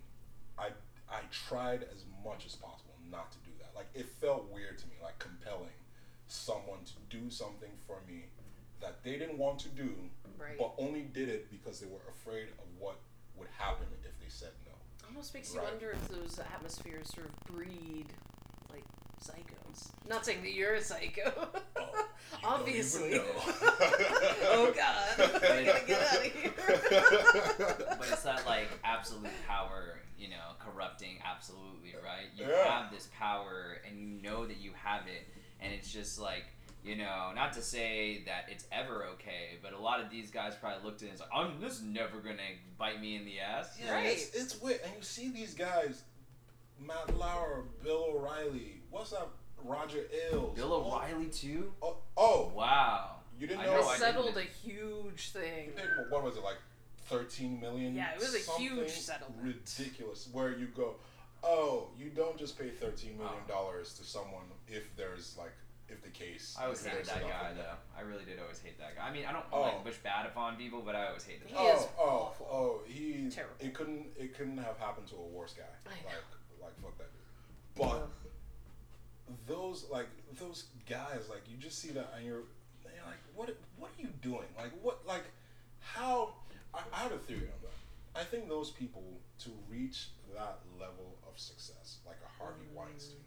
[0.57, 0.69] I
[1.09, 3.71] I tried as much as possible not to do that.
[3.75, 5.75] Like it felt weird to me, like compelling
[6.27, 8.25] someone to do something for me
[8.81, 9.95] that they didn't want to do,
[10.37, 10.57] Right.
[10.57, 12.97] but only did it because they were afraid of what
[13.35, 14.71] would happen if they said no.
[15.07, 18.05] Almost makes you wonder if those atmospheres sort of breed
[18.71, 18.83] like
[19.23, 19.89] psychos.
[20.07, 21.49] Not saying that you're a psycho.
[21.75, 23.07] Oh, you Obviously.
[23.15, 23.23] even know.
[24.45, 25.19] oh god.
[25.43, 26.53] I gotta get out of here.
[27.97, 32.27] but it's that like absolute power, you know, corrupting absolutely, right?
[32.35, 32.81] You Yeah.
[32.81, 35.27] have this power and you know that you have it
[35.59, 36.45] and it's just like,
[36.87, 40.53] you know, not to say that it's ever okay, but a lot of these guys
[40.55, 42.37] probably looked at it and was like, I'm this is never gonna
[42.77, 43.77] bite me in the ass.
[43.83, 44.05] Yeah, Right.
[44.07, 44.79] it's, it's weird.
[44.85, 46.03] And you see these guys,
[46.79, 50.55] Matt Lauer, Bill O'Reilly, what's up, Roger Ailes.
[50.55, 51.73] Bill all- O'Reilly too?
[51.81, 53.17] Oh, oh, Wow.
[53.39, 53.81] you didn't I know?
[53.81, 54.49] know, I settled a didn't.
[54.63, 55.71] huge thing.
[56.09, 56.57] What was it like
[57.09, 59.43] 13 million Yeah, it was a huge Something settlement.
[59.43, 60.95] ridiculous where you go
[61.43, 63.51] oh you don't just pay 13 million oh.
[63.51, 65.53] dollars to someone if there's like
[65.89, 67.75] if the case I always hated that guy though.
[67.97, 69.07] I really did always hate that guy.
[69.07, 69.61] I mean, I don't Oh.
[69.61, 71.59] like wish bad upon people, but I always hated He that.
[71.61, 72.47] oh, is oh, oh awful.
[72.51, 73.55] oh, he Terrible.
[73.59, 75.63] it couldn't it couldn't have happened to a worse guy.
[75.85, 76.09] I know.
[76.61, 77.21] Like like fuck that dude.
[77.75, 78.09] But
[79.47, 80.07] those like
[80.39, 82.37] those guys like you just see that and you're,
[82.85, 85.23] and you're like what what are you doing like what like
[85.79, 86.33] how
[86.73, 89.03] I, I have a theory on that I think those people
[89.39, 92.65] to reach that level of success like a Harvey.
[92.73, 93.17] Weinstein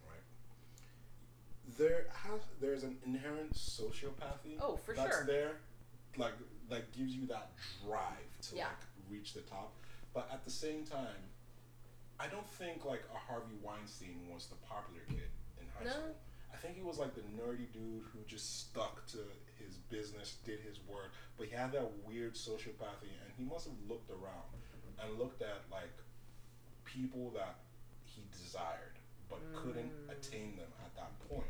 [1.77, 5.25] there has there's an inherent sociopathy Oh, for that's sure.
[5.25, 5.51] there
[6.17, 6.33] like
[6.69, 7.51] that gives you that
[7.85, 8.65] drive to Yeah.
[8.67, 8.77] like
[9.09, 9.73] reach the top
[10.13, 11.15] but at the same time
[12.19, 15.29] I don't think like a Harvey Weinstein was the popular kid
[15.59, 15.91] in high No.
[15.91, 16.15] school.
[16.53, 19.17] I think he was like the nerdy dude who just stuck to
[19.57, 23.73] his business, did his work, but he had that weird sociopathy, and he must have
[23.87, 24.53] looked around
[25.01, 25.89] and looked at like
[26.85, 27.55] people that
[28.03, 28.99] he desired
[29.29, 30.11] but couldn't Mm.
[30.11, 31.47] attain them at that point,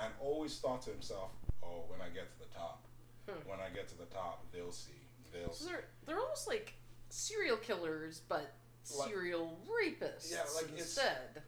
[0.00, 1.30] and always thought to himself,
[1.62, 2.84] "Oh, when I get to the top,
[3.28, 3.48] Hmm.
[3.48, 4.92] when I get to the top, they'll see,
[5.32, 6.74] they'll So see." they're they're almost like
[7.08, 8.52] serial killers, but
[8.96, 11.42] Like- serial rapists Yeah, like, it's- instead.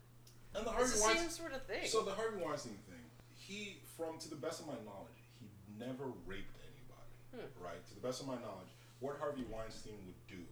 [0.54, 1.16] And the It's Harvey the Weinstein.
[1.16, 1.88] same sort of thing.
[1.88, 6.06] So the Harvey Weinstein thing, he, from to the best of my knowledge, he never
[6.26, 7.62] raped anybody, Hmm.
[7.62, 7.84] right?
[7.88, 8.68] To the best of my knowledge,
[9.00, 10.46] what Harvey Weinstein would do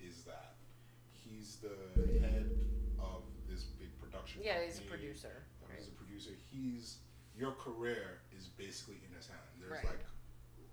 [0.00, 0.56] is that
[1.12, 1.74] he's the
[2.20, 2.50] head
[2.98, 4.42] of this big production.
[4.42, 5.44] yeah, he's a producer.
[5.74, 6.34] He's a producer.
[6.50, 6.98] He's
[7.38, 9.40] your career is basically in his hand.
[9.58, 9.84] There's Right.
[9.84, 10.04] like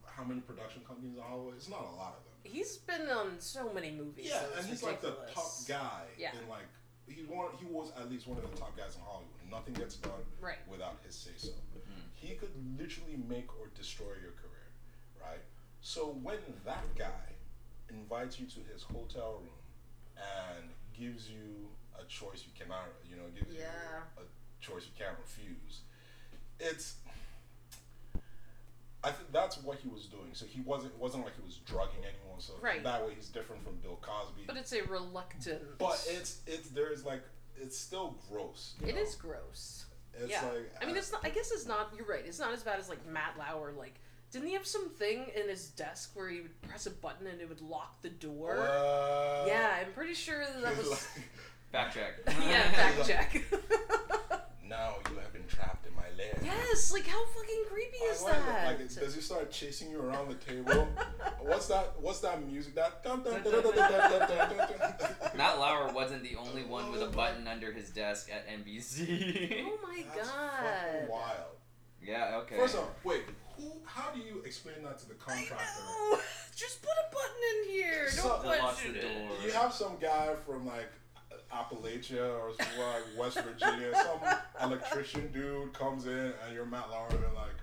[0.08, 1.56] how many production companies in Hollywood?
[1.56, 2.34] It's not a lot of them.
[2.44, 4.28] He's been on so many movies.
[4.30, 6.36] Yeah, so and he's like the top guy Yeah.
[6.38, 6.66] in like
[7.08, 7.56] he's one.
[7.58, 9.32] He was at least one of the top guys in Hollywood.
[9.50, 10.66] Nothing gets done Right.
[10.68, 11.50] without his say so.
[11.50, 12.10] Mm.
[12.16, 14.72] He could literally make or destroy your career,
[15.22, 15.42] right?
[15.82, 17.36] So when that guy
[17.90, 19.60] invites you to his hotel room
[20.18, 21.70] and gives you
[22.00, 24.04] a choice you cannot, you know, gives Yeah.
[24.18, 25.82] you a choice you can't refuse,
[26.60, 26.95] it's.
[29.03, 30.30] I think that's what he was doing.
[30.34, 32.40] So he wasn't it wasn't like he was drugging anyone.
[32.40, 32.84] So Right.
[32.84, 34.44] that way he's different from Bill Cosby.
[34.48, 35.77] But it's a reluctant.
[35.77, 37.22] But it's it's there's like
[37.56, 38.73] it's still gross.
[38.82, 39.02] you It know?
[39.02, 39.86] is gross.
[40.18, 40.41] It's yeah.
[40.45, 41.23] like I mean, uh, it's not.
[41.23, 41.94] I guess it's not.
[41.95, 42.23] You're right.
[42.26, 43.73] It's not as bad as like Matt Lauer.
[43.77, 43.94] Like,
[44.32, 47.48] didn't he have something in his desk where he would press a button and it
[47.49, 48.56] would lock the door?
[48.56, 49.44] what?
[49.48, 50.90] Yeah, I'm pretty sure that, that was.
[50.90, 50.99] Like,
[51.72, 52.14] Fact check.
[52.49, 53.44] yeah, fact check.
[54.68, 56.38] now you have been trapped in my lair.
[56.44, 58.66] Yes, like how fucking creepy I is that?
[58.66, 60.88] Like, does he start chasing you around the table?
[61.42, 61.94] what's that?
[62.00, 62.76] What's that music?
[62.76, 63.04] That
[65.36, 69.66] Matt Lauer wasn't the only one with a button under his desk at NBC.
[69.66, 71.10] oh my That's god!
[71.10, 71.56] Wild.
[72.02, 72.40] Yeah.
[72.44, 72.58] Okay.
[72.58, 73.24] First off, wait.
[73.58, 75.64] Who, how do you explain that to the contractor?
[76.56, 78.04] Just put a button in here.
[78.16, 79.06] Don't so, punch it.
[79.44, 80.92] You have some guy from like
[81.56, 87.19] Appalachia or like West Virginia, some electrician dude comes in, and you're Matt Lauer, and
[87.19, 87.56] they're like,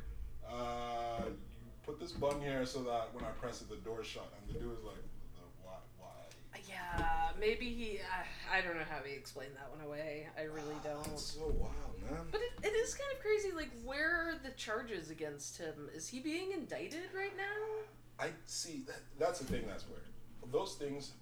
[0.51, 4.33] uh, you put this button here so that when I press it, the door's shut.
[4.41, 4.97] And the dude is like,
[5.37, 5.75] "Uh, why?
[5.99, 6.61] Why?
[6.69, 7.99] Yeah, maybe he.
[7.99, 10.29] I, I don't know how he explained that one away.
[10.39, 11.05] I really don't.
[11.05, 12.21] That's so wild, man.
[12.31, 13.51] But it, it is kind of crazy.
[13.55, 15.91] Like, where are the charges against him?
[15.95, 18.25] Is he being indicted right now?
[18.25, 18.85] I see.
[18.87, 20.03] That, that's the thing that's weird.
[20.51, 21.13] Those things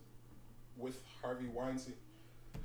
[0.76, 1.94] with Harvey Weinstein,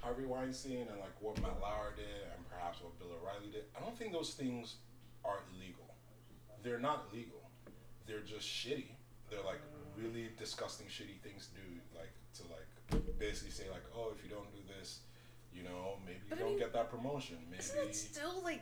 [0.01, 3.63] Harvey Weinstein, and like what Matt Lauer did, and perhaps what Bill O'Reilly did.
[3.75, 4.75] I don't think those things
[5.23, 5.95] are illegal.
[6.63, 7.49] They're not illegal.
[8.07, 8.91] They're just shitty.
[9.29, 9.61] They're like
[9.97, 11.67] really disgusting, shitty things to do.
[11.95, 14.99] Like to like basically say like, oh, if you don't do this,
[15.53, 17.37] you know, maybe you But I don't mean, get that promotion.
[17.49, 17.63] Maybe.
[17.63, 18.61] Isn't it still like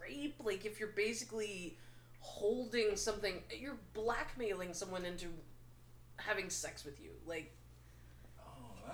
[0.00, 0.36] rape?
[0.42, 1.78] Like, if you're basically
[2.20, 5.26] holding something, you're blackmailing someone into
[6.16, 7.10] having sex with you.
[7.26, 7.52] Like,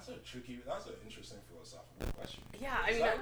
[0.07, 0.59] that's a tricky.
[0.67, 2.43] That's an interesting philosophical question.
[2.61, 3.19] yeah, I Is mean, I, that?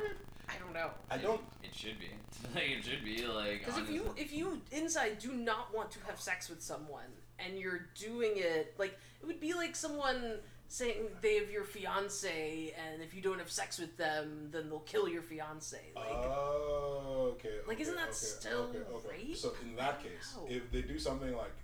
[0.49, 0.91] I don't know.
[1.11, 1.41] I don't.
[1.63, 2.09] It should be.
[2.55, 3.65] like it should be like.
[3.65, 7.59] Because if you if you inside do not want to have sex with someone and
[7.59, 10.39] you're doing it like it would be like someone
[10.69, 14.81] saying they have your fiance and if you don't have sex with them then they'll
[14.81, 17.49] kill your fiance like Oh, okay.
[17.67, 19.09] Like, okay, isn't that okay, still okay, okay.
[19.29, 19.37] rape?
[19.37, 20.47] So in that case, know.
[20.49, 21.55] if they do something like,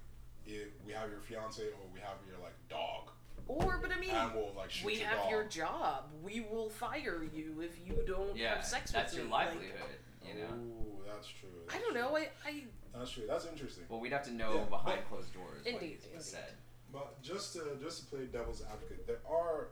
[0.46, 3.10] if we have your fiance or we have your like dog,
[3.48, 5.30] or but I mean and we'll like we your have dog.
[5.30, 9.26] your job we will fire you if you don't yeah, have sex that's with your
[9.26, 9.98] me Like, livelihood.
[10.26, 10.48] You know.
[10.56, 11.48] Ooh, that's true.
[11.68, 12.00] I that's don't true.
[12.02, 12.64] know I, I
[12.98, 13.24] That's true.
[13.28, 13.84] That's interesting.
[13.88, 15.64] Well, we'd have to know Yeah, behind but- closed doors.
[15.64, 16.22] Indeed, you indeed.
[16.22, 16.52] said.
[16.92, 19.68] But just to just to play devil's advocate, there are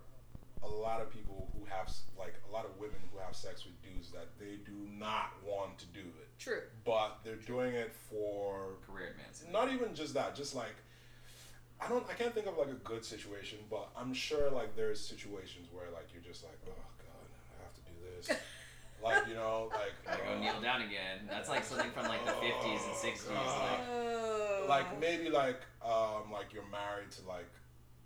[0.62, 3.74] a lot of people who have like a lot of women who have sex with
[3.82, 8.76] dudes that they do not want to do it, true but they're doing it for
[8.86, 9.52] Career advancement.
[9.52, 10.74] not even just that, just like
[11.80, 15.00] I don't I can't think of like a good situation, but I'm sure like there's
[15.00, 18.38] situations where like you're just like, oh god, I have to do this.
[19.02, 21.28] like, you know, like I go uh, kneel down again.
[21.28, 24.68] That's like something from like the 50s and 60s.
[24.68, 27.50] Like, like maybe like um like you're married to like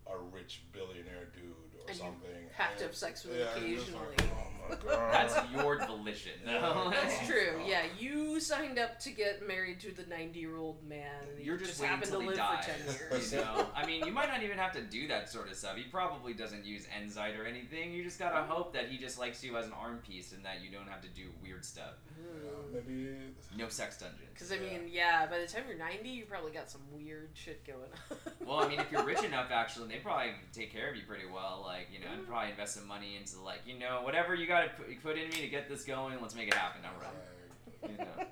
[0.06, 1.54] a rich billionaire dude
[1.88, 2.30] or And you something.
[2.54, 4.06] have to have sex with him yeah, and occasionally.
[4.18, 5.12] Like, oh my god.
[5.14, 6.32] that's your volition.
[6.44, 6.90] No?
[6.92, 7.52] That's true.
[7.56, 7.66] God.
[7.66, 11.06] Yeah, you signed up to get married to the ninety-year-old man.
[11.34, 12.64] and You're you just, just waiting happened to he live dies.
[12.66, 12.70] for
[13.10, 13.32] ten years.
[13.32, 15.76] You know, I mean, you might not even have to do that sort of stuff.
[15.76, 17.92] He probably doesn't use Enzyte or anything.
[17.94, 18.46] You just gotta mm.
[18.48, 21.00] hope that he just likes you as an arm piece and that you don't have
[21.00, 21.94] to do weird stuff.
[22.20, 23.14] Yeah, maybe
[23.56, 24.20] No sex dungeons.
[24.34, 24.60] Because I Yeah.
[24.78, 27.78] mean, yeah, by the time you're ninety, you probably got some weird shit going
[28.10, 28.18] on.
[28.46, 31.24] Well, I mean, if you're rich enough, actually, they probably take care of you pretty
[31.32, 31.62] well.
[31.64, 34.70] Like, you know, and probably invest some money into like, you know, whatever you gotta
[34.76, 36.20] put, put in me to get this going.
[36.20, 36.82] Let's make it happen.
[36.84, 37.90] All right.
[37.90, 38.26] You know.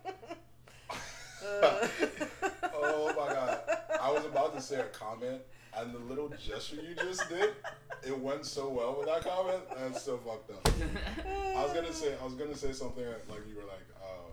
[1.63, 1.89] Uh.
[2.75, 3.61] oh my god.
[4.01, 5.43] I was about to say a comment
[5.77, 7.51] and the little gesture you just did,
[8.03, 10.67] it went so well with that comment, that's so fucked up.
[11.55, 14.33] I was gonna say I was gonna say something like you were like, um,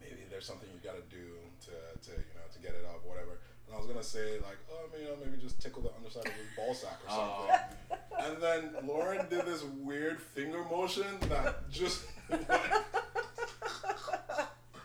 [0.00, 3.33] maybe there's something you gotta do to, to you know to get it up, whatever.
[3.74, 6.32] And I was gonna say like, oh, you know, maybe just tickle the underside of
[6.32, 7.46] his ball sack or Oh.
[7.48, 8.34] something.
[8.34, 12.46] And then Lauren did this weird finger motion that just went.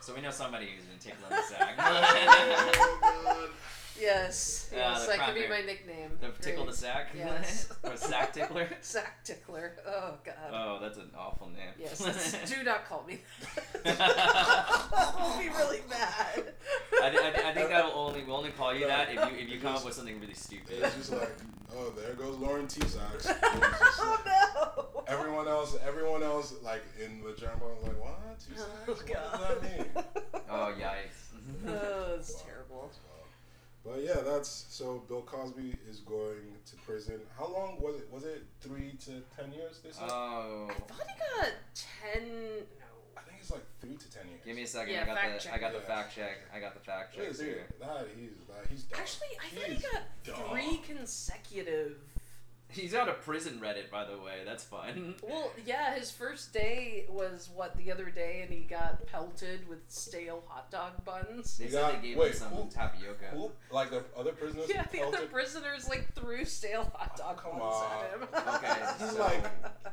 [0.01, 1.75] So we know somebody who's been tickling the sack.
[1.77, 3.49] oh god.
[3.99, 6.17] yes, Uh, yes, the that could be my nickname.
[6.19, 7.09] the tickle the sack.
[7.15, 7.71] Yes.
[7.83, 8.67] or sack tickler.
[8.81, 9.73] Sack tickler.
[9.87, 10.33] Oh god.
[10.51, 11.73] Oh, that's an awful name.
[11.77, 11.99] Yes,
[12.49, 13.19] do not call me.
[13.83, 13.99] That.
[14.01, 16.53] I'll be really mad.
[17.01, 19.37] I, th- I, th- I think that'll only we'll only call you that if you
[19.37, 20.79] if you come up with something really stupid.
[20.83, 21.31] It's just like,
[21.75, 22.81] oh, there goes Lauren T.
[22.87, 23.31] Sacks.
[23.43, 25.03] oh no.
[25.07, 28.39] Everyone else, everyone else, like in the general was like, what?
[28.39, 28.53] T.
[28.57, 28.69] Oh, Sacks?
[28.87, 29.39] Oh What god.
[29.39, 29.85] does that mean?
[30.51, 31.25] Oh yikes.
[31.67, 32.39] Oh, it's Wow.
[32.45, 32.91] terrible.
[33.85, 35.01] But yeah, that's so.
[35.07, 37.19] Bill Cosby is going to prison.
[37.37, 38.07] How long was it?
[38.11, 39.79] Was it three to ten years?
[39.83, 40.09] They said.
[40.11, 40.67] oh.
[40.69, 42.27] I thought he got ten.
[42.27, 42.88] No.
[43.19, 44.41] I think it's like three to ten years.
[44.45, 44.93] Give me a second.
[44.93, 45.53] Yeah, I got fact the check.
[45.53, 46.35] I got the fact check.
[46.55, 47.67] I got the fact check Yeah, dude, here.
[47.79, 48.99] that he's that he's done.
[48.99, 50.49] Actually, I thought he He's got done.
[50.55, 51.97] three consecutive
[52.71, 54.41] He's got a prison Reddit, by the way.
[54.45, 54.89] That's fun.
[55.21, 55.27] Mm-hmm.
[55.27, 59.79] Well, yeah, his first day was what the other day, and he got pelted with
[59.87, 61.57] stale hot dog buns.
[61.57, 63.25] They said got- they gave wait, him some who- tapioca.
[63.33, 63.51] Who?
[63.71, 64.69] Like the other prisoners?
[64.69, 68.03] Yeah, who the other pelted- prisoners like threw stale hot dog Come buns on.
[68.03, 68.55] at him.
[68.55, 69.43] Okay, He's so- like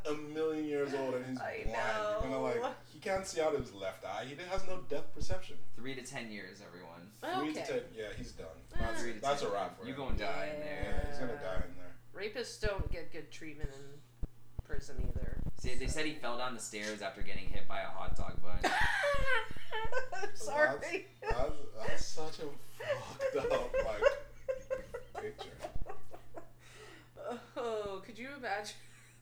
[0.06, 1.76] a million years old and he's I blind.
[1.76, 2.42] You're gonna know.
[2.42, 4.26] like he can't see out of his left eye.
[4.28, 5.56] He has no depth perception.
[5.76, 7.08] Three to ten years, everyone.
[7.22, 7.72] Oh, Three to Okay.
[7.72, 7.80] ten.
[7.96, 8.46] Yeah, he's done.
[8.78, 9.54] That's, Three to that's a ten.
[9.54, 9.98] wrap for You him.
[10.00, 11.06] gonna die in Yeah, there.
[11.08, 11.85] he's gonna die in there.
[12.16, 15.38] Rapists don't get good treatment in prison either.
[15.58, 18.42] See, they said he fell down the stairs after getting hit by a hot dog
[18.42, 18.58] bun.
[20.14, 21.06] I'm sorry.
[21.20, 21.52] That's,
[21.86, 25.50] that's such a fucked up like picture.
[27.56, 28.76] Oh, could you imagine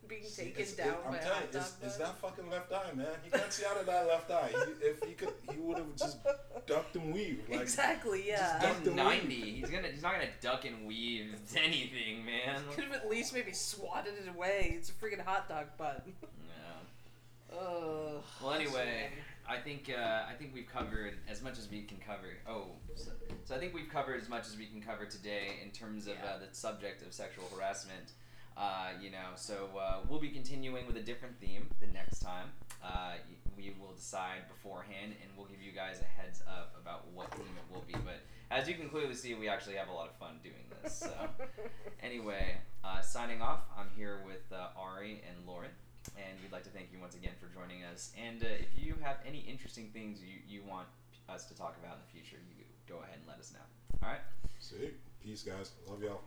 [0.09, 2.73] being taken It's- it- down I'm by telling you, dog it's, it's that fucking left
[2.73, 3.07] eye, man.
[3.23, 4.49] He can't see out of that left eye.
[4.81, 6.19] He, if he could, he would have just
[6.67, 7.49] ducked and weaved.
[7.51, 8.59] Like, exactly, yeah.
[8.61, 8.97] duck He's the weave.
[8.97, 9.41] ninety.
[9.61, 9.89] He's gonna.
[9.89, 12.63] He's not gonna duck and weave anything, man.
[12.75, 14.75] Could have at least maybe swatted it away.
[14.79, 16.03] It's a freaking hot dog bun.
[16.23, 17.59] Yeah.
[17.59, 18.23] Ugh.
[18.43, 19.11] Well, anyway,
[19.49, 22.29] I think uh, I think we've covered as much as we can cover.
[22.49, 22.67] Oh,
[22.97, 23.11] so,
[23.45, 26.15] so I think we've covered as much as we can cover today in terms of
[26.23, 26.31] Yeah.
[26.31, 28.13] uh, the subject of sexual harassment.
[28.57, 32.49] Uh, you know, so uh, we'll be continuing with a different theme the next time.
[32.83, 33.15] Uh,
[33.57, 37.47] we will decide beforehand, and we'll give you guys a heads up about what theme
[37.57, 37.95] it will be.
[38.05, 38.21] But
[38.51, 40.95] as you can clearly see, we actually have a lot of fun doing this.
[40.95, 41.13] So
[42.03, 43.61] anyway, uh, signing off.
[43.79, 45.71] I'm here with uh, Ari and Lauren
[46.17, 48.13] and we'd like to thank you once again for joining us.
[48.21, 50.87] And uh, if you have any interesting things you, you want
[51.29, 53.65] us to talk about in the future, you go ahead and let us know.
[54.03, 54.21] All right.
[54.59, 54.91] see,
[55.23, 55.73] peace, guys.
[55.89, 56.21] Love y'all.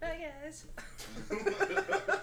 [0.00, 0.64] Bye, guys.